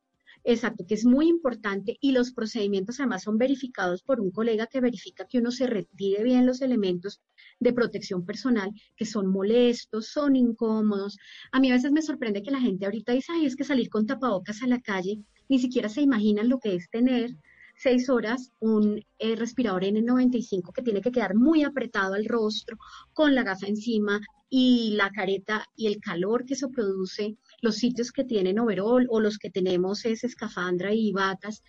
Exacto, 0.45 0.85
que 0.87 0.93
es 0.93 1.05
muy 1.05 1.27
importante 1.27 1.97
y 1.99 2.13
los 2.13 2.31
procedimientos 2.31 2.99
además 2.99 3.23
son 3.23 3.37
verificados 3.37 4.01
por 4.03 4.21
un 4.21 4.31
colega 4.31 4.67
que 4.67 4.79
verifica 4.79 5.27
que 5.27 5.39
uno 5.39 5.51
se 5.51 5.67
retire 5.67 6.23
bien 6.23 6.45
los 6.45 6.61
elementos 6.61 7.21
de 7.59 7.73
protección 7.73 8.25
personal 8.25 8.71
que 8.95 9.05
son 9.05 9.27
molestos, 9.27 10.07
son 10.07 10.35
incómodos. 10.37 11.17
A 11.51 11.59
mí 11.59 11.69
a 11.69 11.75
veces 11.75 11.91
me 11.91 12.01
sorprende 12.01 12.41
que 12.41 12.51
la 12.51 12.61
gente 12.61 12.85
ahorita 12.85 13.11
dice, 13.13 13.33
ay, 13.33 13.45
es 13.45 13.55
que 13.55 13.65
salir 13.65 13.89
con 13.89 14.07
tapabocas 14.07 14.63
a 14.63 14.67
la 14.67 14.79
calle 14.79 15.19
ni 15.49 15.59
siquiera 15.59 15.89
se 15.89 16.01
imaginan 16.01 16.47
lo 16.47 16.59
que 16.59 16.75
es 16.75 16.89
tener 16.89 17.31
seis 17.75 18.09
horas 18.09 18.51
un 18.59 19.03
eh, 19.19 19.35
respirador 19.35 19.83
N95 19.83 20.73
que 20.73 20.81
tiene 20.81 21.01
que 21.01 21.11
quedar 21.11 21.35
muy 21.35 21.63
apretado 21.63 22.13
al 22.13 22.25
rostro, 22.25 22.77
con 23.13 23.35
la 23.35 23.43
gafa 23.43 23.67
encima 23.67 24.19
y 24.49 24.91
la 24.95 25.11
careta 25.11 25.65
y 25.75 25.87
el 25.87 25.99
calor 25.99 26.45
que 26.45 26.55
eso 26.55 26.69
produce, 26.71 27.37
los 27.61 27.75
sitios 27.75 28.11
que 28.11 28.23
tienen 28.23 28.59
overall 28.59 29.07
o 29.09 29.19
los 29.19 29.37
que 29.37 29.49
tenemos 29.49 30.05
es 30.05 30.23
escafandra 30.23 30.93
y 30.93 31.11
batas 31.11 31.63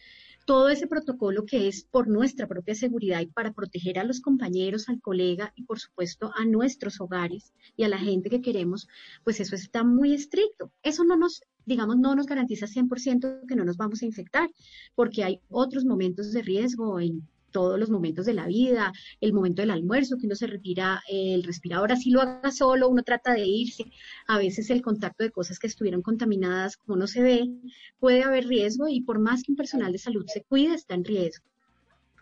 todo 0.46 0.68
ese 0.68 0.86
protocolo 0.86 1.44
que 1.46 1.68
es 1.68 1.84
por 1.84 2.08
nuestra 2.08 2.48
propia 2.48 2.74
seguridad 2.74 3.20
y 3.20 3.26
para 3.26 3.52
proteger 3.52 3.98
a 3.98 4.04
los 4.04 4.20
compañeros, 4.20 4.88
al 4.88 5.00
colega 5.00 5.52
y 5.54 5.62
por 5.62 5.78
supuesto 5.78 6.32
a 6.34 6.44
nuestros 6.44 7.00
hogares 7.00 7.52
y 7.76 7.84
a 7.84 7.88
la 7.88 7.98
gente 7.98 8.30
que 8.30 8.40
queremos, 8.40 8.88
pues 9.22 9.38
eso 9.38 9.54
está 9.54 9.84
muy 9.84 10.12
estricto. 10.12 10.72
Eso 10.82 11.04
no 11.04 11.16
nos, 11.16 11.42
digamos, 11.66 11.98
no 11.98 12.14
nos 12.14 12.26
garantiza 12.26 12.66
100% 12.66 13.46
que 13.46 13.54
no 13.54 13.64
nos 13.64 13.76
vamos 13.76 14.02
a 14.02 14.06
infectar, 14.06 14.50
porque 14.96 15.22
hay 15.22 15.40
otros 15.48 15.84
momentos 15.84 16.32
de 16.32 16.42
riesgo 16.42 16.98
en 16.98 17.28
todos 17.50 17.78
los 17.78 17.90
momentos 17.90 18.26
de 18.26 18.34
la 18.34 18.46
vida, 18.46 18.92
el 19.20 19.32
momento 19.32 19.62
del 19.62 19.70
almuerzo, 19.70 20.16
que 20.18 20.26
uno 20.26 20.34
se 20.34 20.46
retira 20.46 21.02
el 21.08 21.42
respirador, 21.42 21.92
así 21.92 22.10
lo 22.10 22.20
haga 22.20 22.50
solo, 22.50 22.88
uno 22.88 23.02
trata 23.02 23.32
de 23.32 23.46
irse, 23.46 23.84
a 24.26 24.38
veces 24.38 24.70
el 24.70 24.82
contacto 24.82 25.24
de 25.24 25.30
cosas 25.30 25.58
que 25.58 25.66
estuvieron 25.66 26.02
contaminadas, 26.02 26.76
como 26.76 26.96
no 26.96 27.06
se 27.06 27.22
ve, 27.22 27.50
puede 27.98 28.22
haber 28.22 28.46
riesgo 28.46 28.88
y 28.88 29.02
por 29.02 29.18
más 29.18 29.42
que 29.42 29.52
un 29.52 29.56
personal 29.56 29.92
de 29.92 29.98
salud 29.98 30.24
se 30.26 30.42
cuide, 30.42 30.74
está 30.74 30.94
en 30.94 31.04
riesgo. 31.04 31.44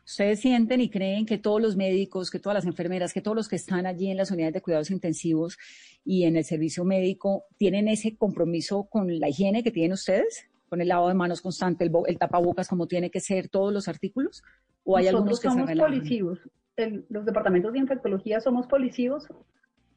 ¿Ustedes 0.09 0.41
sienten 0.41 0.81
y 0.81 0.89
creen 0.89 1.27
que 1.27 1.37
todos 1.37 1.61
los 1.61 1.77
médicos, 1.77 2.31
que 2.31 2.39
todas 2.39 2.55
las 2.55 2.65
enfermeras, 2.65 3.13
que 3.13 3.21
todos 3.21 3.37
los 3.37 3.47
que 3.47 3.57
están 3.57 3.85
allí 3.85 4.11
en 4.11 4.17
las 4.17 4.31
unidades 4.31 4.55
de 4.55 4.63
cuidados 4.63 4.91
intensivos 4.91 5.59
y 6.03 6.25
en 6.25 6.39
el 6.39 6.45
servicio 6.45 6.83
médico 6.83 7.45
tienen 7.59 7.89
ese 7.89 8.17
compromiso 8.17 8.85
con 8.85 9.21
la 9.21 9.29
higiene 9.29 9.63
que 9.63 9.71
tienen 9.71 9.93
ustedes? 9.93 10.47
¿Con 10.71 10.81
el 10.81 10.89
lavado 10.89 11.09
de 11.09 11.15
manos 11.15 11.43
constante, 11.43 11.85
el, 11.85 11.93
el 12.07 12.17
tapabocas 12.17 12.69
como 12.69 12.87
tiene 12.87 13.11
que 13.11 13.21
ser 13.21 13.51
todos 13.51 13.71
los 13.71 13.87
artículos? 13.87 14.43
¿O 14.91 14.97
hay 14.97 15.07
algunos 15.07 15.39
que 15.39 15.51
somos 15.51 15.71
policivos. 15.71 16.41
los 17.11 17.27
departamentos 17.27 17.75
de 17.75 17.79
infectología 17.79 18.41
somos 18.41 18.67
policivos. 18.67 19.29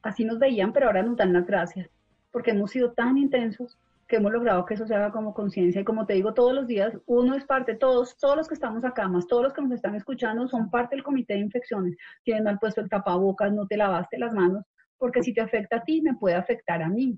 Así 0.01 0.25
nos 0.25 0.37
veían, 0.37 0.73
pero 0.73 0.87
ahora 0.87 1.01
nos 1.01 1.15
dan 1.15 1.31
las 1.31 1.47
gracias. 1.47 1.89
Porque 2.29 2.51
hemos 2.51 2.71
sido 2.71 2.91
tan 2.91 3.17
intensos 3.17 3.79
que 4.09 4.17
hemos 4.17 4.33
logrado 4.33 4.65
que 4.65 4.73
eso 4.73 4.85
se 4.85 4.93
haga 4.93 5.13
como 5.13 5.33
conciencia. 5.33 5.79
Y 5.79 5.85
como 5.85 6.05
te 6.05 6.15
digo, 6.15 6.33
todos 6.33 6.53
los 6.53 6.67
días, 6.67 6.93
uno 7.05 7.35
es 7.35 7.45
parte, 7.45 7.75
todos, 7.75 8.17
todos 8.17 8.35
los 8.35 8.49
que 8.49 8.55
estamos 8.55 8.83
acá, 8.83 9.07
más 9.07 9.27
todos 9.27 9.43
los 9.43 9.53
que 9.53 9.61
nos 9.61 9.71
están 9.71 9.95
escuchando, 9.95 10.45
son 10.49 10.69
parte 10.69 10.97
del 10.97 11.05
comité 11.05 11.35
de 11.35 11.39
infecciones. 11.39 11.95
Tienen 12.25 12.43
mal 12.43 12.59
puesto 12.59 12.81
el 12.81 12.89
tapabocas, 12.89 13.53
no 13.53 13.67
te 13.67 13.77
lavaste 13.77 14.19
las 14.19 14.33
manos, 14.33 14.65
porque 14.97 15.23
si 15.23 15.33
te 15.33 15.39
afecta 15.39 15.77
a 15.77 15.83
ti, 15.85 16.01
me 16.01 16.15
puede 16.15 16.35
afectar 16.35 16.81
a 16.81 16.89
mí. 16.89 17.17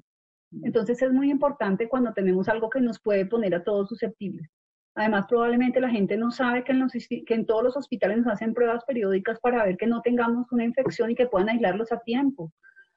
Entonces 0.61 1.01
es 1.01 1.11
muy 1.11 1.31
importante 1.31 1.89
cuando 1.89 2.13
tenemos 2.13 2.47
algo 2.49 2.69
que 2.69 2.81
nos 2.81 2.99
puede 2.99 3.25
poner 3.25 3.55
a 3.55 3.63
todos 3.63 3.89
susceptibles. 3.89 4.47
Además, 4.95 5.25
probablemente 5.27 5.81
la 5.81 5.89
gente 5.89 6.17
no 6.17 6.29
sabe 6.29 6.63
que 6.63 6.71
en, 6.71 6.79
los, 6.79 6.91
que 6.91 7.33
en 7.33 7.45
todos 7.45 7.63
los 7.63 7.75
hospitales 7.75 8.17
nos 8.19 8.27
hacen 8.27 8.53
pruebas 8.53 8.83
periódicas 8.85 9.39
para 9.39 9.65
ver 9.65 9.75
que 9.77 9.87
no 9.87 10.01
tengamos 10.01 10.51
una 10.51 10.65
infección 10.65 11.09
y 11.09 11.15
que 11.15 11.25
puedan 11.25 11.49
aislarlos 11.49 11.91
a 11.91 11.99
tiempo. 11.99 12.51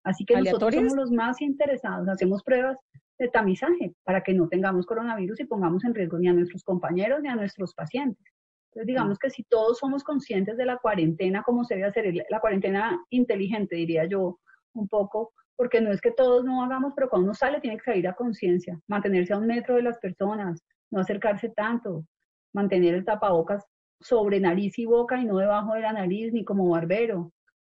Así 0.04 0.24
que 0.24 0.36
nosotros 0.36 0.74
somos 0.74 0.94
los 0.94 1.10
más 1.10 1.40
interesados. 1.40 2.08
Hacemos 2.08 2.42
pruebas 2.42 2.76
de 3.18 3.28
tamizaje 3.28 3.94
para 4.04 4.22
que 4.22 4.34
no 4.34 4.46
tengamos 4.48 4.86
coronavirus 4.86 5.40
y 5.40 5.44
pongamos 5.44 5.84
en 5.84 5.94
riesgo 5.94 6.18
ni 6.18 6.28
a 6.28 6.34
nuestros 6.34 6.62
compañeros 6.62 7.22
ni 7.22 7.28
a 7.28 7.34
nuestros 7.34 7.74
pacientes. 7.74 8.24
Entonces, 8.66 8.86
digamos 8.86 9.18
que 9.18 9.30
si 9.30 9.42
todos 9.44 9.78
somos 9.78 10.04
conscientes 10.04 10.58
de 10.58 10.66
la 10.66 10.76
cuarentena, 10.76 11.42
como 11.42 11.64
se 11.64 11.76
debe 11.76 11.86
hacer, 11.88 12.12
la 12.28 12.40
cuarentena 12.40 13.02
inteligente, 13.08 13.74
diría 13.74 14.04
yo, 14.04 14.38
un 14.74 14.86
poco, 14.86 15.32
porque 15.56 15.80
no 15.80 15.90
es 15.90 16.02
que 16.02 16.10
todos 16.10 16.44
no 16.44 16.62
hagamos, 16.62 16.92
pero 16.94 17.08
cuando 17.08 17.24
uno 17.24 17.34
sale 17.34 17.60
tiene 17.60 17.78
que 17.78 17.84
salir 17.84 18.06
a 18.06 18.14
conciencia, 18.14 18.78
mantenerse 18.86 19.32
a 19.32 19.38
un 19.38 19.46
metro 19.46 19.76
de 19.76 19.82
las 19.82 19.98
personas, 19.98 20.62
no 20.90 21.00
acercarse 21.00 21.48
tanto, 21.50 22.04
mantener 22.52 22.94
el 22.94 23.04
tapabocas 23.04 23.64
sobre 24.00 24.40
nariz 24.40 24.78
y 24.78 24.86
boca 24.86 25.18
y 25.18 25.24
no 25.24 25.38
debajo 25.38 25.74
de 25.74 25.80
la 25.80 25.92
nariz 25.92 26.32
ni 26.32 26.44
como 26.44 26.68
barbero. 26.68 27.32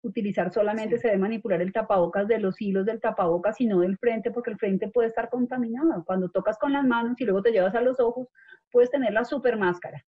Utilizar 0.03 0.53
solamente 0.53 0.99
se 0.99 1.09
debe 1.09 1.19
manipular 1.19 1.61
el 1.61 1.73
tapabocas 1.73 2.29
de 2.29 2.39
los 2.39 2.61
hilos 2.61 2.87
del 2.87 3.01
tapabocas 3.01 3.61
y 3.61 3.67
no 3.67 3.81
del 3.81 3.99
frente 3.99 4.31
porque 4.31 4.51
el 4.51 4.59
frente 4.59 4.89
puede 4.89 5.09
estar 5.09 5.29
contaminado. 5.29 6.05
Cuando 6.05 6.29
tocas 6.29 6.59
con 6.59 6.73
las 6.73 6.85
manos 6.85 7.21
y 7.21 7.25
luego 7.25 7.43
te 7.43 7.51
llevas 7.51 7.75
a 7.75 7.81
los 7.81 7.99
ojos, 7.99 8.29
puedes 8.71 8.91
tener 8.91 9.13
la 9.13 9.25
super 9.25 9.57
máscara. 9.57 10.05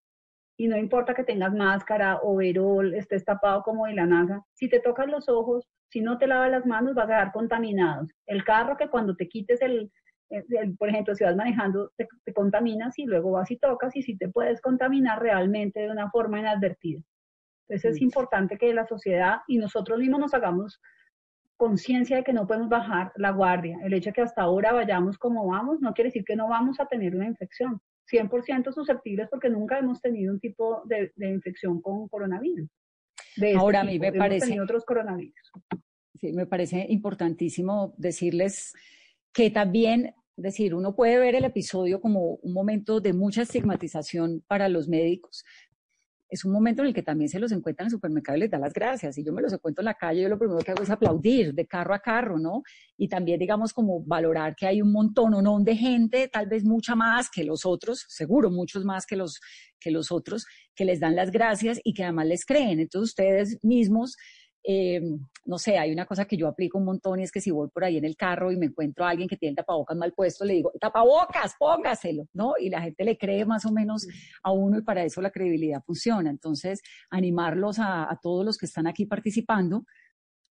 Y 0.57 0.67
no 0.67 0.77
importa 0.77 1.13
que 1.13 1.23
tengas 1.23 1.53
máscara, 1.53 2.17
o 2.17 2.35
overol, 2.35 2.93
estés 2.93 3.23
tapado 3.23 3.63
como 3.63 3.85
de 3.85 3.93
la 3.93 4.05
NASA. 4.05 4.41
Si 4.53 4.69
te 4.69 4.79
tocas 4.79 5.07
los 5.07 5.29
ojos, 5.29 5.67
si 5.89 6.01
no 6.01 6.17
te 6.17 6.27
lavas 6.27 6.51
las 6.51 6.65
manos, 6.65 6.95
vas 6.95 7.05
a 7.05 7.07
quedar 7.07 7.31
contaminado. 7.31 8.07
El 8.25 8.43
carro 8.43 8.77
que 8.77 8.89
cuando 8.89 9.15
te 9.15 9.27
quites 9.27 9.61
el, 9.61 9.91
por 10.77 10.89
ejemplo, 10.89 11.15
si 11.15 11.23
vas 11.23 11.35
manejando, 11.35 11.91
te, 11.97 12.07
contaminas 12.33 12.97
y 12.99 13.05
luego 13.05 13.31
vas 13.31 13.49
y 13.51 13.57
tocas 13.57 13.95
y 13.95 14.03
si 14.03 14.17
te 14.17 14.29
puedes 14.29 14.61
contaminar 14.61 15.21
realmente 15.21 15.81
de 15.81 15.89
una 15.89 16.09
forma 16.09 16.39
inadvertida. 16.39 17.01
Entonces 17.67 17.95
es 17.95 18.01
importante 18.01 18.57
que 18.57 18.73
la 18.73 18.85
sociedad 18.87 19.39
y 19.47 19.57
nosotros 19.57 19.99
mismos 19.99 20.19
nos 20.19 20.33
hagamos 20.33 20.79
conciencia 21.57 22.17
de 22.17 22.23
que 22.23 22.33
no 22.33 22.47
podemos 22.47 22.69
bajar 22.69 23.11
la 23.15 23.31
guardia. 23.31 23.77
El 23.83 23.93
hecho 23.93 24.09
de 24.09 24.13
que 24.13 24.21
hasta 24.21 24.43
ahora 24.43 24.71
vayamos 24.71 25.17
como 25.17 25.47
vamos 25.47 25.81
no 25.81 25.93
quiere 25.93 26.07
decir 26.07 26.23
que 26.23 26.35
no 26.35 26.47
vamos 26.47 26.79
a 26.79 26.85
tener 26.85 27.15
una 27.15 27.27
infección. 27.27 27.81
100% 28.11 28.73
susceptibles 28.73 29.27
porque 29.29 29.49
nunca 29.49 29.77
hemos 29.77 30.01
tenido 30.01 30.33
un 30.33 30.39
tipo 30.39 30.81
de, 30.85 31.11
infección 31.17 31.81
con 31.81 32.07
coronavirus. 32.07 32.69
Este 33.35 33.55
ahora 33.55 33.81
a 33.81 33.83
mí 33.83 33.99
me 33.99 34.11
parece... 34.11 34.59
otros 34.59 34.83
coronavirus. 34.83 35.51
Sí, 36.15 36.33
me 36.33 36.47
parece 36.47 36.87
importantísimo 36.89 37.93
decirles 37.97 38.73
que 39.31 39.51
también 39.51 40.15
decir, 40.39 40.73
uno 40.73 40.95
puede 40.95 41.19
ver 41.19 41.35
el 41.35 41.45
episodio 41.45 42.01
como 42.01 42.35
un 42.35 42.53
momento 42.53 42.99
de 42.99 43.13
mucha 43.13 43.43
estigmatización 43.43 44.43
para 44.47 44.69
los 44.69 44.87
médicos. 44.87 45.43
Es 46.31 46.45
un 46.45 46.51
momento 46.51 46.83
en 46.83 46.89
el 46.89 46.93
que 46.93 47.01
también 47.01 47.27
se 47.27 47.39
los 47.39 47.51
encuentran 47.51 47.85
en 47.85 47.87
el 47.87 47.91
supermercado 47.91 48.37
y 48.37 48.41
les 48.41 48.51
da 48.51 48.59
las 48.59 48.71
gracias. 48.71 49.17
Y 49.17 49.23
yo 49.23 49.33
me 49.33 49.41
los 49.41 49.51
encuentro 49.51 49.81
en 49.81 49.85
la 49.85 49.95
calle, 49.95 50.21
yo 50.21 50.29
lo 50.29 50.37
primero 50.37 50.59
que 50.59 50.71
hago 50.71 50.83
es 50.83 50.89
aplaudir 50.91 51.55
de 51.55 51.65
carro 51.65 51.93
a 51.95 51.99
carro, 51.99 52.37
¿no? 52.37 52.61
Y 52.97 53.07
también, 53.07 53.39
digamos, 53.39 53.73
como 53.73 54.03
valorar 54.03 54.55
que 54.55 54.67
hay 54.67 54.79
un 54.81 54.91
montón 54.91 55.33
o 55.33 55.41
no 55.41 55.59
de 55.59 55.75
gente, 55.75 56.27
tal 56.27 56.47
vez 56.47 56.63
mucha 56.63 56.95
más 56.95 57.31
que 57.31 57.43
los 57.43 57.65
otros, 57.65 58.05
seguro 58.07 58.51
muchos 58.51 58.85
más 58.85 59.07
que 59.07 59.15
los, 59.15 59.39
que 59.79 59.89
los 59.89 60.11
otros, 60.11 60.45
que 60.75 60.85
les 60.85 60.99
dan 60.99 61.15
las 61.15 61.31
gracias 61.31 61.79
y 61.83 61.93
que 61.93 62.03
además 62.03 62.27
les 62.27 62.45
creen. 62.45 62.79
Entonces 62.79 63.09
ustedes 63.09 63.57
mismos 63.63 64.15
eh, 64.63 65.01
no 65.45 65.57
sé, 65.57 65.77
hay 65.77 65.91
una 65.91 66.05
cosa 66.05 66.25
que 66.25 66.37
yo 66.37 66.47
aplico 66.47 66.77
un 66.77 66.85
montón 66.85 67.19
y 67.19 67.23
es 67.23 67.31
que 67.31 67.41
si 67.41 67.49
voy 67.49 67.69
por 67.69 67.83
ahí 67.83 67.97
en 67.97 68.05
el 68.05 68.15
carro 68.15 68.51
y 68.51 68.57
me 68.57 68.67
encuentro 68.67 69.05
a 69.05 69.09
alguien 69.09 69.27
que 69.27 69.37
tiene 69.37 69.51
el 69.51 69.55
tapabocas 69.55 69.97
mal 69.97 70.13
puesto, 70.13 70.45
le 70.45 70.53
digo, 70.55 70.71
tapabocas, 70.79 71.55
póngaselo, 71.57 72.27
¿no? 72.33 72.53
Y 72.59 72.69
la 72.69 72.81
gente 72.81 73.03
le 73.03 73.17
cree 73.17 73.45
más 73.45 73.65
o 73.65 73.71
menos 73.71 74.05
a 74.43 74.51
uno 74.51 74.77
y 74.77 74.83
para 74.83 75.03
eso 75.03 75.21
la 75.21 75.31
credibilidad 75.31 75.81
funciona. 75.83 76.29
Entonces, 76.29 76.81
animarlos 77.09 77.77
a, 77.79 78.17
todos 78.21 78.45
los 78.45 78.57
que 78.57 78.65
están 78.65 78.85
aquí 78.85 79.05
participando 79.05 79.85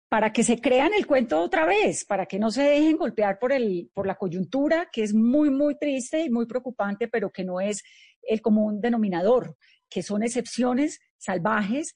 para 0.09 0.33
que 0.33 0.43
se 0.43 0.59
crean 0.59 0.91
el 0.97 1.05
cuento 1.05 1.39
otra 1.39 1.65
vez, 1.65 2.03
para 2.03 2.25
que 2.25 2.39
no 2.39 2.49
se 2.49 2.63
dejen 2.63 2.97
golpear 2.97 3.37
por, 3.37 3.51
el, 3.51 3.91
por 3.93 4.07
la 4.07 4.15
coyuntura, 4.15 4.89
que 4.91 5.03
es 5.03 5.13
muy, 5.13 5.51
muy 5.51 5.77
triste 5.77 6.23
y 6.23 6.31
muy 6.31 6.47
preocupante, 6.47 7.07
pero 7.07 7.29
que 7.29 7.45
no 7.45 7.61
es 7.61 7.83
el 8.23 8.41
común 8.41 8.81
denominador, 8.81 9.55
que 9.87 10.01
son 10.01 10.23
excepciones 10.23 10.99
salvajes 11.17 11.93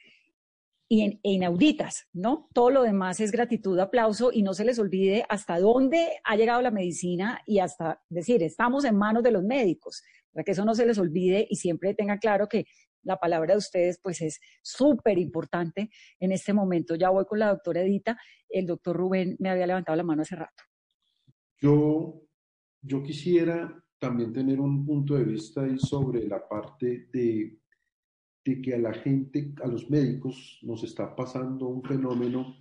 e 0.89 1.19
inauditas, 1.23 2.07
¿no? 2.13 2.49
Todo 2.53 2.69
lo 2.69 2.83
demás 2.83 3.19
es 3.19 3.31
gratitud, 3.31 3.79
aplauso 3.79 4.31
y 4.31 4.43
no 4.43 4.53
se 4.53 4.65
les 4.65 4.79
olvide 4.79 5.25
hasta 5.29 5.59
dónde 5.59 6.19
ha 6.23 6.35
llegado 6.35 6.61
la 6.61 6.71
medicina 6.71 7.41
y 7.45 7.59
hasta 7.59 8.01
decir, 8.09 8.43
estamos 8.43 8.85
en 8.85 8.95
manos 8.95 9.23
de 9.23 9.31
los 9.31 9.43
médicos, 9.43 10.03
para 10.31 10.43
que 10.43 10.51
eso 10.51 10.65
no 10.65 10.75
se 10.75 10.85
les 10.85 10.97
olvide 10.97 11.47
y 11.49 11.55
siempre 11.55 11.93
tengan 11.93 12.19
claro 12.19 12.47
que 12.47 12.65
la 13.03 13.17
palabra 13.17 13.53
de 13.53 13.57
ustedes 13.57 13.99
pues 14.01 14.21
es 14.21 14.39
súper 14.61 15.17
importante 15.17 15.89
en 16.19 16.31
este 16.31 16.53
momento. 16.53 16.95
Ya 16.95 17.09
voy 17.09 17.25
con 17.25 17.39
la 17.39 17.49
doctora 17.49 17.81
Edita, 17.81 18.17
el 18.49 18.65
doctor 18.65 18.95
Rubén 18.95 19.35
me 19.39 19.49
había 19.49 19.67
levantado 19.67 19.95
la 19.95 20.03
mano 20.03 20.21
hace 20.21 20.35
rato. 20.35 20.63
Yo, 21.59 22.21
yo 22.81 23.03
quisiera 23.03 23.83
también 23.99 24.33
tener 24.33 24.59
un 24.59 24.85
punto 24.85 25.15
de 25.15 25.23
vista 25.23 25.61
ahí 25.61 25.77
sobre 25.77 26.27
la 26.27 26.47
parte 26.47 27.07
de 27.11 27.57
de 28.45 28.61
que 28.61 28.75
a 28.75 28.77
la 28.77 28.93
gente, 28.93 29.53
a 29.63 29.67
los 29.67 29.89
médicos, 29.89 30.59
nos 30.63 30.83
está 30.83 31.15
pasando 31.15 31.67
un 31.67 31.83
fenómeno 31.83 32.57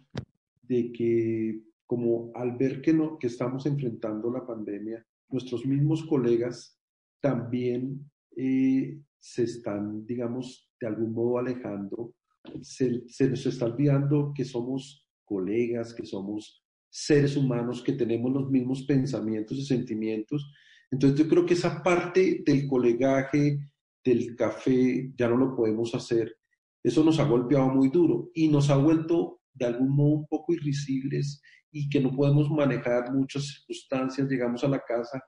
de 0.62 0.92
que 0.92 1.62
como 1.86 2.30
al 2.34 2.56
ver 2.56 2.80
que, 2.80 2.92
no, 2.94 3.18
que 3.18 3.26
estamos 3.26 3.66
enfrentando 3.66 4.30
la 4.30 4.46
pandemia, 4.46 5.04
nuestros 5.28 5.66
mismos 5.66 6.04
colegas 6.04 6.78
también 7.20 8.10
eh, 8.36 8.98
se 9.18 9.42
están, 9.42 10.06
digamos, 10.06 10.70
de 10.80 10.86
algún 10.86 11.12
modo 11.12 11.38
alejando, 11.38 12.14
se, 12.62 13.06
se 13.08 13.28
nos 13.28 13.44
está 13.44 13.66
olvidando 13.66 14.32
que 14.34 14.44
somos 14.44 15.06
colegas, 15.24 15.94
que 15.94 16.06
somos 16.06 16.64
seres 16.88 17.36
humanos, 17.36 17.82
que 17.82 17.92
tenemos 17.92 18.32
los 18.32 18.50
mismos 18.50 18.82
pensamientos 18.82 19.56
y 19.58 19.64
sentimientos. 19.64 20.52
Entonces 20.90 21.18
yo 21.18 21.28
creo 21.28 21.46
que 21.46 21.54
esa 21.54 21.82
parte 21.82 22.42
del 22.44 22.66
colegaje, 22.66 23.58
del 24.04 24.36
café 24.36 25.12
ya 25.16 25.28
no 25.28 25.36
lo 25.36 25.54
podemos 25.54 25.94
hacer. 25.94 26.36
Eso 26.82 27.04
nos 27.04 27.20
ha 27.20 27.24
golpeado 27.24 27.68
muy 27.68 27.88
duro 27.88 28.30
y 28.34 28.48
nos 28.48 28.70
ha 28.70 28.76
vuelto 28.76 29.40
de 29.54 29.66
algún 29.66 29.94
modo 29.94 30.10
un 30.10 30.26
poco 30.26 30.52
irrisibles 30.54 31.40
y 31.70 31.88
que 31.88 32.00
no 32.00 32.14
podemos 32.14 32.50
manejar 32.50 33.12
muchas 33.12 33.46
circunstancias. 33.46 34.28
Llegamos 34.28 34.64
a 34.64 34.68
la 34.68 34.80
casa 34.80 35.22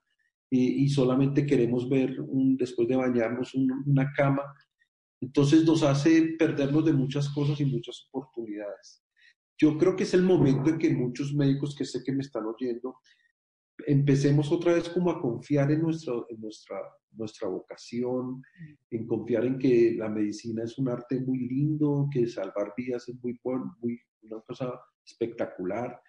y, 0.51 0.89
solamente 0.89 1.47
queremos 1.47 1.89
ver, 1.89 2.20
un, 2.20 2.57
después 2.57 2.87
de 2.87 2.97
bañarnos, 2.97 3.55
una 3.55 4.12
cama. 4.12 4.43
Entonces 5.20 5.64
nos 5.64 5.83
hace 5.83 6.37
perdernos 6.39 6.85
de 6.85 6.93
muchas 6.93 7.29
cosas 7.31 7.61
y 7.61 7.64
muchas 7.64 8.09
oportunidades. 8.11 9.03
Yo 9.59 9.79
creo 9.79 9.97
que 9.97 10.03
es 10.03 10.14
el 10.14 10.22
momento 10.22 10.70
en 10.70 10.79
que 10.79 10.95
muchos 10.95 11.33
médicos 11.33 11.75
que 11.75 11.85
sé 11.85 12.03
que 12.05 12.12
me 12.12 12.22
están 12.22 12.45
oyendo 12.45 12.97
empecemos 13.87 14.51
otra 14.53 14.74
vez 14.74 14.89
como 14.89 15.11
a 15.11 15.20
confiar 15.20 15.70
en, 15.70 15.82
nuestro, 15.82 16.26
en 16.28 16.41
nuestra, 16.41 16.76
nuestra 17.12 17.49
vocación, 17.49 18.43
en 18.91 19.07
confiar 19.07 19.45
en 19.45 19.59
que 19.59 19.95
la 19.97 20.09
medicina 20.09 20.64
es 20.64 20.78
un 20.78 20.89
arte 20.89 21.20
muy 21.20 21.39
lindo, 21.49 22.09
que 22.12 22.26
salvar 22.26 22.74
vidas 22.76 23.09
es 23.09 23.22
muy, 23.22 23.39
muy 23.80 23.99
una 24.22 24.41
cosa 24.41 24.80
espectacular, 25.05 26.01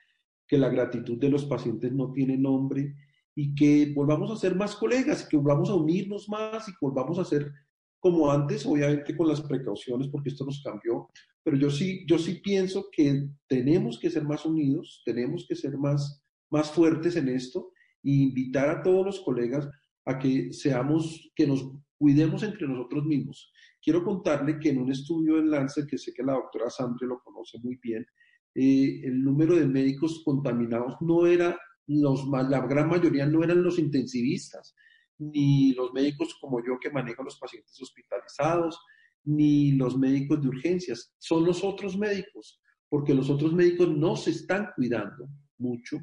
que 0.47 0.57
la 0.57 0.69
gratitud 0.69 1.17
de 1.17 1.29
los 1.29 1.45
pacientes 1.45 1.91
no 1.91 2.11
tiene 2.11 2.37
nombre 2.37 2.95
y 3.35 3.53
que 3.53 3.91
volvamos 3.93 4.31
a 4.31 4.37
ser 4.37 4.55
más 4.55 4.75
colegas, 4.75 5.27
que 5.27 5.37
volvamos 5.37 5.69
a 5.69 5.75
unirnos 5.75 6.29
más 6.29 6.67
y 6.69 6.71
que 6.71 6.77
volvamos 6.81 7.19
a 7.19 7.25
ser 7.25 7.51
como 7.99 8.31
antes, 8.31 8.65
obviamente 8.65 9.17
con 9.17 9.27
las 9.27 9.41
precauciones, 9.41 10.07
porque 10.09 10.29
esto 10.29 10.45
nos 10.45 10.61
cambió, 10.63 11.09
pero 11.43 11.57
yo 11.57 11.69
sí, 11.69 12.05
yo 12.07 12.19
sí 12.19 12.35
pienso 12.35 12.87
que 12.91 13.27
tenemos 13.47 13.99
que 13.99 14.09
ser 14.09 14.23
más 14.23 14.45
unidos, 14.45 15.01
tenemos 15.05 15.45
que 15.47 15.55
ser 15.55 15.77
más 15.77 16.23
más 16.49 16.71
fuertes 16.71 17.15
en 17.15 17.29
esto 17.29 17.71
e 18.03 18.11
invitar 18.11 18.69
a 18.69 18.83
todos 18.83 19.05
los 19.05 19.21
colegas 19.21 19.67
a 20.05 20.19
que 20.19 20.53
seamos, 20.53 21.31
que 21.35 21.47
nos 21.47 21.67
cuidemos 21.97 22.43
entre 22.43 22.67
nosotros 22.67 23.05
mismos. 23.05 23.51
Quiero 23.81 24.03
contarle 24.03 24.59
que 24.59 24.69
en 24.69 24.79
un 24.79 24.91
estudio 24.91 25.37
en 25.39 25.49
Lancet, 25.49 25.87
que 25.87 25.97
sé 25.97 26.13
que 26.13 26.23
la 26.23 26.33
doctora 26.33 26.69
Sandre 26.69 27.07
lo 27.07 27.19
conoce 27.19 27.57
muy 27.59 27.77
bien, 27.81 28.05
eh, 28.53 29.01
el 29.03 29.23
número 29.23 29.55
de 29.55 29.67
médicos 29.67 30.21
contaminados 30.23 30.95
no 31.01 31.25
era, 31.25 31.57
los, 31.87 32.27
la 32.27 32.65
gran 32.65 32.89
mayoría 32.89 33.25
no 33.25 33.43
eran 33.43 33.63
los 33.63 33.79
intensivistas, 33.79 34.75
ni 35.17 35.73
los 35.73 35.93
médicos 35.93 36.37
como 36.39 36.65
yo 36.65 36.79
que 36.79 36.89
manejo 36.89 37.21
a 37.21 37.25
los 37.25 37.37
pacientes 37.39 37.79
hospitalizados, 37.81 38.79
ni 39.23 39.71
los 39.71 39.97
médicos 39.97 40.41
de 40.41 40.49
urgencias, 40.49 41.13
son 41.17 41.45
los 41.45 41.63
otros 41.63 41.97
médicos, 41.97 42.61
porque 42.89 43.13
los 43.13 43.29
otros 43.29 43.53
médicos 43.53 43.89
no 43.89 44.15
se 44.15 44.31
están 44.31 44.69
cuidando 44.75 45.27
mucho 45.57 45.97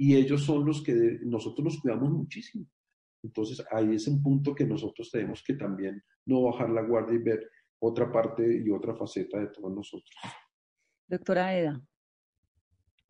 y 0.00 0.16
ellos 0.16 0.44
son 0.44 0.64
los 0.64 0.82
que 0.82 1.18
nosotros 1.24 1.62
los 1.62 1.78
cuidamos 1.78 2.10
muchísimo. 2.10 2.66
Entonces 3.22 3.62
ahí 3.70 3.94
es 3.94 4.08
un 4.08 4.22
punto 4.22 4.54
que 4.54 4.64
nosotros 4.64 5.10
tenemos 5.10 5.42
que 5.46 5.52
también 5.52 6.02
no 6.24 6.40
bajar 6.40 6.70
la 6.70 6.80
guardia 6.80 7.16
y 7.16 7.22
ver 7.22 7.50
otra 7.78 8.10
parte 8.10 8.62
y 8.64 8.70
otra 8.70 8.94
faceta 8.94 9.38
de 9.38 9.48
todos 9.48 9.70
nosotros. 9.70 10.10
Doctora 11.06 11.54
Eda. 11.54 11.82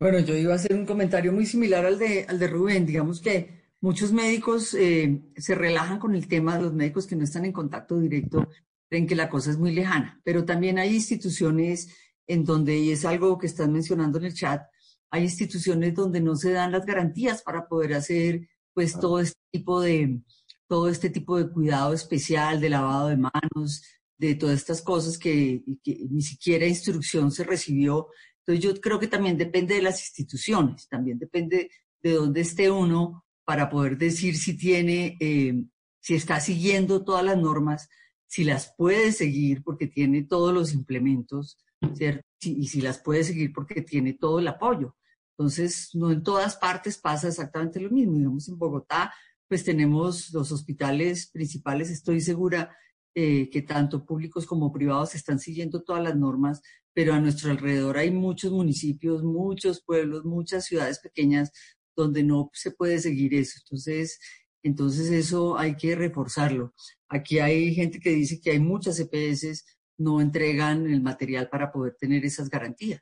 Bueno, 0.00 0.18
yo 0.18 0.34
iba 0.34 0.52
a 0.52 0.56
hacer 0.56 0.74
un 0.74 0.84
comentario 0.84 1.32
muy 1.32 1.46
similar 1.46 1.86
al 1.86 1.96
de, 1.96 2.26
al 2.28 2.40
de 2.40 2.48
Rubén. 2.48 2.84
Digamos 2.84 3.20
que 3.20 3.70
muchos 3.80 4.12
médicos 4.12 4.74
eh, 4.74 5.22
se 5.36 5.54
relajan 5.54 6.00
con 6.00 6.16
el 6.16 6.26
tema 6.26 6.56
de 6.56 6.64
los 6.64 6.72
médicos 6.74 7.06
que 7.06 7.14
no 7.14 7.22
están 7.22 7.44
en 7.44 7.52
contacto 7.52 8.00
directo, 8.00 8.48
creen 8.88 9.06
que 9.06 9.14
la 9.14 9.28
cosa 9.28 9.52
es 9.52 9.58
muy 9.58 9.72
lejana, 9.72 10.20
pero 10.24 10.44
también 10.44 10.76
hay 10.80 10.96
instituciones 10.96 11.96
en 12.26 12.44
donde, 12.44 12.76
y 12.76 12.90
es 12.90 13.04
algo 13.04 13.38
que 13.38 13.46
están 13.46 13.72
mencionando 13.72 14.18
en 14.18 14.24
el 14.24 14.34
chat, 14.34 14.62
hay 15.10 15.24
instituciones 15.24 15.94
donde 15.94 16.20
no 16.20 16.36
se 16.36 16.52
dan 16.52 16.72
las 16.72 16.86
garantías 16.86 17.42
para 17.42 17.66
poder 17.66 17.94
hacer 17.94 18.48
pues 18.72 18.98
todo 18.98 19.20
este 19.20 19.40
tipo 19.50 19.80
de, 19.80 20.20
todo 20.68 20.88
este 20.88 21.10
tipo 21.10 21.36
de 21.36 21.50
cuidado 21.50 21.92
especial, 21.92 22.60
de 22.60 22.70
lavado 22.70 23.08
de 23.08 23.16
manos, 23.16 23.82
de 24.16 24.34
todas 24.36 24.56
estas 24.56 24.82
cosas 24.82 25.18
que, 25.18 25.62
que 25.82 26.06
ni 26.10 26.22
siquiera 26.22 26.66
instrucción 26.66 27.32
se 27.32 27.42
recibió. 27.42 28.08
Entonces 28.40 28.64
yo 28.64 28.80
creo 28.80 29.00
que 29.00 29.08
también 29.08 29.36
depende 29.36 29.74
de 29.74 29.82
las 29.82 30.00
instituciones, 30.00 30.88
también 30.88 31.18
depende 31.18 31.70
de 32.02 32.12
dónde 32.12 32.42
esté 32.42 32.70
uno 32.70 33.24
para 33.44 33.68
poder 33.68 33.98
decir 33.98 34.36
si 34.36 34.56
tiene, 34.56 35.16
eh, 35.18 35.64
si 35.98 36.14
está 36.14 36.38
siguiendo 36.38 37.04
todas 37.04 37.24
las 37.24 37.36
normas, 37.36 37.88
si 38.26 38.44
las 38.44 38.72
puede 38.76 39.10
seguir 39.10 39.64
porque 39.64 39.88
tiene 39.88 40.22
todos 40.22 40.54
los 40.54 40.72
implementos, 40.72 41.58
¿cierto? 41.94 42.24
y 42.42 42.68
si 42.68 42.80
las 42.80 42.98
puede 42.98 43.24
seguir 43.24 43.52
porque 43.52 43.82
tiene 43.82 44.12
todo 44.14 44.38
el 44.38 44.48
apoyo. 44.48 44.96
Entonces, 45.40 45.88
no 45.94 46.10
en 46.10 46.22
todas 46.22 46.54
partes 46.56 46.98
pasa 46.98 47.28
exactamente 47.28 47.80
lo 47.80 47.88
mismo. 47.88 48.18
Digamos, 48.18 48.46
en 48.50 48.58
Bogotá, 48.58 49.10
pues 49.48 49.64
tenemos 49.64 50.30
los 50.34 50.52
hospitales 50.52 51.30
principales, 51.30 51.88
estoy 51.88 52.20
segura 52.20 52.76
eh, 53.14 53.48
que 53.48 53.62
tanto 53.62 54.04
públicos 54.04 54.44
como 54.44 54.70
privados 54.70 55.14
están 55.14 55.38
siguiendo 55.38 55.82
todas 55.82 56.02
las 56.02 56.14
normas, 56.14 56.60
pero 56.92 57.14
a 57.14 57.20
nuestro 57.20 57.50
alrededor 57.50 57.96
hay 57.96 58.10
muchos 58.10 58.52
municipios, 58.52 59.22
muchos 59.22 59.82
pueblos, 59.82 60.26
muchas 60.26 60.66
ciudades 60.66 60.98
pequeñas 60.98 61.52
donde 61.96 62.22
no 62.22 62.50
se 62.52 62.72
puede 62.72 62.98
seguir 62.98 63.32
eso. 63.32 63.60
Entonces, 63.64 64.20
entonces 64.62 65.10
eso 65.10 65.56
hay 65.56 65.74
que 65.74 65.94
reforzarlo. 65.94 66.74
Aquí 67.08 67.38
hay 67.38 67.74
gente 67.74 67.98
que 67.98 68.10
dice 68.10 68.42
que 68.42 68.50
hay 68.50 68.60
muchas 68.60 69.00
EPS 69.00 69.64
no 69.96 70.20
entregan 70.20 70.86
el 70.86 71.00
material 71.00 71.48
para 71.48 71.72
poder 71.72 71.96
tener 71.98 72.26
esas 72.26 72.50
garantías. 72.50 73.00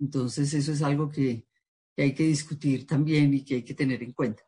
Entonces 0.00 0.52
eso 0.54 0.72
es 0.72 0.82
algo 0.82 1.08
que, 1.08 1.48
hay 1.96 2.14
que 2.14 2.24
discutir 2.24 2.86
también 2.86 3.34
y 3.34 3.44
que 3.44 3.56
hay 3.56 3.62
que 3.62 3.74
tener 3.74 4.02
en 4.02 4.12
cuenta. 4.12 4.42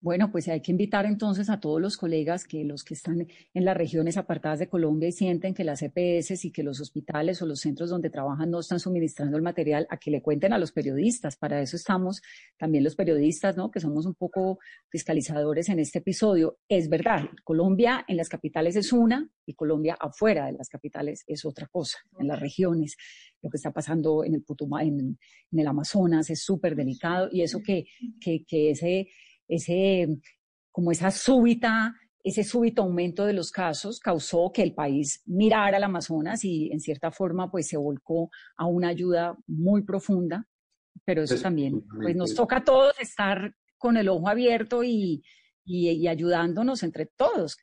Bueno, 0.00 0.30
pues 0.30 0.48
hay 0.48 0.60
que 0.60 0.70
invitar 0.70 1.06
entonces 1.06 1.48
a 1.48 1.60
todos 1.60 1.80
los 1.80 1.96
colegas 1.96 2.44
que 2.44 2.62
los 2.62 2.84
que 2.84 2.92
están 2.92 3.26
en 3.54 3.64
las 3.64 3.74
regiones 3.74 4.18
apartadas 4.18 4.58
de 4.58 4.68
Colombia 4.68 5.08
y 5.08 5.12
sienten 5.12 5.54
que 5.54 5.64
las 5.64 5.80
EPS 5.80 6.44
y 6.44 6.52
que 6.52 6.62
los 6.62 6.78
hospitales 6.78 7.40
o 7.40 7.46
los 7.46 7.60
centros 7.60 7.88
donde 7.88 8.10
trabajan 8.10 8.50
no 8.50 8.60
están 8.60 8.80
suministrando 8.80 9.38
el 9.38 9.42
material, 9.42 9.86
a 9.88 9.96
que 9.96 10.10
le 10.10 10.20
cuenten 10.20 10.52
a 10.52 10.58
los 10.58 10.72
periodistas. 10.72 11.38
Para 11.38 11.62
eso 11.62 11.76
estamos 11.76 12.20
también 12.58 12.84
los 12.84 12.96
periodistas, 12.96 13.56
¿no? 13.56 13.70
Que 13.70 13.80
somos 13.80 14.04
un 14.04 14.14
poco 14.14 14.58
fiscalizadores 14.90 15.70
en 15.70 15.78
este 15.78 16.00
episodio. 16.00 16.58
Es 16.68 16.90
verdad, 16.90 17.22
Colombia 17.42 18.04
en 18.06 18.18
las 18.18 18.28
capitales 18.28 18.76
es 18.76 18.92
una 18.92 19.26
y 19.46 19.54
Colombia 19.54 19.96
afuera 19.98 20.44
de 20.44 20.52
las 20.52 20.68
capitales 20.68 21.24
es 21.26 21.46
otra 21.46 21.66
cosa, 21.68 21.96
en 22.18 22.28
las 22.28 22.40
regiones. 22.40 22.98
Lo 23.44 23.50
que 23.50 23.58
está 23.58 23.70
pasando 23.70 24.24
en 24.24 24.34
el 24.34 24.42
Putuma, 24.42 24.82
en, 24.82 25.18
el 25.52 25.66
Amazonas 25.66 26.30
es 26.30 26.42
súper 26.42 26.74
delicado 26.74 27.28
y 27.30 27.42
eso 27.42 27.60
que, 27.62 27.84
que, 28.20 28.44
que 28.44 28.70
ese 28.70 29.08
ese, 29.48 30.08
como 30.70 30.90
esa 30.90 31.10
súbita, 31.10 31.94
ese 32.22 32.44
súbito 32.44 32.82
aumento 32.82 33.26
de 33.26 33.34
los 33.34 33.50
casos 33.50 34.00
causó 34.00 34.50
que 34.52 34.62
el 34.62 34.74
país 34.74 35.22
mirara 35.26 35.76
al 35.76 35.84
Amazonas 35.84 36.44
y 36.44 36.70
en 36.72 36.80
cierta 36.80 37.10
forma 37.10 37.50
pues 37.50 37.68
se 37.68 37.76
volcó 37.76 38.30
a 38.56 38.66
una 38.66 38.88
ayuda 38.88 39.36
muy 39.46 39.82
profunda, 39.82 40.46
pero 41.04 41.22
eso 41.22 41.36
también 41.36 41.84
pues 42.00 42.16
nos 42.16 42.34
toca 42.34 42.58
a 42.58 42.64
todos 42.64 42.98
estar 43.00 43.54
con 43.76 43.96
el 43.96 44.08
ojo 44.08 44.28
abierto 44.28 44.82
y, 44.82 45.22
y, 45.64 46.08
ayudándonos 46.08 46.82
entre 46.82 47.06
todos. 47.06 47.58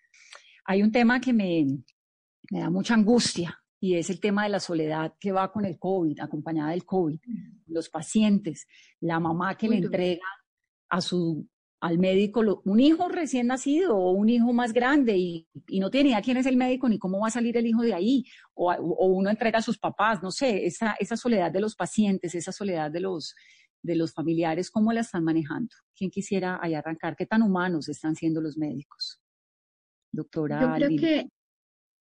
Hay 0.66 0.84
un 0.84 0.92
tema 0.92 1.20
que 1.20 1.34
me, 1.34 1.66
me 2.52 2.60
da 2.60 2.70
mucha 2.70 2.94
angustia 2.94 3.61
y 3.84 3.96
es 3.96 4.12
el 4.12 4.20
tema 4.20 4.44
de 4.44 4.50
la 4.50 4.60
soledad 4.60 5.16
que 5.20 5.32
va 5.32 5.52
con 5.52 5.66
el 5.66 5.80
COVID, 5.80 6.20
acompañada 6.20 6.70
del 6.70 6.86
COVID, 6.86 7.20
los 7.66 7.90
pacientes, 7.90 8.68
la 9.00 9.20
mamá 9.20 9.58
que 9.58 9.68
le 9.68 9.78
entrega 9.78 10.22
a 10.88 11.02
su 11.02 11.48
al 11.80 11.98
médico 11.98 12.62
un 12.64 12.80
hijo 12.80 13.10
recién 13.10 13.48
nacido 13.48 13.98
o 13.98 14.12
un 14.12 14.30
hijo 14.30 14.54
más 14.54 14.72
grande 14.72 15.18
y, 15.18 15.48
no 15.80 15.90
tiene 15.90 16.10
idea 16.10 16.22
quién 16.22 16.38
es 16.38 16.46
el 16.46 16.56
médico 16.56 16.88
ni 16.88 17.00
cómo 17.00 17.20
va 17.20 17.30
a 17.30 17.32
salir 17.32 17.58
el 17.58 17.66
hijo 17.66 17.82
de 17.82 17.96
ahí, 17.96 18.24
o, 18.54 18.72
uno 19.08 19.32
entrega 19.32 19.58
a 19.58 19.64
sus 19.64 19.80
papás, 19.80 20.22
no 20.22 20.30
sé, 20.30 20.64
esa, 20.68 20.94
esa 21.00 21.18
soledad 21.18 21.52
de 21.52 21.60
los 21.60 21.76
pacientes, 21.76 22.36
esa 22.36 22.52
soledad 22.52 22.92
de 22.92 23.00
los, 23.00 23.34
de 23.82 23.96
los 23.96 24.14
familiares, 24.14 24.70
¿cómo 24.70 24.94
la 24.94 25.02
están 25.02 25.24
manejando? 25.24 25.76
¿Quién 25.96 26.12
quisiera 26.12 26.60
ahí 26.62 26.76
arrancar? 26.76 27.16
¿Qué 27.16 27.26
tan 27.26 27.42
humanos 27.42 27.90
están 27.90 28.16
siendo 28.16 28.42
los 28.42 28.58
médicos? 28.58 29.20
Doctora. 30.12 30.62
Yo 30.62 30.76
creo 30.76 31.00
que 31.00 31.30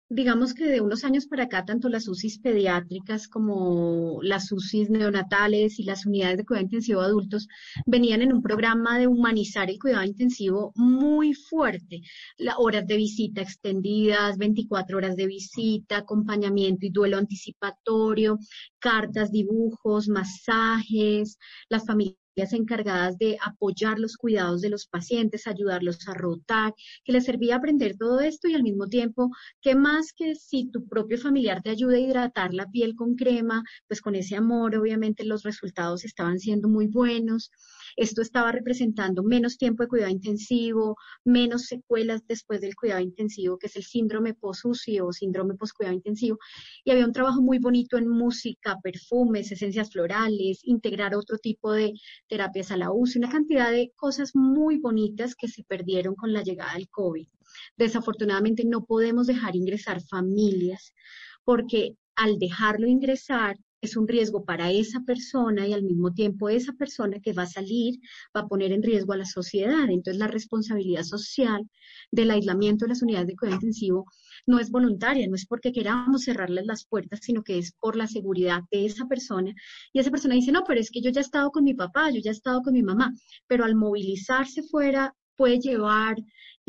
digamos 0.09 0.55
que 0.55 0.65
de 0.65 0.81
unos 0.81 1.03
años 1.03 1.27
para 1.27 1.43
acá, 1.43 1.65
tanto 1.65 1.87
las 1.87 2.07
UCIs 2.07 2.39
pediátricas 2.39 3.27
como 3.27 4.19
las 4.23 4.51
UCIs 4.51 4.89
neonatales 4.89 5.79
y 5.79 5.83
las 5.83 6.05
unidades 6.05 6.37
de 6.37 6.45
cuidado 6.45 6.65
intensivo 6.65 7.01
adultos 7.01 7.47
venían 7.85 8.23
en 8.23 8.33
un 8.33 8.41
programa 8.41 8.97
de 8.97 9.07
humanizar 9.07 9.69
el 9.69 9.77
cuidado 9.77 10.03
intensivo 10.03 10.71
muy 10.75 11.33
fuerte. 11.33 12.01
Las 12.37 12.55
horas 12.57 12.87
de 12.87 12.97
visita 12.97 13.41
extendidas, 13.41 14.37
24 14.37 14.97
horas 14.97 15.15
de 15.15 15.27
visita, 15.27 15.97
acompañamiento 15.97 16.87
y 16.87 16.89
duelo 16.89 17.17
anticipatorio, 17.17 18.39
cartas, 18.79 19.31
dibujos, 19.31 20.07
masajes, 20.07 21.37
las 21.69 21.85
familias 21.85 22.17
encargadas 22.53 23.17
de 23.17 23.37
apoyar 23.45 23.99
los 23.99 24.17
cuidados 24.17 24.61
de 24.61 24.69
los 24.69 24.87
pacientes, 24.87 25.47
ayudarlos 25.47 26.07
a 26.07 26.13
rotar, 26.13 26.73
que 27.03 27.11
les 27.11 27.25
servía 27.25 27.57
aprender 27.57 27.97
todo 27.97 28.19
esto 28.19 28.47
y 28.47 28.55
al 28.55 28.63
mismo 28.63 28.87
tiempo, 28.87 29.29
que 29.61 29.75
más 29.75 30.13
que 30.13 30.35
si 30.35 30.69
tu 30.71 30.87
propio 30.87 31.17
familiar 31.17 31.61
te 31.61 31.69
ayuda 31.69 31.95
a 31.97 31.99
hidratar 31.99 32.53
la 32.53 32.65
piel 32.67 32.95
con 32.95 33.15
crema, 33.15 33.63
pues 33.87 34.01
con 34.01 34.15
ese 34.15 34.35
amor 34.35 34.75
obviamente 34.75 35.25
los 35.25 35.43
resultados 35.43 36.05
estaban 36.05 36.39
siendo 36.39 36.69
muy 36.69 36.87
buenos. 36.87 37.51
Esto 37.95 38.21
estaba 38.21 38.51
representando 38.51 39.23
menos 39.23 39.57
tiempo 39.57 39.83
de 39.83 39.89
cuidado 39.89 40.11
intensivo, 40.11 40.95
menos 41.23 41.63
secuelas 41.65 42.25
después 42.27 42.61
del 42.61 42.75
cuidado 42.75 43.01
intensivo, 43.01 43.57
que 43.57 43.67
es 43.67 43.75
el 43.75 43.83
síndrome 43.83 44.33
post-UCI 44.33 44.99
o 45.01 45.11
síndrome 45.11 45.55
post-cuidado 45.55 45.95
intensivo. 45.95 46.37
Y 46.83 46.91
había 46.91 47.05
un 47.05 47.13
trabajo 47.13 47.41
muy 47.41 47.59
bonito 47.59 47.97
en 47.97 48.07
música, 48.07 48.77
perfumes, 48.81 49.51
esencias 49.51 49.91
florales, 49.91 50.59
integrar 50.63 51.15
otro 51.15 51.37
tipo 51.37 51.71
de 51.71 51.93
terapias 52.27 52.71
a 52.71 52.77
la 52.77 52.91
UCI, 52.91 53.19
una 53.19 53.29
cantidad 53.29 53.71
de 53.71 53.91
cosas 53.95 54.31
muy 54.35 54.77
bonitas 54.77 55.35
que 55.35 55.47
se 55.47 55.63
perdieron 55.63 56.15
con 56.15 56.33
la 56.33 56.43
llegada 56.43 56.73
del 56.73 56.89
COVID. 56.89 57.27
Desafortunadamente 57.77 58.63
no 58.65 58.85
podemos 58.85 59.27
dejar 59.27 59.55
ingresar 59.55 60.01
familias 60.01 60.93
porque 61.43 61.95
al 62.15 62.37
dejarlo 62.37 62.87
ingresar 62.87 63.57
es 63.81 63.95
un 63.95 64.07
riesgo 64.07 64.43
para 64.43 64.71
esa 64.71 65.01
persona 65.01 65.67
y 65.67 65.73
al 65.73 65.83
mismo 65.83 66.13
tiempo 66.13 66.49
esa 66.49 66.73
persona 66.73 67.19
que 67.19 67.33
va 67.33 67.43
a 67.43 67.47
salir 67.47 67.99
va 68.35 68.41
a 68.41 68.47
poner 68.47 68.71
en 68.71 68.83
riesgo 68.83 69.13
a 69.13 69.17
la 69.17 69.25
sociedad. 69.25 69.89
Entonces 69.89 70.17
la 70.17 70.27
responsabilidad 70.27 71.03
social 71.03 71.69
del 72.11 72.31
aislamiento 72.31 72.85
de 72.85 72.89
las 72.89 73.01
unidades 73.01 73.27
de 73.27 73.35
cuidado 73.35 73.55
intensivo 73.55 74.05
no 74.45 74.59
es 74.59 74.69
voluntaria, 74.69 75.27
no 75.27 75.35
es 75.35 75.45
porque 75.45 75.71
queramos 75.71 76.23
cerrarles 76.23 76.65
las 76.65 76.85
puertas, 76.85 77.19
sino 77.21 77.43
que 77.43 77.57
es 77.57 77.73
por 77.79 77.95
la 77.95 78.07
seguridad 78.07 78.61
de 78.71 78.85
esa 78.85 79.05
persona. 79.05 79.53
Y 79.93 79.99
esa 79.99 80.11
persona 80.11 80.35
dice, 80.35 80.51
no, 80.51 80.63
pero 80.67 80.79
es 80.79 80.91
que 80.91 81.01
yo 81.01 81.11
ya 81.11 81.21
he 81.21 81.23
estado 81.23 81.51
con 81.51 81.63
mi 81.63 81.73
papá, 81.73 82.09
yo 82.09 82.19
ya 82.19 82.31
he 82.31 82.33
estado 82.33 82.61
con 82.61 82.73
mi 82.73 82.83
mamá, 82.83 83.13
pero 83.47 83.63
al 83.63 83.75
movilizarse 83.75 84.63
fuera 84.63 85.15
puede 85.35 85.59
llevar 85.59 86.17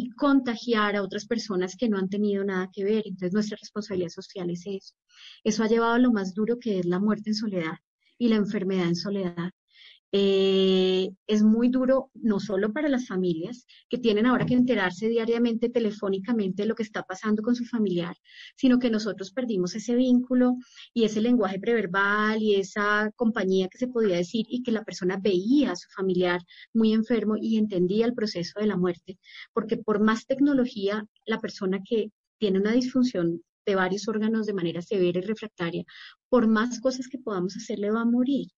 y 0.01 0.11
contagiar 0.13 0.97
a 0.97 1.03
otras 1.03 1.27
personas 1.27 1.77
que 1.77 1.89
no 1.89 1.99
han 1.99 2.09
tenido 2.09 2.43
nada 2.43 2.71
que 2.73 2.85
ver. 2.85 3.03
Entonces 3.05 3.35
nuestra 3.35 3.59
responsabilidad 3.61 4.09
social 4.09 4.49
es 4.51 4.63
eso. 4.67 4.95
Eso 5.45 5.63
ha 5.63 5.69
llevado 5.69 5.95
a 5.95 5.99
lo 5.99 6.11
más 6.11 6.35
duro 6.35 6.59
que 6.59 6.79
es 6.79 6.87
la 6.87 6.99
muerte 6.99 7.31
en 7.31 7.35
soledad 7.35 7.79
y 8.19 8.29
la 8.29 8.37
enfermedad 8.37 8.89
en 8.89 8.97
soledad. 8.97 9.51
Eh, 10.13 11.11
es 11.29 11.43
muy 11.43 11.69
duro 11.69 12.11
no 12.15 12.41
solo 12.41 12.73
para 12.73 12.89
las 12.89 13.07
familias 13.07 13.65
que 13.89 13.99
tienen 13.99 14.27
ahora 14.27 14.45
que 14.45 14.55
enterarse 14.55 15.09
diariamente 15.09 15.69
telefónicamente 15.69 16.63
de 16.63 16.69
lo 16.69 16.75
que 16.75 16.83
está 16.83 17.05
pasando 17.05 17.43
con 17.43 17.55
su 17.55 17.65
familiar, 17.65 18.17
sino 18.57 18.81
que 18.81 18.91
nosotros 18.91 19.31
perdimos 19.31 19.77
ese 19.77 19.95
vínculo 19.95 20.57
y 20.93 21.05
ese 21.05 21.21
lenguaje 21.21 21.61
preverbal 21.61 22.43
y 22.43 22.57
esa 22.57 23.13
compañía 23.15 23.69
que 23.69 23.79
se 23.79 23.87
podía 23.87 24.17
decir 24.17 24.47
y 24.49 24.63
que 24.65 24.73
la 24.73 24.85
persona 24.85 25.17
veía 25.23 25.73
a 25.73 25.77
su 25.77 25.89
familiar 25.91 26.41
muy 26.75 26.93
enfermo 26.93 27.37
y 27.41 27.57
entendía 27.59 28.07
el 28.07 28.15
proceso 28.15 28.59
de 28.59 28.67
la 28.67 28.77
muerte, 28.77 29.19
porque 29.53 29.77
por 29.77 30.01
más 30.01 30.27
tecnología, 30.27 31.07
la 31.25 31.39
persona 31.39 31.81
que 31.89 32.11
tiene 32.39 32.59
una 32.59 32.73
disfunción 32.73 33.43
de 33.67 33.75
varios 33.75 34.09
órganos 34.09 34.47
de 34.47 34.55
manera 34.55 34.83
severa 34.83 35.19
y 35.19 35.23
refractaria, 35.23 35.85
por 36.29 36.47
más 36.47 36.81
cosas 36.81 37.09
que 37.09 37.19
podamos 37.19 37.57
hacerle 37.57 37.91
va 37.91 38.03
a 38.03 38.05
morir. 38.05 38.49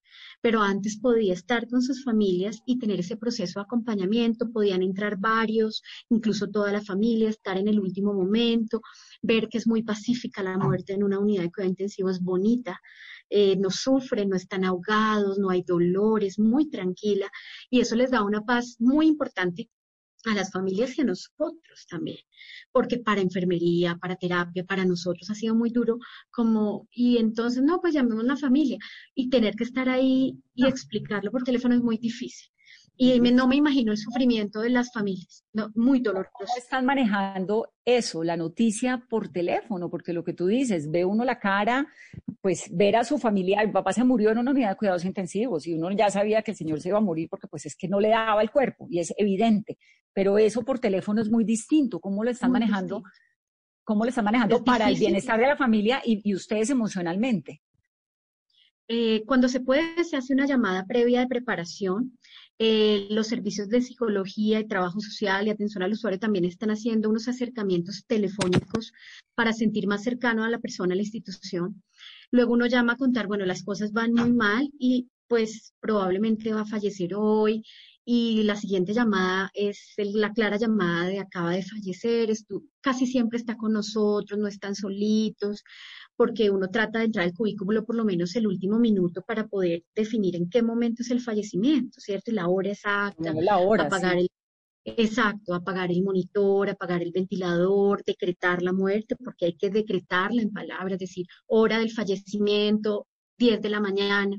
Pero 0.41 0.61
antes 0.61 0.99
podía 0.99 1.33
estar 1.33 1.69
con 1.69 1.83
sus 1.83 2.05
familias 2.05 2.61
y 2.67 2.79
tener 2.79 3.01
ese 3.01 3.17
proceso 3.17 3.61
de 3.61 3.65
acompañamiento, 3.65 4.51
podían 4.53 4.83
entrar 4.83 5.17
varios, 5.19 5.83
incluso 6.11 6.49
toda 6.49 6.73
la 6.73 6.83
familia, 6.83 7.31
estar 7.31 7.57
en 7.57 7.69
el 7.69 7.81
último 7.81 8.13
momento, 8.13 8.81
ver 9.23 9.49
que 9.49 9.59
es 9.59 9.67
muy 9.67 9.83
pacífica 9.83 10.43
la 10.43 10.59
muerte 10.59 10.93
en 10.93 11.03
una 11.03 11.19
unidad 11.19 11.43
de 11.45 11.53
cuidado 11.53 11.71
intensivo, 11.71 12.11
es 12.11 12.21
bonita, 12.21 12.81
eh, 13.31 13.57
no 13.57 13.71
sufren, 13.71 14.29
no 14.29 14.37
están 14.37 14.65
ahogados, 14.65 15.39
no 15.39 15.49
hay 15.49 15.63
dolor, 15.63 16.23
es 16.23 16.39
muy 16.39 16.69
tranquila 16.69 17.31
y 17.71 17.81
eso 17.81 17.97
les 17.97 18.11
da 18.11 18.23
una 18.23 18.43
paz 18.43 18.77
muy 18.79 19.07
importante 19.07 19.71
a 20.31 20.35
las 20.35 20.51
familias 20.53 20.97
y 20.99 21.03
a 21.03 21.05
nosotros 21.05 21.87
también, 21.89 22.19
porque 22.73 22.99
para 22.99 23.21
enfermería, 23.21 23.97
para 23.97 24.17
terapia, 24.17 24.65
para 24.65 24.85
nosotros 24.85 25.29
ha 25.31 25.35
sido 25.35 25.55
muy 25.55 25.71
duro 25.71 25.99
como, 26.31 26.89
y 26.93 27.19
entonces, 27.19 27.63
no, 27.63 27.81
pues 27.81 27.95
llamemos 27.95 28.25
a 28.25 28.29
la 28.29 28.37
familia 28.37 28.79
y 29.15 29.29
tener 29.31 29.55
que 29.57 29.65
estar 29.65 29.89
ahí 29.89 30.39
y 30.55 30.67
explicarlo 30.67 31.31
por 31.31 31.43
teléfono 31.43 31.75
es 31.75 31.83
muy 31.83 31.99
difícil. 31.99 32.49
Y 32.97 33.19
no 33.21 33.49
me 33.49 33.57
imagino 33.57 33.91
el 33.93 33.99
sufrimiento 33.99 34.61
de 34.61 34.71
las 34.71 34.93
familias, 34.93 35.45
muy 35.75 36.01
doloroso. 36.01 36.31
¿Cómo 36.35 36.57
están 36.57 36.85
manejando 36.85 37.73
eso, 37.85 38.23
la 38.23 38.37
noticia 38.37 39.05
por 39.09 39.29
teléfono? 39.29 39.91
Porque 39.91 40.13
lo 40.13 40.23
que 40.23 40.35
tú 40.35 40.47
dices, 40.47 40.91
ve 40.91 41.05
uno 41.05 41.25
la 41.25 41.39
cara, 41.39 41.87
pues 42.43 42.69
ver 42.71 42.97
a 42.97 43.05
su 43.05 43.19
familiar, 43.19 43.67
mi 43.67 43.73
papá 43.73 43.93
se 43.93 44.05
murió 44.05 44.31
en 44.31 44.39
una 44.39 44.51
unidad 44.51 44.71
de 44.71 44.77
cuidados 44.77 45.05
intensivos 45.05 45.67
y 45.67 45.73
uno 45.73 45.91
ya 45.93 46.11
sabía 46.11 46.43
que 46.43 46.51
el 46.51 46.57
señor 46.57 46.81
se 46.81 46.91
iba 46.91 46.99
a 46.99 47.03
morir 47.03 47.29
porque 47.31 47.49
pues 47.49 47.65
es 47.67 47.77
que 47.77 47.89
no 47.89 47.99
le 47.99 48.11
daba 48.11 48.43
el 48.43 48.51
cuerpo 48.51 48.87
y 48.91 48.99
es 48.99 49.13
evidente, 49.17 49.79
pero 50.13 50.37
eso 50.37 50.63
por 50.63 50.79
teléfono 50.79 51.23
es 51.23 51.31
muy 51.31 51.45
distinto. 51.45 51.99
¿Cómo 51.99 52.23
lo 52.23 52.31
están 52.31 52.53
manejando? 52.53 53.03
¿Cómo 53.85 54.05
lo 54.05 54.11
están 54.11 54.27
manejando 54.27 54.63
para 54.63 54.89
el 54.89 54.97
bienestar 54.97 55.41
de 55.41 55.47
la 55.47 55.57
familia 55.57 56.03
y 56.05 56.35
ustedes 56.35 56.71
emocionalmente? 56.71 57.63
Eh, 58.95 59.25
cuando 59.27 59.49
se 59.49 59.61
puede, 59.61 60.05
se 60.05 60.17
hace 60.17 60.35
una 60.35 60.47
llamada 60.47 60.85
previa 60.87 61.21
de 61.21 61.27
preparación. 61.27 62.19
Eh, 62.59 63.09
los 63.11 63.27
servicios 63.27 63.69
de 63.69 63.81
psicología 63.81 64.61
y 64.61 64.69
trabajo 64.69 65.01
social 65.01 65.47
y 65.47 65.51
atención 65.51 65.83
al 65.83 65.93
usuario 65.93 66.21
también 66.21 66.45
están 66.45 66.71
haciendo 66.71 67.09
unos 67.09 67.27
acercamientos 67.29 68.05
telefónicos 68.07 68.93
para 69.35 69.53
sentir 69.53 69.87
más 69.87 70.03
cercano 70.05 70.45
a 70.45 70.51
la 70.51 70.59
persona, 70.59 70.93
a 70.93 70.97
la 70.97 71.03
institución. 71.03 71.83
Luego 72.31 72.53
uno 72.53 72.67
llama 72.67 72.93
a 72.93 72.97
contar, 72.97 73.27
bueno, 73.27 73.45
las 73.47 73.63
cosas 73.65 73.93
van 73.93 74.13
muy 74.13 74.33
mal 74.33 74.71
y 74.79 75.09
pues 75.29 75.75
probablemente 75.81 76.53
va 76.53 76.61
a 76.63 76.67
fallecer 76.67 77.15
hoy. 77.15 77.65
Y 78.05 78.43
la 78.43 78.57
siguiente 78.57 78.93
llamada 78.93 79.51
es 79.55 79.95
la 79.97 80.33
clara 80.33 80.57
llamada 80.57 81.07
de 81.07 81.21
acaba 81.21 81.53
de 81.53 81.63
fallecer, 81.63 82.31
casi 82.81 83.07
siempre 83.07 83.39
está 83.39 83.57
con 83.57 83.73
nosotros, 83.73 84.39
no 84.41 84.49
están 84.49 84.75
solitos 84.75 85.63
porque 86.23 86.51
uno 86.51 86.69
trata 86.69 87.01
de 87.01 87.07
entrar 87.07 87.25
al 87.25 87.35
cubículo 87.35 87.85
por 87.85 87.97
lo 87.97 88.05
menos 88.05 88.37
el 88.37 88.47
último 88.47 88.79
minuto 88.79 89.23
para 89.23 89.49
poder 89.49 89.83
definir 89.93 90.37
en 90.37 90.49
qué 90.49 90.63
momento 90.63 91.03
es 91.03 91.11
el 91.11 91.21
fallecimiento, 91.21 92.01
¿cierto? 92.01 92.31
Y 92.31 92.35
la 92.35 92.47
hora 92.47 92.71
exacta, 92.71 93.35
la 93.35 93.59
hora, 93.59 93.87
apagar 93.87 94.19
el 94.19 94.29
Exacto, 94.85 95.53
apagar 95.53 95.91
el 95.91 96.05
monitor, 96.05 96.71
apagar 96.71 97.03
el 97.03 97.11
ventilador, 97.11 98.05
decretar 98.05 98.63
la 98.63 98.73
muerte, 98.73 99.17
porque 99.17 99.47
hay 99.47 99.57
que 99.57 99.71
decretarla 99.71 100.43
en 100.43 100.53
palabras, 100.53 100.93
es 100.93 100.99
decir, 101.01 101.27
hora 101.47 101.79
del 101.79 101.91
fallecimiento, 101.91 103.09
10 103.37 103.61
de 103.61 103.69
la 103.69 103.81
mañana. 103.81 104.37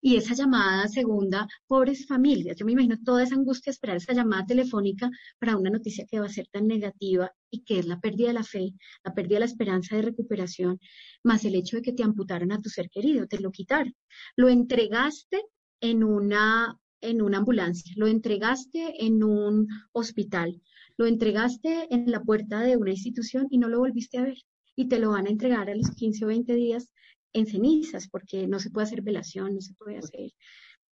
Y 0.00 0.16
esa 0.16 0.34
llamada 0.34 0.88
segunda, 0.88 1.46
pobres 1.66 2.06
familias, 2.06 2.56
yo 2.56 2.66
me 2.66 2.72
imagino 2.72 2.96
toda 3.04 3.22
esa 3.22 3.34
angustia 3.34 3.70
esperar 3.70 3.96
esa 3.96 4.12
llamada 4.12 4.46
telefónica 4.46 5.10
para 5.38 5.56
una 5.56 5.70
noticia 5.70 6.06
que 6.06 6.20
va 6.20 6.26
a 6.26 6.30
ser 6.30 6.46
tan 6.48 6.66
negativa 6.66 7.30
y 7.50 7.64
que 7.64 7.78
es 7.78 7.86
la 7.86 8.00
pérdida 8.00 8.28
de 8.28 8.34
la 8.34 8.44
fe, 8.44 8.74
la 9.04 9.14
pérdida 9.14 9.36
de 9.36 9.40
la 9.40 9.46
esperanza 9.46 9.96
de 9.96 10.02
recuperación, 10.02 10.78
más 11.22 11.44
el 11.44 11.54
hecho 11.54 11.76
de 11.76 11.82
que 11.82 11.92
te 11.92 12.02
amputaron 12.02 12.52
a 12.52 12.60
tu 12.60 12.68
ser 12.68 12.90
querido, 12.90 13.26
te 13.26 13.40
lo 13.40 13.50
quitaron. 13.50 13.94
Lo 14.36 14.48
entregaste 14.48 15.42
en 15.80 16.04
una, 16.04 16.78
en 17.00 17.22
una 17.22 17.38
ambulancia, 17.38 17.92
lo 17.96 18.06
entregaste 18.06 19.04
en 19.04 19.22
un 19.22 19.68
hospital, 19.92 20.60
lo 20.96 21.06
entregaste 21.06 21.92
en 21.94 22.10
la 22.10 22.22
puerta 22.22 22.60
de 22.60 22.76
una 22.76 22.90
institución 22.90 23.46
y 23.50 23.58
no 23.58 23.68
lo 23.68 23.78
volviste 23.78 24.18
a 24.18 24.24
ver. 24.24 24.38
Y 24.74 24.88
te 24.88 24.98
lo 24.98 25.10
van 25.10 25.26
a 25.26 25.30
entregar 25.30 25.70
a 25.70 25.74
los 25.74 25.90
15 25.90 26.24
o 26.24 26.28
20 26.28 26.54
días 26.54 26.90
en 27.36 27.46
cenizas, 27.46 28.08
porque 28.08 28.46
no 28.46 28.58
se 28.58 28.70
puede 28.70 28.86
hacer 28.86 29.02
velación, 29.02 29.54
no 29.54 29.60
se 29.60 29.74
puede 29.74 29.98
hacer 29.98 30.32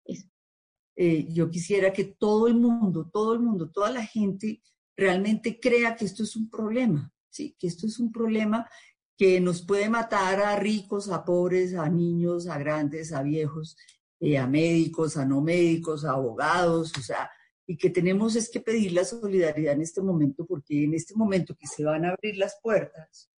eso. 0.04 0.28
Eh, 0.96 1.26
yo 1.30 1.50
quisiera 1.50 1.92
que 1.92 2.04
todo 2.04 2.48
el 2.48 2.54
mundo, 2.54 3.08
todo 3.10 3.32
el 3.32 3.40
mundo, 3.40 3.70
toda 3.70 3.90
la 3.90 4.04
gente 4.04 4.62
realmente 4.96 5.58
crea 5.58 5.96
que 5.96 6.04
esto 6.04 6.22
es 6.22 6.36
un 6.36 6.50
problema, 6.50 7.12
¿sí? 7.30 7.56
que 7.58 7.66
esto 7.66 7.86
es 7.86 7.98
un 7.98 8.12
problema 8.12 8.68
que 9.16 9.40
nos 9.40 9.62
puede 9.62 9.88
matar 9.88 10.40
a 10.40 10.56
ricos, 10.56 11.08
a 11.08 11.24
pobres, 11.24 11.74
a 11.74 11.88
niños, 11.88 12.46
a 12.46 12.58
grandes, 12.58 13.12
a 13.12 13.22
viejos, 13.22 13.76
eh, 14.20 14.36
a 14.36 14.46
médicos, 14.46 15.16
a 15.16 15.24
no 15.24 15.40
médicos, 15.40 16.04
a 16.04 16.10
abogados, 16.10 16.92
o 16.98 17.02
sea, 17.02 17.30
y 17.66 17.76
que 17.76 17.90
tenemos 17.90 18.36
es 18.36 18.50
que 18.50 18.60
pedir 18.60 18.92
la 18.92 19.04
solidaridad 19.04 19.74
en 19.74 19.82
este 19.82 20.02
momento, 20.02 20.44
porque 20.44 20.84
en 20.84 20.94
este 20.94 21.14
momento 21.14 21.56
que 21.56 21.66
se 21.66 21.84
van 21.84 22.04
a 22.04 22.10
abrir 22.10 22.36
las 22.36 22.58
puertas, 22.62 23.31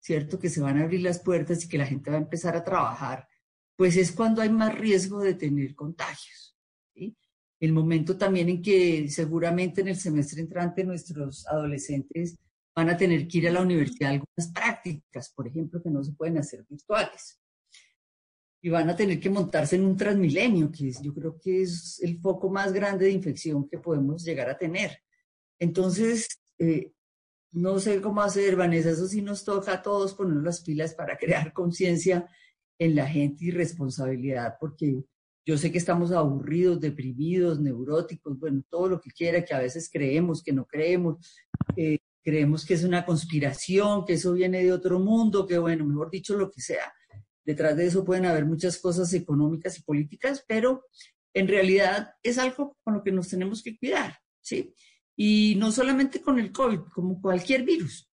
¿cierto? 0.00 0.38
Que 0.38 0.48
se 0.48 0.60
van 0.60 0.78
a 0.78 0.82
abrir 0.82 1.02
las 1.02 1.20
puertas 1.20 1.64
y 1.64 1.68
que 1.68 1.78
la 1.78 1.86
gente 1.86 2.10
va 2.10 2.16
a 2.16 2.20
empezar 2.20 2.56
a 2.56 2.64
trabajar, 2.64 3.28
pues 3.76 3.96
es 3.96 4.12
cuando 4.12 4.42
hay 4.42 4.50
más 4.50 4.76
riesgo 4.76 5.20
de 5.20 5.34
tener 5.34 5.74
contagios. 5.74 6.56
¿sí? 6.94 7.16
El 7.60 7.72
momento 7.72 8.16
también 8.16 8.48
en 8.48 8.62
que 8.62 9.08
seguramente 9.08 9.82
en 9.82 9.88
el 9.88 9.96
semestre 9.96 10.40
entrante 10.40 10.84
nuestros 10.84 11.46
adolescentes 11.46 12.36
van 12.74 12.90
a 12.90 12.96
tener 12.96 13.26
que 13.28 13.38
ir 13.38 13.48
a 13.48 13.52
la 13.52 13.62
universidad 13.62 14.10
a 14.10 14.12
algunas 14.12 14.52
prácticas, 14.52 15.30
por 15.34 15.46
ejemplo, 15.46 15.82
que 15.82 15.90
no 15.90 16.02
se 16.02 16.12
pueden 16.12 16.38
hacer 16.38 16.64
virtuales. 16.68 17.40
Y 18.62 18.68
van 18.68 18.90
a 18.90 18.96
tener 18.96 19.18
que 19.18 19.30
montarse 19.30 19.76
en 19.76 19.84
un 19.84 19.96
transmilenio, 19.96 20.70
que 20.70 20.92
yo 21.02 21.14
creo 21.14 21.38
que 21.38 21.62
es 21.62 22.00
el 22.02 22.20
foco 22.20 22.50
más 22.50 22.72
grande 22.72 23.06
de 23.06 23.12
infección 23.12 23.68
que 23.68 23.78
podemos 23.78 24.24
llegar 24.24 24.48
a 24.50 24.58
tener. 24.58 25.02
Entonces, 25.58 26.28
eh, 26.58 26.92
no 27.52 27.78
sé 27.78 28.00
cómo 28.00 28.22
hacer, 28.22 28.56
Vanessa, 28.56 28.90
eso 28.90 29.06
sí 29.06 29.22
nos 29.22 29.44
toca 29.44 29.74
a 29.74 29.82
todos 29.82 30.14
poner 30.14 30.42
las 30.42 30.62
pilas 30.62 30.94
para 30.94 31.16
crear 31.16 31.52
conciencia 31.52 32.28
en 32.78 32.94
la 32.94 33.06
gente 33.06 33.46
y 33.46 33.50
responsabilidad, 33.50 34.56
porque 34.58 35.04
yo 35.46 35.58
sé 35.58 35.72
que 35.72 35.78
estamos 35.78 36.12
aburridos, 36.12 36.80
deprimidos, 36.80 37.60
neuróticos, 37.60 38.38
bueno, 38.38 38.62
todo 38.70 38.88
lo 38.88 39.00
que 39.00 39.10
quiera, 39.10 39.44
que 39.44 39.54
a 39.54 39.58
veces 39.58 39.90
creemos, 39.92 40.42
que 40.42 40.52
no 40.52 40.64
creemos, 40.64 41.16
eh, 41.76 41.98
creemos 42.22 42.64
que 42.64 42.74
es 42.74 42.84
una 42.84 43.04
conspiración, 43.04 44.04
que 44.04 44.14
eso 44.14 44.32
viene 44.32 44.62
de 44.62 44.72
otro 44.72 44.98
mundo, 45.00 45.46
que 45.46 45.58
bueno, 45.58 45.84
mejor 45.84 46.10
dicho, 46.10 46.36
lo 46.36 46.50
que 46.50 46.60
sea. 46.60 46.92
Detrás 47.44 47.76
de 47.76 47.86
eso 47.86 48.04
pueden 48.04 48.26
haber 48.26 48.44
muchas 48.44 48.78
cosas 48.78 49.12
económicas 49.12 49.78
y 49.78 49.82
políticas, 49.82 50.44
pero 50.46 50.84
en 51.34 51.48
realidad 51.48 52.14
es 52.22 52.38
algo 52.38 52.76
con 52.82 52.94
lo 52.94 53.02
que 53.02 53.12
nos 53.12 53.28
tenemos 53.28 53.62
que 53.62 53.76
cuidar, 53.78 54.18
¿sí? 54.40 54.74
Y 55.16 55.56
no 55.58 55.70
solamente 55.72 56.20
con 56.20 56.38
el 56.38 56.52
COVID, 56.52 56.80
como 56.94 57.20
cualquier 57.20 57.64
virus. 57.64 58.10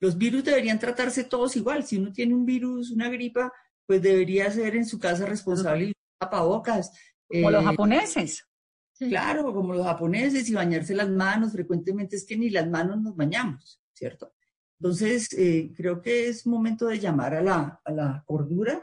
Los 0.00 0.16
virus 0.16 0.44
deberían 0.44 0.78
tratarse 0.78 1.24
todos 1.24 1.56
igual. 1.56 1.84
Si 1.84 1.98
uno 1.98 2.12
tiene 2.12 2.34
un 2.34 2.46
virus, 2.46 2.90
una 2.90 3.08
gripa, 3.08 3.52
pues 3.86 4.00
debería 4.00 4.50
ser 4.50 4.74
en 4.76 4.86
su 4.86 4.98
casa 4.98 5.26
responsable 5.26 5.84
y 5.86 5.92
tapabocas. 6.18 6.90
Como 7.28 7.50
los 7.50 7.62
eh, 7.62 7.66
japoneses. 7.66 8.44
Claro, 8.98 9.52
como 9.54 9.72
los 9.74 9.86
japoneses 9.86 10.48
y 10.48 10.54
bañarse 10.54 10.94
las 10.94 11.08
manos. 11.08 11.52
Frecuentemente 11.52 12.16
es 12.16 12.24
que 12.24 12.36
ni 12.36 12.50
las 12.50 12.68
manos 12.68 13.00
nos 13.00 13.14
bañamos, 13.14 13.80
¿cierto? 13.92 14.34
Entonces, 14.78 15.32
eh, 15.34 15.72
creo 15.76 16.00
que 16.00 16.28
es 16.28 16.46
momento 16.46 16.86
de 16.86 16.98
llamar 16.98 17.34
a 17.34 17.42
la, 17.42 17.80
a 17.84 17.92
la 17.92 18.24
cordura 18.26 18.82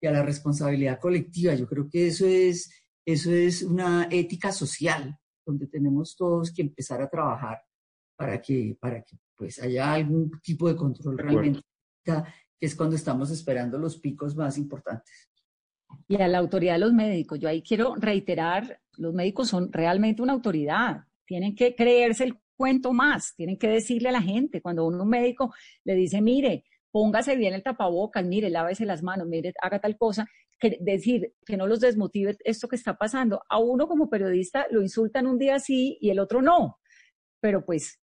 y 0.00 0.06
a 0.08 0.10
la 0.10 0.22
responsabilidad 0.22 0.98
colectiva. 0.98 1.54
Yo 1.54 1.68
creo 1.68 1.88
que 1.88 2.08
eso 2.08 2.26
es, 2.26 2.70
eso 3.04 3.32
es 3.32 3.62
una 3.62 4.08
ética 4.10 4.50
social 4.50 5.16
donde 5.46 5.68
tenemos 5.68 6.16
todos 6.16 6.52
que 6.52 6.62
empezar 6.62 7.00
a 7.00 7.08
trabajar 7.08 7.62
para 8.16 8.42
que, 8.42 8.76
para 8.80 9.02
que 9.02 9.16
pues 9.36 9.62
haya 9.62 9.92
algún 9.92 10.30
tipo 10.42 10.68
de 10.68 10.76
control 10.76 11.16
realmente, 11.16 11.60
que 12.04 12.22
es 12.60 12.74
cuando 12.74 12.96
estamos 12.96 13.30
esperando 13.30 13.78
los 13.78 13.98
picos 13.98 14.34
más 14.34 14.58
importantes. 14.58 15.30
Y 16.08 16.16
a 16.16 16.26
la 16.26 16.38
autoridad 16.38 16.74
de 16.74 16.80
los 16.80 16.92
médicos, 16.92 17.38
yo 17.38 17.48
ahí 17.48 17.62
quiero 17.62 17.94
reiterar, 17.94 18.80
los 18.96 19.14
médicos 19.14 19.48
son 19.48 19.72
realmente 19.72 20.22
una 20.22 20.32
autoridad, 20.32 21.04
tienen 21.26 21.54
que 21.54 21.74
creerse 21.74 22.24
el 22.24 22.38
cuento 22.56 22.92
más, 22.92 23.34
tienen 23.36 23.58
que 23.58 23.68
decirle 23.68 24.08
a 24.08 24.12
la 24.12 24.22
gente, 24.22 24.60
cuando 24.62 24.86
uno 24.86 25.02
un 25.02 25.08
médico 25.08 25.54
le 25.84 25.94
dice, 25.94 26.20
mire, 26.22 26.64
póngase 26.90 27.36
bien 27.36 27.54
el 27.54 27.62
tapabocas, 27.62 28.24
mire, 28.24 28.48
lávese 28.50 28.86
las 28.86 29.02
manos, 29.02 29.28
mire, 29.28 29.52
haga 29.60 29.78
tal 29.78 29.96
cosa, 29.98 30.26
que 30.58 30.78
decir 30.80 31.34
que 31.44 31.56
no 31.56 31.66
los 31.66 31.80
desmotive 31.80 32.36
esto 32.44 32.68
que 32.68 32.76
está 32.76 32.96
pasando. 32.96 33.42
A 33.48 33.58
uno 33.58 33.86
como 33.86 34.08
periodista 34.08 34.66
lo 34.70 34.82
insultan 34.82 35.26
un 35.26 35.38
día 35.38 35.58
sí 35.58 35.98
y 36.00 36.10
el 36.10 36.18
otro 36.18 36.42
no, 36.42 36.78
pero 37.40 37.64
pues 37.64 38.00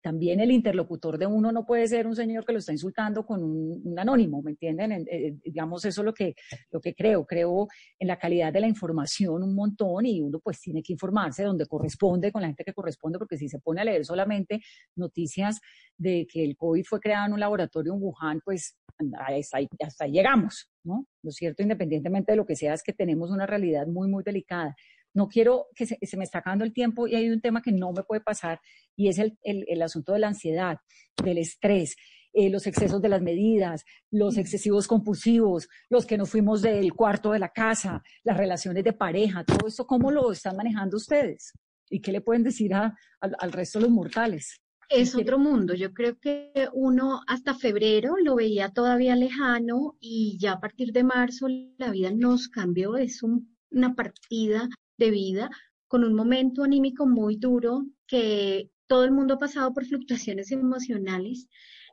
también 0.00 0.40
el 0.40 0.50
interlocutor 0.50 1.18
de 1.18 1.26
uno 1.26 1.52
no 1.52 1.64
puede 1.64 1.86
ser 1.86 2.06
un 2.06 2.16
señor 2.16 2.44
que 2.44 2.52
lo 2.52 2.58
está 2.58 2.72
insultando 2.72 3.24
con 3.24 3.42
un, 3.42 3.98
anónimo, 3.98 4.42
¿me 4.42 4.52
entienden? 4.52 4.92
Eh, 4.92 5.04
eh, 5.10 5.36
digamos, 5.44 5.84
eso 5.84 6.00
es 6.00 6.04
lo 6.04 6.14
que, 6.14 6.34
lo 6.70 6.80
que 6.80 6.94
creo. 6.94 7.24
Creo 7.24 7.68
en 7.98 8.08
la 8.08 8.18
calidad 8.18 8.52
de 8.52 8.60
la 8.60 8.68
información 8.68 9.42
un 9.42 9.54
montón 9.54 10.06
y 10.06 10.20
uno 10.20 10.40
pues 10.40 10.60
tiene 10.60 10.82
que 10.82 10.92
informarse 10.92 11.44
donde 11.44 11.66
corresponde, 11.66 12.32
con 12.32 12.42
la 12.42 12.48
gente 12.48 12.64
que 12.64 12.72
corresponde, 12.72 13.18
porque 13.18 13.36
si 13.36 13.48
se 13.48 13.58
pone 13.58 13.80
a 13.80 13.84
leer 13.84 14.04
solamente 14.04 14.60
noticias 14.96 15.60
de 15.96 16.26
que 16.30 16.44
el 16.44 16.56
COVID 16.56 16.84
fue 16.84 17.00
creado 17.00 17.26
en 17.26 17.32
un 17.34 17.40
laboratorio 17.40 17.94
en 17.94 18.02
Wuhan, 18.02 18.40
pues 18.44 18.76
hasta 19.18 19.56
ahí, 19.58 19.66
hasta 19.82 20.04
ahí 20.04 20.12
llegamos, 20.12 20.70
¿no? 20.84 21.06
Lo 21.22 21.30
cierto, 21.30 21.62
independientemente 21.62 22.32
de 22.32 22.36
lo 22.36 22.44
que 22.44 22.56
sea, 22.56 22.74
es 22.74 22.82
que 22.82 22.92
tenemos 22.92 23.30
una 23.30 23.46
realidad 23.46 23.86
muy, 23.86 24.08
muy 24.08 24.22
delicada 24.22 24.74
no 25.14 25.28
quiero 25.28 25.66
que 25.74 25.86
se, 25.86 26.16
me 26.16 26.24
está 26.24 26.38
acabando 26.38 26.64
el 26.64 26.72
tiempo 26.72 27.06
y 27.06 27.14
hay 27.14 27.30
un 27.30 27.40
tema 27.40 27.62
que 27.62 27.72
no 27.72 27.92
me 27.92 28.02
puede 28.02 28.20
pasar 28.20 28.60
y 28.96 29.08
es 29.08 29.18
el, 29.18 29.38
el, 29.42 29.82
asunto 29.82 30.12
de 30.12 30.18
la 30.20 30.28
ansiedad, 30.28 30.78
del 31.22 31.38
estrés. 31.38 31.96
Eh, 32.32 32.48
los 32.48 32.66
excesos 32.68 33.02
de 33.02 33.08
las 33.08 33.22
medidas, 33.22 33.84
los 34.12 34.36
excesivos 34.36 34.86
compulsivos, 34.86 35.68
los 35.88 36.06
que 36.06 36.16
nos 36.16 36.30
fuimos 36.30 36.62
del 36.62 36.92
cuarto 36.94 37.32
de 37.32 37.40
la 37.40 37.48
casa, 37.48 38.02
las 38.22 38.36
relaciones 38.36 38.84
de 38.84 38.92
pareja, 38.92 39.44
todo 39.44 39.66
esto, 39.66 39.84
¿cómo 39.84 40.12
lo 40.12 40.30
están 40.30 40.56
manejando 40.56 40.96
ustedes? 40.96 41.52
¿Y 41.88 42.00
qué 42.00 42.12
le 42.12 42.20
pueden 42.20 42.44
decir 42.44 42.72
a, 42.72 42.94
al 43.20 43.52
resto 43.52 43.80
de 43.80 43.86
los 43.86 43.92
mortales? 43.92 44.60
Es 44.90 45.14
otro 45.14 45.38
mundo. 45.38 45.74
Yo 45.74 45.94
creo 45.94 46.18
que 46.18 46.68
uno 46.72 47.20
hasta 47.28 47.54
febrero 47.54 48.16
lo 48.24 48.34
veía 48.34 48.70
todavía 48.70 49.14
lejano 49.14 49.96
y 50.00 50.36
ya 50.40 50.52
a 50.54 50.60
partir 50.60 50.92
de 50.92 51.04
marzo 51.04 51.46
la 51.78 51.92
vida 51.92 52.10
nos 52.12 52.48
cambió. 52.48 52.96
Es 52.96 53.22
una 53.22 53.94
partida 53.94 54.68
de 55.00 55.10
vida 55.10 55.50
con 55.88 56.04
un 56.04 56.14
momento 56.14 56.62
anímico 56.62 57.06
muy 57.06 57.36
duro, 57.36 57.84
que 58.06 58.70
todo 58.86 59.04
el 59.04 59.10
mundo 59.10 59.34
ha 59.34 59.38
pasado 59.38 59.72
por 59.72 59.84
fluctuaciones 59.86 60.52
emocionales, 60.52 61.48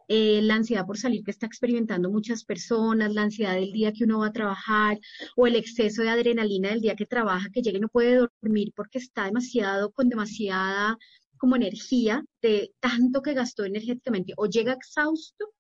eh, 0.10 0.42
la 0.44 0.56
ansiedad 0.56 0.86
por 0.86 0.98
salir 0.98 1.24
que 1.24 1.32
está 1.32 1.46
experimentando 1.48 2.10
muchas 2.12 2.44
personas, 2.46 3.14
la 3.14 3.24
ansiedad 3.24 3.56
del 3.56 3.72
día 3.72 3.92
que 3.94 4.04
uno 4.04 4.20
va 4.20 4.28
a 4.28 4.32
trabajar 4.34 5.00
o 5.36 5.48
el 5.48 5.56
exceso 5.56 6.02
de 6.04 6.10
adrenalina 6.10 6.70
del 6.70 6.82
día 6.82 6.96
que 6.96 7.06
trabaja, 7.06 7.50
que 7.52 7.62
llega 7.62 7.78
y 7.78 7.82
no 7.82 7.90
puede 7.90 8.16
dormir 8.42 8.72
porque 8.76 9.00
está 9.00 9.26
demasiado, 9.26 9.92
con 9.92 10.10
demasiada 10.10 10.98
como 11.38 11.56
energía 11.56 12.24
de 12.42 12.72
tanto 12.80 13.22
que 13.22 13.34
gastó 13.34 13.66
energéticamente 13.66 14.34
o 14.38 14.48
llega 14.48 14.74
exhausto 14.74 15.54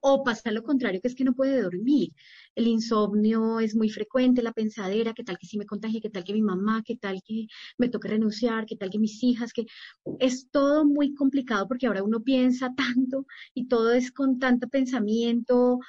o 0.00 0.22
pasa 0.22 0.50
lo 0.52 0.62
contrario, 0.62 1.00
que 1.00 1.08
es 1.08 1.14
que 1.14 1.24
no 1.24 1.34
puede 1.34 1.62
dormir. 1.62 2.10
El 2.56 2.66
insomnio 2.68 3.60
es 3.60 3.76
muy 3.76 3.90
frecuente, 3.90 4.42
la 4.42 4.52
pensadera, 4.52 5.12
qué 5.12 5.22
tal 5.22 5.38
que 5.38 5.46
si 5.46 5.58
me 5.58 5.66
contagie, 5.66 6.00
qué 6.00 6.08
tal 6.10 6.24
que 6.24 6.32
mi 6.32 6.40
mamá, 6.42 6.82
qué 6.84 6.96
tal 6.96 7.22
que 7.22 7.46
me 7.78 7.90
toque 7.90 8.08
renunciar, 8.08 8.64
qué 8.66 8.76
tal 8.76 8.90
que 8.90 8.98
mis 8.98 9.22
hijas, 9.22 9.52
que 9.52 9.66
es 10.20 10.48
todo 10.50 10.86
muy 10.86 11.14
complicado 11.14 11.68
porque 11.68 11.86
ahora 11.86 12.02
uno 12.02 12.22
piensa 12.22 12.74
tanto 12.74 13.26
y 13.54 13.68
todo 13.68 13.92
es 13.92 14.10
con 14.10 14.38
tanto 14.38 14.68
pensamiento. 14.68 15.80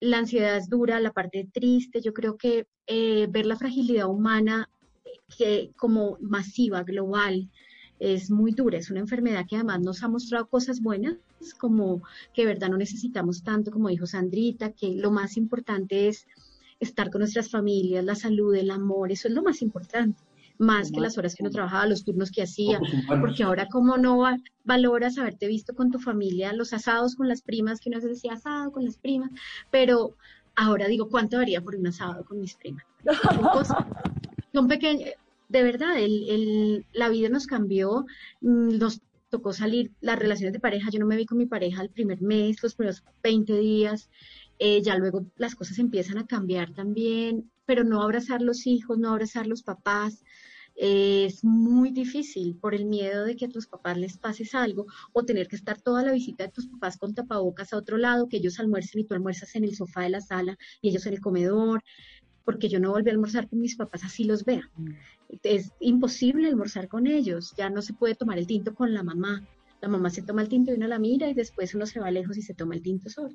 La 0.00 0.18
ansiedad 0.18 0.56
es 0.56 0.68
dura, 0.68 1.00
la 1.00 1.12
parte 1.12 1.48
triste, 1.52 2.00
yo 2.00 2.12
creo 2.14 2.36
que 2.36 2.66
eh, 2.86 3.26
ver 3.28 3.46
la 3.46 3.56
fragilidad 3.56 4.08
humana 4.08 4.70
eh, 5.04 5.10
que 5.36 5.72
como 5.76 6.18
masiva, 6.20 6.84
global, 6.84 7.50
es 7.98 8.30
muy 8.30 8.52
dura, 8.52 8.78
es 8.78 8.90
una 8.90 9.00
enfermedad 9.00 9.46
que 9.48 9.56
además 9.56 9.80
nos 9.80 10.02
ha 10.02 10.08
mostrado 10.08 10.46
cosas 10.48 10.80
buenas, 10.80 11.16
como 11.58 12.02
que 12.34 12.42
de 12.42 12.48
verdad 12.48 12.68
no 12.68 12.76
necesitamos 12.76 13.42
tanto, 13.42 13.70
como 13.70 13.88
dijo 13.88 14.06
Sandrita, 14.06 14.72
que 14.72 14.94
lo 14.94 15.10
más 15.10 15.36
importante 15.36 16.08
es 16.08 16.26
estar 16.80 17.10
con 17.10 17.20
nuestras 17.20 17.50
familias, 17.50 18.04
la 18.04 18.14
salud, 18.14 18.54
el 18.54 18.70
amor, 18.70 19.10
eso 19.10 19.28
es 19.28 19.34
lo 19.34 19.42
más 19.42 19.62
importante, 19.62 20.22
más 20.58 20.90
que 20.90 21.00
las 21.00 21.16
horas 21.16 21.34
que 21.34 21.42
uno 21.42 21.50
trabajaba, 21.50 21.86
los 21.86 22.04
turnos 22.04 22.30
que 22.30 22.42
hacía, 22.42 22.80
porque 23.20 23.42
ahora 23.42 23.66
como 23.68 23.96
no 23.96 24.22
valoras 24.64 25.18
haberte 25.18 25.46
visto 25.46 25.74
con 25.74 25.90
tu 25.90 25.98
familia, 25.98 26.52
los 26.52 26.72
asados 26.72 27.16
con 27.16 27.28
las 27.28 27.42
primas, 27.42 27.80
que 27.80 27.88
uno 27.88 28.00
se 28.00 28.08
decía 28.08 28.34
asado 28.34 28.72
con 28.72 28.84
las 28.84 28.98
primas, 28.98 29.30
pero 29.70 30.14
ahora 30.54 30.86
digo, 30.86 31.08
¿cuánto 31.08 31.38
daría 31.38 31.62
por 31.62 31.76
un 31.76 31.86
asado 31.86 32.24
con 32.24 32.40
mis 32.40 32.54
primas? 32.54 32.84
Son 34.52 34.68
pequeños, 34.68 35.10
de 35.48 35.62
verdad, 35.62 35.98
el, 35.98 36.86
la 36.92 37.08
vida 37.08 37.28
nos 37.28 37.46
cambió, 37.46 38.06
mm, 38.40 38.78
nos 38.78 39.00
tocó 39.28 39.52
salir 39.52 39.92
las 40.00 40.18
relaciones 40.18 40.52
de 40.52 40.60
pareja, 40.60 40.90
yo 40.90 40.98
no 40.98 41.06
me 41.06 41.16
vi 41.16 41.26
con 41.26 41.38
mi 41.38 41.46
pareja 41.46 41.82
el 41.82 41.90
primer 41.90 42.22
mes, 42.22 42.62
los 42.62 42.74
primeros 42.74 43.02
20 43.22 43.58
días, 43.58 44.08
eh, 44.58 44.82
ya 44.82 44.96
luego 44.96 45.26
las 45.36 45.54
cosas 45.54 45.78
empiezan 45.78 46.18
a 46.18 46.26
cambiar 46.26 46.72
también, 46.72 47.50
pero 47.66 47.84
no 47.84 48.02
abrazar 48.02 48.42
los 48.42 48.66
hijos, 48.66 48.98
no 48.98 49.10
abrazar 49.10 49.46
los 49.46 49.62
papás, 49.62 50.22
es 50.76 51.42
muy 51.42 51.90
difícil 51.90 52.56
por 52.56 52.74
el 52.74 52.84
miedo 52.84 53.24
de 53.24 53.34
que 53.34 53.46
a 53.46 53.48
tus 53.48 53.66
papás 53.66 53.96
les 53.96 54.18
pases 54.18 54.54
algo 54.54 54.86
o 55.12 55.24
tener 55.24 55.48
que 55.48 55.56
estar 55.56 55.80
toda 55.80 56.02
la 56.02 56.12
visita 56.12 56.44
de 56.44 56.52
tus 56.52 56.68
papás 56.68 56.98
con 56.98 57.14
tapabocas 57.14 57.72
a 57.72 57.78
otro 57.78 57.96
lado, 57.96 58.28
que 58.28 58.36
ellos 58.36 58.60
almuercen 58.60 59.00
y 59.00 59.04
tú 59.04 59.14
almuerzas 59.14 59.54
en 59.56 59.64
el 59.64 59.74
sofá 59.74 60.02
de 60.02 60.10
la 60.10 60.20
sala 60.20 60.58
y 60.82 60.90
ellos 60.90 61.06
en 61.06 61.14
el 61.14 61.20
comedor 61.20 61.82
porque 62.46 62.68
yo 62.68 62.78
no 62.78 62.92
volví 62.92 63.10
a 63.10 63.12
almorzar 63.12 63.48
con 63.48 63.60
mis 63.60 63.76
papás 63.76 64.04
así 64.04 64.24
los 64.24 64.44
vea. 64.44 64.70
Mm. 64.76 64.90
Es 65.42 65.72
imposible 65.80 66.48
almorzar 66.48 66.88
con 66.88 67.08
ellos, 67.08 67.52
ya 67.58 67.68
no 67.68 67.82
se 67.82 67.92
puede 67.92 68.14
tomar 68.14 68.38
el 68.38 68.46
tinto 68.46 68.72
con 68.74 68.94
la 68.94 69.02
mamá. 69.02 69.44
La 69.82 69.88
mamá 69.88 70.08
se 70.10 70.22
toma 70.22 70.42
el 70.42 70.48
tinto 70.48 70.70
y 70.70 70.76
uno 70.76 70.86
la 70.86 71.00
mira 71.00 71.28
y 71.28 71.34
después 71.34 71.74
uno 71.74 71.84
se 71.84 72.00
va 72.00 72.10
lejos 72.10 72.38
y 72.38 72.42
se 72.42 72.54
toma 72.54 72.76
el 72.76 72.82
tinto 72.82 73.10
solo. 73.10 73.34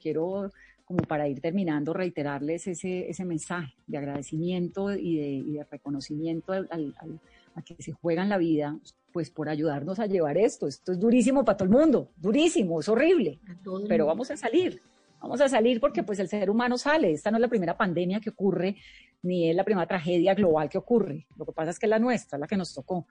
Quiero, 0.00 0.50
como 0.84 1.02
para 1.02 1.28
ir 1.28 1.40
terminando, 1.40 1.92
reiterarles 1.92 2.68
ese, 2.68 3.10
ese 3.10 3.24
mensaje 3.24 3.74
de 3.88 3.98
agradecimiento 3.98 4.92
y 4.94 5.42
de, 5.42 5.66
reconocimiento 5.68 6.52
a 6.52 7.62
que 7.62 7.76
se 7.80 7.92
juegan 7.92 8.28
la 8.28 8.38
vida, 8.38 8.78
pues 9.12 9.30
por 9.30 9.48
ayudarnos 9.48 9.98
a 9.98 10.06
llevar 10.06 10.38
esto. 10.38 10.68
Esto 10.68 10.92
es 10.92 11.00
durísimo 11.00 11.44
para 11.44 11.58
todo 11.58 11.68
el 11.68 11.74
mundo, 11.74 12.12
durísimo, 12.16 12.80
es 12.80 12.88
horrible, 12.88 13.40
pero 13.88 14.06
vamos 14.06 14.30
a 14.30 14.36
salir 14.36 14.80
vamos 15.22 15.40
a 15.40 15.48
salir 15.48 15.80
porque 15.80 16.02
pues 16.02 16.18
el 16.18 16.28
ser 16.28 16.50
humano 16.50 16.76
sale. 16.76 17.12
Esta 17.12 17.30
no 17.30 17.36
es 17.36 17.40
la 17.40 17.48
primera 17.48 17.76
pandemia 17.76 18.20
que 18.20 18.30
ocurre, 18.30 18.76
ni 19.22 19.48
es 19.48 19.56
la 19.56 19.64
primera 19.64 19.86
tragedia 19.86 20.34
global 20.34 20.68
que 20.68 20.78
ocurre. 20.78 21.26
Lo 21.36 21.46
que 21.46 21.52
pasa 21.52 21.70
es 21.70 21.78
que 21.78 21.86
es 21.86 21.90
la 21.90 21.98
nuestra, 21.98 22.38
la 22.38 22.46
que 22.46 22.56
nos 22.56 22.74
tocó. 22.74 23.06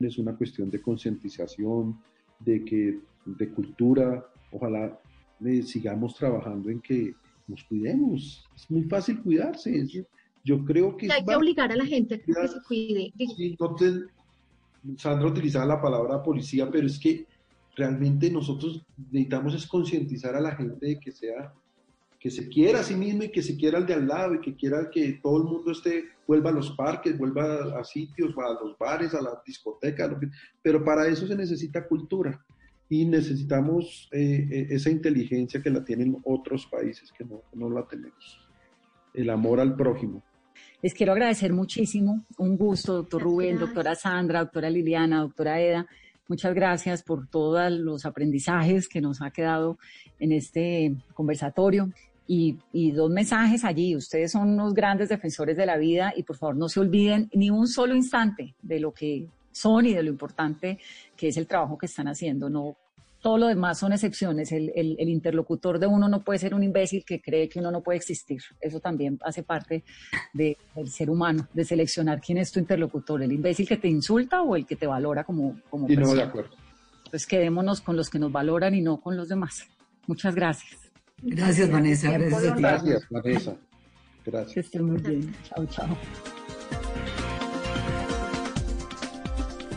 Es 0.00 0.16
una 0.18 0.36
cuestión 0.36 0.70
de 0.70 0.80
concientización, 0.80 2.00
de 2.38 2.64
que 2.64 3.00
de 3.24 3.48
cultura, 3.50 4.24
ojalá 4.52 4.98
eh, 5.44 5.62
sigamos 5.62 6.14
trabajando 6.14 6.70
en 6.70 6.80
que 6.80 7.14
nos 7.48 7.64
cuidemos. 7.64 8.48
Es 8.54 8.70
muy 8.70 8.84
fácil 8.84 9.20
cuidarse. 9.20 9.86
Yo 10.44 10.64
creo 10.64 10.96
que... 10.96 11.10
Hay 11.10 11.24
que 11.24 11.34
obligar 11.34 11.72
a 11.72 11.76
la 11.76 11.84
gente 11.84 12.14
a 12.14 12.18
que 12.18 12.32
se 12.32 12.62
cuide. 12.66 13.12
Sandra 14.96 15.26
utilizaba 15.26 15.66
la 15.66 15.82
palabra 15.82 16.22
policía, 16.22 16.70
pero 16.70 16.86
es 16.86 16.98
que 16.98 17.26
realmente 17.78 18.30
nosotros 18.30 18.84
necesitamos 19.10 19.54
es 19.54 19.66
concientizar 19.66 20.34
a 20.34 20.40
la 20.40 20.56
gente 20.56 20.84
de 20.84 21.00
que 21.00 21.12
sea 21.12 21.54
que 22.18 22.30
se 22.30 22.48
quiera 22.48 22.80
a 22.80 22.82
sí 22.82 22.96
mismo 22.96 23.22
y 23.22 23.30
que 23.30 23.42
se 23.42 23.56
quiera 23.56 23.78
al 23.78 23.86
de 23.86 23.94
al 23.94 24.08
lado 24.08 24.34
y 24.34 24.40
que 24.40 24.56
quiera 24.56 24.90
que 24.90 25.20
todo 25.22 25.38
el 25.38 25.44
mundo 25.44 25.70
esté 25.70 26.04
vuelva 26.26 26.50
a 26.50 26.52
los 26.52 26.72
parques, 26.72 27.16
vuelva 27.16 27.78
a, 27.78 27.84
sitios, 27.84 28.34
a 28.36 28.64
los 28.64 28.76
bares, 28.76 29.14
a 29.14 29.22
las 29.22 29.42
discotecas, 29.44 30.10
pero 30.60 30.84
para 30.84 31.06
eso 31.06 31.26
se 31.26 31.36
necesita 31.36 31.86
cultura 31.86 32.44
y 32.88 33.04
necesitamos 33.04 34.08
eh, 34.12 34.48
eh, 34.50 34.66
esa 34.70 34.90
inteligencia 34.90 35.62
que 35.62 35.70
la 35.70 35.84
tienen 35.84 36.16
otros 36.24 36.66
países 36.66 37.12
que 37.12 37.24
no, 37.24 37.42
no 37.54 37.70
la 37.70 37.86
tenemos. 37.86 38.48
El 39.14 39.30
amor 39.30 39.60
al 39.60 39.76
prójimo. 39.76 40.22
Les 40.82 40.94
quiero 40.94 41.12
agradecer 41.12 41.52
muchísimo, 41.52 42.24
un 42.36 42.56
gusto, 42.56 42.94
doctor 42.94 43.22
Rubén, 43.22 43.58
doctora 43.58 43.94
Sandra, 43.94 44.40
doctora 44.40 44.70
Liliana, 44.70 45.20
doctora 45.20 45.60
Eda. 45.60 45.86
Muchas 46.28 46.54
gracias 46.54 47.02
por 47.02 47.26
todos 47.26 47.72
los 47.72 48.04
aprendizajes 48.04 48.86
que 48.86 49.00
nos 49.00 49.22
ha 49.22 49.30
quedado 49.30 49.78
en 50.18 50.32
este 50.32 50.94
conversatorio. 51.14 51.90
Y, 52.26 52.58
dos 52.92 53.10
mensajes 53.10 53.64
allí. 53.64 53.96
Ustedes 53.96 54.32
son 54.32 54.50
unos 54.50 54.74
grandes 54.74 55.08
defensores 55.08 55.56
de 55.56 55.64
la 55.64 55.78
vida 55.78 56.12
y 56.14 56.24
por 56.24 56.36
favor 56.36 56.56
no 56.56 56.68
se 56.68 56.80
olviden 56.80 57.30
ni 57.32 57.48
un 57.48 57.66
solo 57.66 57.94
instante 57.94 58.54
de 58.60 58.78
lo 58.78 58.92
que 58.92 59.26
son 59.50 59.86
y 59.86 59.94
de 59.94 60.02
lo 60.02 60.10
importante 60.10 60.78
que 61.16 61.28
es 61.28 61.38
el 61.38 61.46
trabajo 61.46 61.78
que 61.78 61.86
están 61.86 62.08
haciendo. 62.08 62.50
No 62.50 62.76
todo 63.20 63.38
lo 63.38 63.46
demás 63.48 63.78
son 63.78 63.92
excepciones. 63.92 64.52
El, 64.52 64.70
interlocutor 65.08 65.78
de 65.78 65.86
uno 65.86 66.08
no 66.08 66.22
puede 66.22 66.38
ser 66.38 66.54
un 66.54 66.62
imbécil 66.62 67.04
que 67.04 67.20
cree 67.20 67.48
que 67.48 67.58
uno 67.58 67.70
no 67.70 67.82
puede 67.82 67.98
existir. 67.98 68.40
Eso 68.60 68.80
también 68.80 69.18
hace 69.24 69.42
parte 69.42 69.84
del 70.32 70.56
ser 70.86 71.10
humano, 71.10 71.48
de 71.52 71.64
seleccionar 71.64 72.20
quién 72.20 72.38
es 72.38 72.52
tu 72.52 72.60
interlocutor, 72.60 73.22
el 73.22 73.32
imbécil 73.32 73.66
que 73.66 73.76
te 73.76 73.88
insulta 73.88 74.42
o 74.42 74.56
el 74.56 74.66
que 74.66 74.76
te 74.76 74.86
valora 74.86 75.24
como, 75.24 75.60
como 75.68 75.88
y 75.88 75.96
no, 75.96 76.14
de 76.14 76.22
acuerdo. 76.22 76.50
Entonces 76.98 77.26
quedémonos 77.26 77.80
con 77.80 77.96
los 77.96 78.10
que 78.10 78.18
nos 78.18 78.30
valoran 78.30 78.74
y 78.74 78.82
no 78.82 79.00
con 79.00 79.16
los 79.16 79.28
demás. 79.28 79.66
Muchas 80.06 80.34
gracias. 80.34 80.78
Gracias, 81.22 81.70
Vanessa. 81.70 82.10
Gracias, 82.10 82.56
gracias 82.56 83.08
Vanessa. 83.10 83.56
Gracias. 84.24 84.54
Que 84.54 84.60
estén 84.60 84.84
muy 84.84 85.00
bien. 85.00 85.34
Chao, 85.48 85.66
chao. 85.66 85.98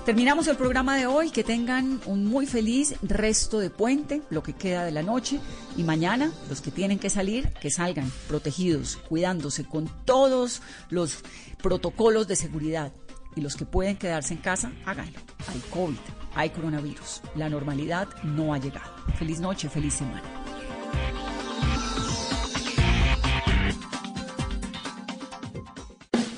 Terminamos 0.06 0.48
el 0.48 0.58
programa 0.58 0.98
de 0.98 1.06
hoy. 1.06 1.30
Que 1.30 1.44
tengan 1.44 2.02
un 2.08 2.26
muy 2.26 2.48
feliz 2.48 2.96
resto 3.04 3.60
de 3.60 3.70
puente, 3.70 4.24
lo 4.32 4.42
que 4.42 4.54
queda 4.54 4.84
de 4.84 4.92
la 4.92 5.04
noche. 5.04 5.40
Y 5.78 5.84
mañana, 5.84 6.32
los 6.50 6.62
que 6.62 6.72
tienen 6.72 6.98
que 6.98 7.12
salir, 7.12 7.54
que 7.62 7.70
salgan 7.70 8.12
protegidos, 8.28 8.98
cuidándose 9.08 9.64
con 9.64 9.88
todos 10.06 10.64
los 10.90 11.20
protocolos 11.62 12.28
de 12.28 12.36
seguridad. 12.36 12.92
Y 13.36 13.42
los 13.42 13.56
que 13.56 13.66
pueden 13.66 13.96
quedarse 13.96 14.34
en 14.34 14.42
casa, 14.42 14.72
háganlo. 14.86 15.20
Hay 15.48 15.62
COVID, 15.70 15.98
hay 16.34 16.50
coronavirus. 16.50 17.22
La 17.36 17.48
normalidad 17.50 18.08
no 18.24 18.56
ha 18.56 18.58
llegado. 18.58 18.92
Feliz 19.20 19.40
noche, 19.40 19.70
feliz 19.70 19.94
semana. 19.94 20.24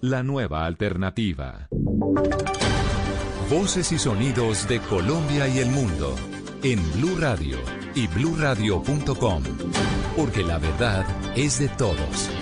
La 0.00 0.22
nueva 0.22 0.66
alternativa. 0.66 1.68
Voces 3.50 3.92
y 3.92 3.98
sonidos 3.98 4.68
de 4.68 4.80
Colombia 4.80 5.48
y 5.48 5.58
el 5.58 5.70
mundo 5.70 6.14
en 6.62 6.80
Blue 6.92 7.16
Radio 7.18 7.58
y 7.94 8.06
bluradio.com, 8.06 9.42
porque 10.16 10.42
la 10.42 10.58
verdad 10.58 11.04
es 11.36 11.58
de 11.58 11.68
todos. 11.68 12.39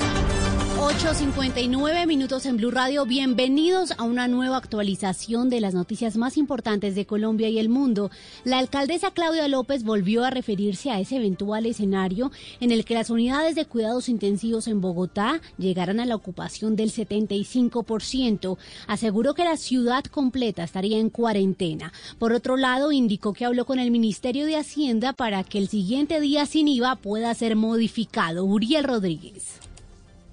8.59 0.79 2.07
minutos 2.07 2.47
en 2.47 2.57
Blue 2.57 2.71
Radio. 2.71 3.05
Bienvenidos 3.05 3.93
a 3.99 4.05
una 4.05 4.29
nueva 4.29 4.59
actualización 4.59 5.51
de 5.51 5.61
las 5.61 5.75
noticias 5.75 6.17
más 6.17 6.37
importantes 6.37 6.95
de 6.95 7.05
Colombia 7.05 7.49
y 7.49 7.59
el 7.59 7.69
mundo. 7.69 8.13
La 8.45 8.59
alcaldesa 8.59 9.11
Claudia 9.11 9.49
López 9.49 9.83
volvió 9.83 10.25
a 10.25 10.31
referirse 10.31 10.93
a 10.93 11.01
ese 11.01 11.17
eventual 11.17 11.67
escenario 11.67 12.31
en 12.61 12.71
el 12.71 12.85
que 12.85 12.95
las 12.95 13.11
unidades 13.11 13.57
de 13.57 13.65
cuidados 13.65 14.09
intensivos 14.09 14.69
en 14.69 14.81
Bogotá 14.81 15.41
llegaran 15.59 15.99
a 15.99 16.07
la 16.07 16.15
ocupación 16.15 16.77
del 16.77 16.93
75%. 16.93 18.57
Aseguró 18.87 19.35
que 19.35 19.45
la 19.45 19.57
ciudad 19.57 20.05
completa 20.05 20.63
estaría 20.63 20.99
en 20.99 21.11
cuarentena. 21.11 21.93
Por 22.21 22.33
otro 22.33 22.57
lado, 22.57 22.93
indicó 22.93 23.33
que 23.33 23.45
habló 23.45 23.67
con 23.67 23.81
el 23.81 23.91
Ministerio 23.91 24.47
de 24.47 24.57
Hacienda 24.57 25.13
para 25.13 25.43
que 25.43 25.59
el 25.59 25.69
siguiente 25.69 26.21
día 26.21 26.47
sin 26.47 26.69
IVA 26.69 26.95
pueda 26.95 27.35
ser 27.35 27.57
modificado. 27.57 28.45
Uriel 28.45 28.85
Rodríguez. 28.85 29.68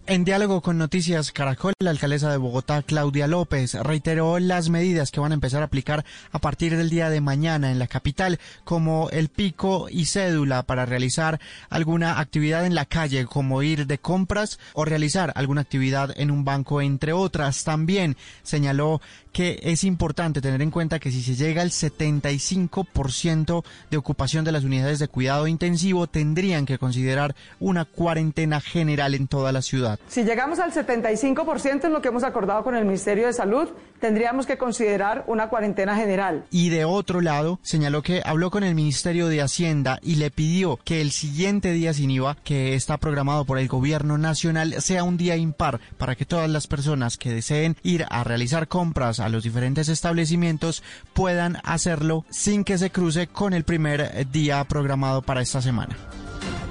En 0.08 0.24
diálogo 0.24 0.62
con 0.62 0.78
Noticias 0.78 1.32
Caracol, 1.32 1.74
la 1.80 1.90
alcaldesa 1.90 2.30
de 2.30 2.38
Bogotá, 2.38 2.84
Claudia 2.84 3.26
López, 3.26 3.74
reiteró 3.74 4.38
las 4.38 4.70
medidas 4.70 5.10
que 5.10 5.20
van 5.20 5.32
a 5.32 5.34
empezar 5.34 5.64
a 5.64 5.66
aplicar 5.66 6.06
a 6.32 6.38
partir 6.38 6.78
del 6.78 6.92
día 6.92 7.10
de 7.10 7.22
mañana 7.22 7.72
en 7.72 7.80
la 7.80 7.88
capital, 7.88 8.40
como 8.64 9.10
el 9.10 9.30
pico 9.30 9.88
y 9.90 10.06
cédula 10.06 10.62
para 10.62 10.86
realizar 10.86 11.40
alguna 11.72 12.20
actividad 12.20 12.68
en 12.68 12.76
la 12.76 12.86
calle, 12.86 13.26
como 13.26 13.64
ir 13.64 13.88
de 13.88 13.98
compras 13.98 14.60
o 14.74 14.86
realizar 14.86 15.34
alguna 15.34 15.62
actividad 15.62 16.14
en 16.16 16.30
un 16.30 16.46
banco, 16.46 16.84
entre 16.84 17.12
otras. 17.12 17.64
También 17.64 18.16
señaló 18.44 19.02
que 19.34 19.60
es 19.64 19.84
importante 19.84 20.40
tener 20.40 20.62
en 20.62 20.70
cuenta 20.72 21.00
que 21.00 21.12
si 21.12 21.24
se 21.24 21.36
llega 21.36 21.64
al 21.64 21.72
75% 21.72 23.66
de 23.90 23.98
ocupación 23.98 24.46
de 24.46 24.52
las 24.52 24.64
unidades 24.64 25.00
de 25.00 25.08
cuidado 25.08 25.48
intensivo, 25.48 26.06
tendrían 26.06 26.68
que 26.68 26.78
considerar 26.78 27.36
una 27.60 27.86
cuarentena 27.86 28.62
general 28.62 29.16
en 29.16 29.28
toda 29.28 29.52
la 29.52 29.64
ciudad. 29.64 29.95
Si 30.08 30.24
llegamos 30.24 30.60
al 30.60 30.72
75% 30.72 31.86
en 31.86 31.94
lo 31.94 32.02
que 32.02 32.10
hemos 32.10 32.24
acordado 32.24 32.64
con 32.64 32.76
el 32.76 32.86
Ministerio 32.86 33.28
de 33.28 33.34
Salud, 33.34 33.70
tendríamos 34.00 34.46
que 34.46 34.58
considerar 34.58 35.24
una 35.28 35.50
cuarentena 35.50 35.96
general. 35.96 36.46
Y 36.52 36.70
de 36.70 36.86
otro 36.86 37.22
lado, 37.22 37.60
señaló 37.62 38.02
que 38.02 38.22
habló 38.26 38.52
con 38.52 38.64
el 38.64 38.76
Ministerio 38.76 39.28
de 39.28 39.42
Hacienda 39.42 40.00
y 40.02 40.16
le 40.16 40.32
pidió 40.32 40.78
que 40.84 41.02
el 41.02 41.12
siguiente 41.12 41.72
día 41.72 41.94
sin 41.94 42.12
IVA, 42.12 42.38
que 42.44 42.76
está 42.76 42.98
programado 42.98 43.46
por 43.46 43.60
el 43.60 43.68
Gobierno 43.68 44.18
Nacional, 44.18 44.82
sea 44.82 45.04
un 45.04 45.18
día 45.18 45.36
impar 45.36 45.80
para 45.98 46.16
que 46.16 46.26
todas 46.26 46.50
las 46.50 46.68
personas 46.68 47.18
que 47.18 47.34
deseen 47.34 47.78
ir 47.84 48.06
a 48.10 48.24
realizar 48.24 48.68
compras 48.68 49.20
a 49.20 49.30
los 49.30 49.44
diferentes 49.44 49.90
establecimientos 49.90 50.84
puedan 51.14 51.58
hacerlo 51.64 52.26
sin 52.30 52.64
que 52.64 52.78
se 52.78 52.90
cruce 52.90 53.28
con 53.28 53.54
el 53.54 53.64
primer 53.64 54.30
día 54.32 54.64
programado 54.66 55.22
para 55.22 55.42
esta 55.42 55.62
semana. 55.62 55.96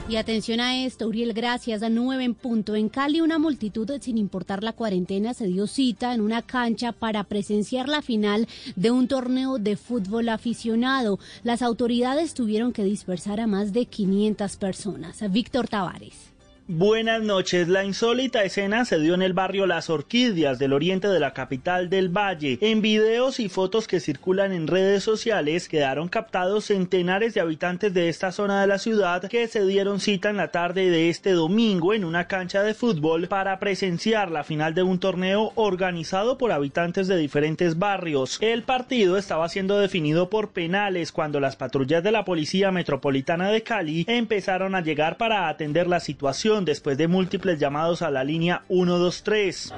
Y 0.06 0.16
atención 0.16 0.60
a 0.60 0.84
esto, 0.84 1.08
Uriel, 1.08 1.32
gracias 1.32 1.82
a 1.82 1.88
9 1.88 2.24
en 2.24 2.34
punto. 2.34 2.76
En 2.76 2.90
Cali, 2.90 3.22
una 3.22 3.38
multitud, 3.38 3.90
sin 4.00 4.18
importar 4.18 4.62
la 4.62 4.74
cuarentena, 4.74 5.32
se 5.32 5.46
dio 5.46 5.66
cita 5.66 6.12
en 6.12 6.20
una 6.20 6.42
cancha 6.42 6.92
para 6.92 7.24
presenciar 7.24 7.88
la 7.88 8.02
final 8.02 8.46
de 8.76 8.90
un 8.90 9.08
torneo 9.08 9.58
de 9.58 9.76
fútbol 9.76 10.28
aficionado. 10.28 11.18
Las 11.42 11.62
autoridades 11.62 12.34
tuvieron 12.34 12.72
que 12.72 12.84
dispersar 12.84 13.40
a 13.40 13.46
más 13.46 13.72
de 13.72 13.86
500 13.86 14.56
personas. 14.56 15.32
Víctor 15.32 15.68
Tavares. 15.68 16.34
Buenas 16.66 17.20
noches. 17.20 17.68
La 17.68 17.84
insólita 17.84 18.42
escena 18.42 18.86
se 18.86 18.98
dio 18.98 19.12
en 19.12 19.20
el 19.20 19.34
barrio 19.34 19.66
Las 19.66 19.90
Orquídeas 19.90 20.58
del 20.58 20.72
oriente 20.72 21.08
de 21.08 21.20
la 21.20 21.34
capital 21.34 21.90
del 21.90 22.08
Valle. 22.08 22.56
En 22.62 22.80
videos 22.80 23.38
y 23.38 23.50
fotos 23.50 23.86
que 23.86 24.00
circulan 24.00 24.50
en 24.50 24.66
redes 24.66 25.02
sociales 25.02 25.68
quedaron 25.68 26.08
captados 26.08 26.64
centenares 26.64 27.34
de 27.34 27.42
habitantes 27.42 27.92
de 27.92 28.08
esta 28.08 28.32
zona 28.32 28.62
de 28.62 28.66
la 28.66 28.78
ciudad 28.78 29.28
que 29.28 29.46
se 29.46 29.66
dieron 29.66 30.00
cita 30.00 30.30
en 30.30 30.38
la 30.38 30.52
tarde 30.52 30.88
de 30.88 31.10
este 31.10 31.32
domingo 31.32 31.92
en 31.92 32.02
una 32.02 32.28
cancha 32.28 32.62
de 32.62 32.72
fútbol 32.72 33.28
para 33.28 33.58
presenciar 33.58 34.30
la 34.30 34.42
final 34.42 34.72
de 34.72 34.84
un 34.84 34.98
torneo 34.98 35.52
organizado 35.56 36.38
por 36.38 36.50
habitantes 36.50 37.08
de 37.08 37.18
diferentes 37.18 37.78
barrios. 37.78 38.38
El 38.40 38.62
partido 38.62 39.18
estaba 39.18 39.50
siendo 39.50 39.78
definido 39.78 40.30
por 40.30 40.52
penales 40.52 41.12
cuando 41.12 41.40
las 41.40 41.56
patrullas 41.56 42.02
de 42.02 42.12
la 42.12 42.24
Policía 42.24 42.70
Metropolitana 42.70 43.50
de 43.50 43.62
Cali 43.62 44.06
empezaron 44.08 44.74
a 44.74 44.80
llegar 44.80 45.18
para 45.18 45.50
atender 45.50 45.88
la 45.88 46.00
situación 46.00 46.53
después 46.62 46.96
de 46.96 47.09
múltiples 47.09 47.59
llamados 47.59 48.02
a 48.02 48.11
la 48.11 48.22
línea 48.22 48.62
123. 48.68 49.74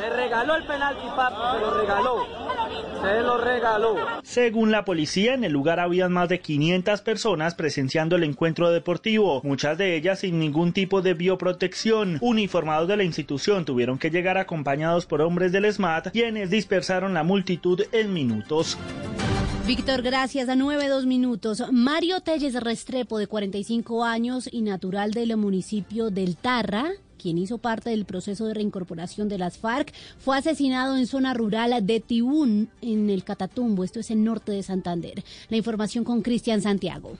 Le 0.00 0.10
regaló 0.10 0.54
el 0.54 0.64
penalti, 0.64 1.06
papi, 1.16 1.36
se 1.54 1.60
lo 1.60 1.70
regaló. 1.80 2.26
Se 3.02 3.20
lo 3.22 3.38
regaló. 3.38 3.96
Según 4.22 4.70
la 4.70 4.84
policía, 4.84 5.34
en 5.34 5.44
el 5.44 5.52
lugar 5.52 5.80
habían 5.80 6.12
más 6.12 6.28
de 6.28 6.40
500 6.40 7.00
personas 7.02 7.54
presenciando 7.54 8.16
el 8.16 8.24
encuentro 8.24 8.70
deportivo, 8.70 9.40
muchas 9.44 9.78
de 9.78 9.96
ellas 9.96 10.20
sin 10.20 10.38
ningún 10.38 10.72
tipo 10.72 11.02
de 11.02 11.14
bioprotección. 11.14 12.18
Uniformados 12.20 12.88
de 12.88 12.96
la 12.96 13.04
institución 13.04 13.64
tuvieron 13.64 13.98
que 13.98 14.10
llegar 14.10 14.38
acompañados 14.38 15.06
por 15.06 15.22
hombres 15.22 15.52
del 15.52 15.72
SMAT, 15.72 16.08
quienes 16.10 16.50
dispersaron 16.50 17.14
la 17.14 17.22
multitud 17.22 17.82
en 17.92 18.12
minutos. 18.12 18.78
Víctor, 19.66 20.02
gracias. 20.02 20.48
A 20.48 20.54
nueve, 20.54 20.86
dos 20.86 21.06
minutos. 21.06 21.60
Mario 21.72 22.20
Telles 22.20 22.54
Restrepo, 22.54 23.18
de 23.18 23.26
45 23.26 24.04
años 24.04 24.48
y 24.52 24.62
natural 24.62 25.10
del 25.10 25.36
municipio 25.36 26.10
del 26.10 26.36
Tarra, 26.36 26.92
quien 27.18 27.36
hizo 27.36 27.58
parte 27.58 27.90
del 27.90 28.04
proceso 28.04 28.46
de 28.46 28.54
reincorporación 28.54 29.28
de 29.28 29.38
las 29.38 29.58
FARC, 29.58 29.92
fue 30.20 30.38
asesinado 30.38 30.96
en 30.96 31.08
zona 31.08 31.34
rural 31.34 31.84
de 31.84 31.98
Tibún, 31.98 32.68
en 32.80 33.10
el 33.10 33.24
Catatumbo. 33.24 33.82
Esto 33.82 33.98
es 33.98 34.12
en 34.12 34.22
norte 34.22 34.52
de 34.52 34.62
Santander. 34.62 35.24
La 35.48 35.56
información 35.56 36.04
con 36.04 36.22
Cristian 36.22 36.62
Santiago. 36.62 37.16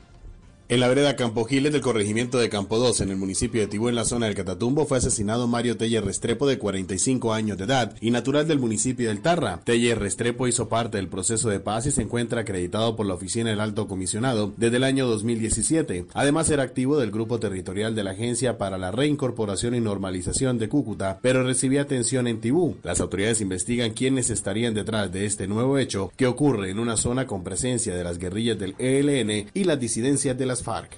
En 0.69 0.81
la 0.81 0.89
vereda 0.89 1.15
Campo 1.15 1.45
Giles 1.45 1.73
del 1.73 1.81
corregimiento 1.81 2.39
de 2.39 2.49
Campo 2.49 2.79
2, 2.79 3.03
en 3.03 3.11
el 3.11 3.17
municipio 3.17 3.61
de 3.61 3.69
Tibú, 3.69 3.89
en 3.89 3.95
la 3.95 4.05
zona 4.05 4.27
del 4.27 4.35
Catatumbo, 4.35 4.85
fue 4.85 4.99
asesinado 4.99 5.47
Mario 5.47 5.77
Teller 5.77 6.05
Restrepo, 6.05 6.45
de 6.49 6.59
45 6.59 7.33
años 7.33 7.57
de 7.57 7.67
edad 7.67 7.95
y 8.01 8.11
natural 8.11 8.49
del 8.49 8.59
municipio 8.59 9.09
del 9.09 9.21
Tarra. 9.21 9.61
Teller 9.63 10.01
Restrepo 10.01 10.49
hizo 10.49 10.69
parte 10.69 10.97
del 10.97 11.07
proceso 11.07 11.51
de 11.51 11.61
paz 11.61 11.87
y 11.87 11.93
se 11.93 12.03
encuentra 12.03 12.41
acreditado 12.41 12.97
por 12.97 13.07
la 13.07 13.15
Oficina 13.15 13.51
del 13.51 13.61
Alto 13.61 13.87
Comisionado 13.87 14.55
desde 14.57 14.79
el 14.79 14.83
año 14.83 15.07
2017. 15.07 16.07
Además, 16.13 16.51
era 16.51 16.65
activo 16.65 16.99
del 16.99 17.13
grupo 17.13 17.39
territorial 17.39 17.95
de 17.95 18.03
la 18.03 18.11
Agencia 18.11 18.59
para 18.59 18.77
la 18.77 18.91
Reincorporación 18.91 19.77
y 19.77 19.81
Normalización 19.81 20.59
de 20.59 20.69
Cúcuta, 20.69 21.21
pero 21.23 21.45
recibía 21.45 21.83
atención 21.83 22.27
en 22.27 22.41
Tibú. 22.41 22.77
Las 22.83 23.01
autoridades 23.01 23.41
investigan 23.41 23.93
quiénes 23.93 24.31
estarían 24.31 24.75
detrás 24.75 25.13
de 25.13 25.27
este 25.27 25.47
nuevo 25.47 25.79
hecho 25.79 26.11
que 26.17 26.27
ocurre 26.27 26.71
en 26.71 26.81
una 26.81 26.97
zona 26.97 27.29
con 27.29 27.45
presencia 27.45 27.95
de 27.95 28.03
las 28.03 28.19
guerrillas 28.19 28.59
del 28.59 28.75
ELN 28.81 29.49
y 29.55 29.63
las 29.63 29.79
disidencias 29.79 30.37
de 30.37 30.47
la 30.47 30.56
FARC. 30.63 30.97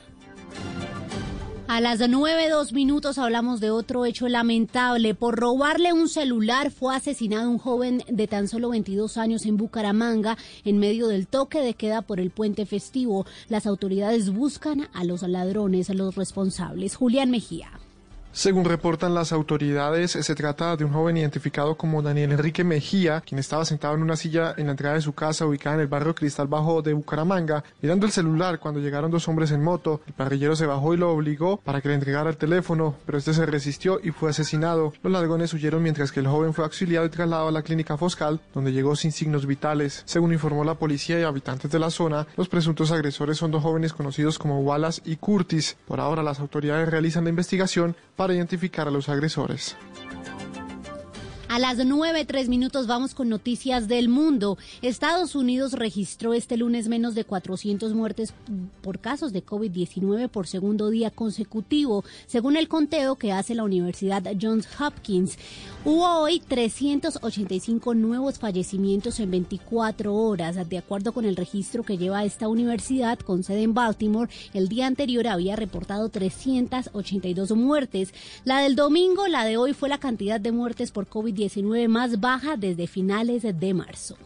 A 1.69 1.83
las 1.83 2.01
nueve 2.09 2.49
dos 2.49 2.73
minutos 2.73 3.19
hablamos 3.19 3.61
de 3.61 3.71
otro 3.71 4.07
hecho 4.07 4.27
lamentable. 4.27 5.15
Por 5.15 5.39
robarle 5.39 5.93
un 5.93 6.09
celular 6.09 6.71
fue 6.71 6.97
asesinado 6.97 7.51
un 7.51 7.59
joven 7.59 8.03
de 8.09 8.27
tan 8.27 8.49
solo 8.49 8.71
22 8.71 9.19
años 9.19 9.45
en 9.45 9.59
Bucaramanga 9.59 10.39
en 10.65 10.79
medio 10.79 11.09
del 11.09 11.27
toque 11.27 11.61
de 11.61 11.75
queda 11.75 12.01
por 12.01 12.21
el 12.21 12.31
puente 12.31 12.65
festivo. 12.65 13.27
Las 13.51 13.67
autoridades 13.67 14.31
buscan 14.31 14.89
a 14.95 15.05
los 15.05 15.21
ladrones, 15.23 15.91
a 15.91 15.95
los 15.95 16.15
responsables. 16.15 16.97
Julián 16.97 17.31
Mejía. 17.31 17.71
Según 18.39 18.67
reportan 18.67 19.15
las 19.15 19.33
autoridades, 19.33 20.13
se 20.13 20.35
trata 20.37 20.77
de 20.77 20.85
un 20.85 20.93
joven 20.93 21.17
identificado 21.17 21.77
como 21.77 22.03
Daniel 22.03 22.31
Enrique 22.31 22.63
Mejía, 22.63 23.21
quien 23.21 23.41
estaba 23.41 23.65
sentado 23.65 23.97
en 23.97 24.03
una 24.03 24.15
silla 24.15 24.55
en 24.57 24.67
la 24.67 24.71
entrada 24.71 24.95
de 24.95 25.01
su 25.01 25.13
casa 25.13 25.45
ubicada 25.45 25.75
en 25.75 25.81
el 25.81 25.89
barrio 25.89 26.15
Cristal 26.15 26.47
Bajo 26.47 26.81
de 26.81 26.93
Bucaramanga, 26.93 27.65
mirando 27.83 28.07
el 28.07 28.13
celular 28.13 28.61
cuando 28.61 28.79
llegaron 28.79 29.11
dos 29.11 29.27
hombres 29.27 29.51
en 29.51 29.65
moto. 29.65 30.03
El 30.07 30.13
parrillero 30.13 30.55
se 30.55 30.67
bajó 30.67 30.95
y 30.95 30.99
lo 30.99 31.11
obligó 31.11 31.57
para 31.57 31.81
que 31.81 31.89
le 31.89 31.95
entregara 31.95 32.31
el 32.31 32.37
teléfono, 32.37 32.95
pero 33.05 33.19
este 33.19 33.35
se 33.35 33.45
resistió 33.45 33.99
y 34.01 34.13
fue 34.13 34.31
asesinado. 34.31 34.93
Los 35.03 35.13
ladrones 35.13 35.53
huyeron 35.53 35.83
mientras 35.83 36.13
que 36.13 36.21
el 36.21 36.29
joven 36.29 36.55
fue 36.55 36.63
auxiliado 36.63 37.07
y 37.07 37.11
trasladado 37.11 37.49
a 37.49 37.51
la 37.53 37.63
clínica 37.63 37.97
Foscal, 37.97 38.39
donde 38.55 38.71
llegó 38.73 38.95
sin 38.95 39.11
signos 39.11 39.47
vitales. 39.47 40.05
Según 40.07 40.33
informó 40.33 40.63
la 40.63 40.75
policía 40.75 41.19
y 41.19 41.25
habitantes 41.25 41.73
de 41.73 41.81
la 41.81 41.91
zona, 41.91 42.29
los 42.37 42.49
presuntos 42.49 42.93
agresores 42.93 43.37
son 43.37 43.51
dos 43.51 43.65
jóvenes 43.65 43.93
conocidos 43.93 44.39
como 44.39 44.61
Wallace 44.61 45.03
y 45.05 45.17
Curtis. 45.17 45.77
Por 45.89 45.99
ahora 45.99 46.23
las 46.23 46.39
autoridades 46.39 46.89
realizan 46.89 47.25
la 47.25 47.31
investigación 47.31 47.97
para 48.15 48.28
identificar 48.35 48.89
a 48.89 48.91
los 48.91 49.09
agresores. 49.09 49.77
A 51.51 51.59
las 51.59 51.79
nueve 51.79 52.27
tres 52.27 52.51
minutos 52.51 52.87
vamos 52.87 53.15
con 53.15 53.31
noticias 53.31 53.89
del 53.89 54.11
mundo. 54.11 54.59
Estados 54.83 55.35
Unidos 55.35 55.73
registró 55.73 56.35
este 56.35 56.59
lunes 56.59 56.89
menos 56.89 57.15
de 57.15 57.25
400 57.25 57.95
muertes 57.95 58.35
por 58.83 58.99
casos 58.99 59.33
de 59.33 59.43
COVID-19 59.43 60.29
por 60.29 60.47
segundo 60.47 60.91
día 60.91 61.11
consecutivo, 61.11 62.05
según 62.27 62.59
el 62.59 62.69
conteo 62.69 63.17
que 63.17 63.33
hace 63.33 63.55
la 63.55 63.65
Universidad 63.65 64.23
Johns 64.39 64.69
Hopkins. 64.79 65.39
Hubo 65.87 66.21
hoy 66.21 66.41
385 66.41 67.95
nuevos 67.95 68.39
fallecimientos 68.39 69.19
en 69.19 69.31
24 69.31 70.15
horas. 70.15 70.69
De 70.69 70.77
acuerdo 70.77 71.13
con 71.13 71.25
el 71.25 71.35
registro 71.35 71.83
que 71.83 71.97
lleva 71.97 72.27
esta 72.27 72.47
universidad 72.47 73.19
con 73.21 73.43
sede 73.43 73.63
en 73.63 73.73
Baltimore, 73.73 74.31
el 74.53 74.69
día 74.69 74.87
anterior 74.87 75.27
había 75.27 75.57
reportado 75.57 76.11
382 76.11 77.53
muertes. 77.53 78.13
La 78.45 78.61
del 78.61 78.77
domingo, 78.77 79.27
la 79.29 79.47
de 79.47 79.57
hoy 79.57 79.73
fue 79.73 79.89
la 79.89 79.97
cantidad 79.97 80.39
de 80.39 80.53
muertes 80.53 80.91
por 80.91 81.07
COVID 81.07 81.38
COVID-19 81.39 81.89
más 81.89 82.21
baja 82.21 82.57
desde 82.57 82.87
finales 82.87 83.43
de 83.43 83.75
marzo. 83.75 84.17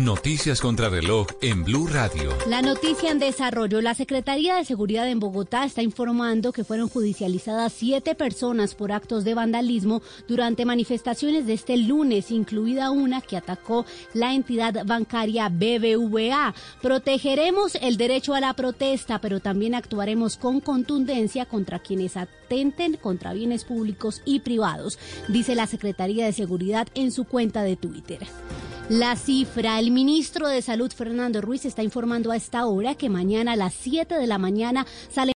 Noticias 0.00 0.62
contra 0.62 0.88
reloj 0.88 1.26
en 1.42 1.64
Blue 1.64 1.86
Radio. 1.86 2.32
La 2.48 2.62
noticia 2.62 3.10
en 3.10 3.18
desarrollo. 3.18 3.82
La 3.82 3.92
Secretaría 3.92 4.56
de 4.56 4.64
Seguridad 4.64 5.06
en 5.06 5.20
Bogotá 5.20 5.66
está 5.66 5.82
informando 5.82 6.50
que 6.50 6.64
fueron 6.64 6.88
judicializadas 6.88 7.74
siete 7.74 8.14
personas 8.14 8.74
por 8.74 8.90
actos 8.90 9.22
de 9.22 9.34
vandalismo 9.34 10.00
durante 10.26 10.64
manifestaciones 10.64 11.46
de 11.46 11.52
este 11.52 11.76
lunes, 11.76 12.30
incluida 12.30 12.90
una 12.90 13.20
que 13.20 13.36
atacó 13.36 13.84
la 14.14 14.32
entidad 14.32 14.82
bancaria 14.86 15.50
BBVA. 15.50 16.54
Protegeremos 16.80 17.74
el 17.74 17.98
derecho 17.98 18.32
a 18.32 18.40
la 18.40 18.54
protesta, 18.54 19.20
pero 19.20 19.40
también 19.40 19.74
actuaremos 19.74 20.38
con 20.38 20.60
contundencia 20.60 21.44
contra 21.44 21.80
quienes 21.80 22.16
atenten 22.16 22.96
contra 22.96 23.34
bienes 23.34 23.64
públicos 23.64 24.22
y 24.24 24.40
privados, 24.40 24.98
dice 25.28 25.54
la 25.54 25.66
Secretaría 25.66 26.24
de 26.24 26.32
Seguridad 26.32 26.88
en 26.94 27.12
su 27.12 27.24
cuenta 27.24 27.62
de 27.62 27.76
Twitter. 27.76 28.20
La 28.88 29.16
cifra, 29.16 29.80
el 29.82 29.90
ministro 29.90 30.46
de 30.46 30.62
Salud 30.62 30.92
Fernando 30.92 31.40
Ruiz 31.40 31.64
está 31.64 31.82
informando 31.82 32.30
a 32.30 32.36
esta 32.36 32.66
hora 32.66 32.94
que 32.94 33.08
mañana 33.08 33.54
a 33.54 33.56
las 33.56 33.74
7 33.74 34.14
de 34.14 34.28
la 34.28 34.38
mañana 34.38 34.86
sale 35.10 35.30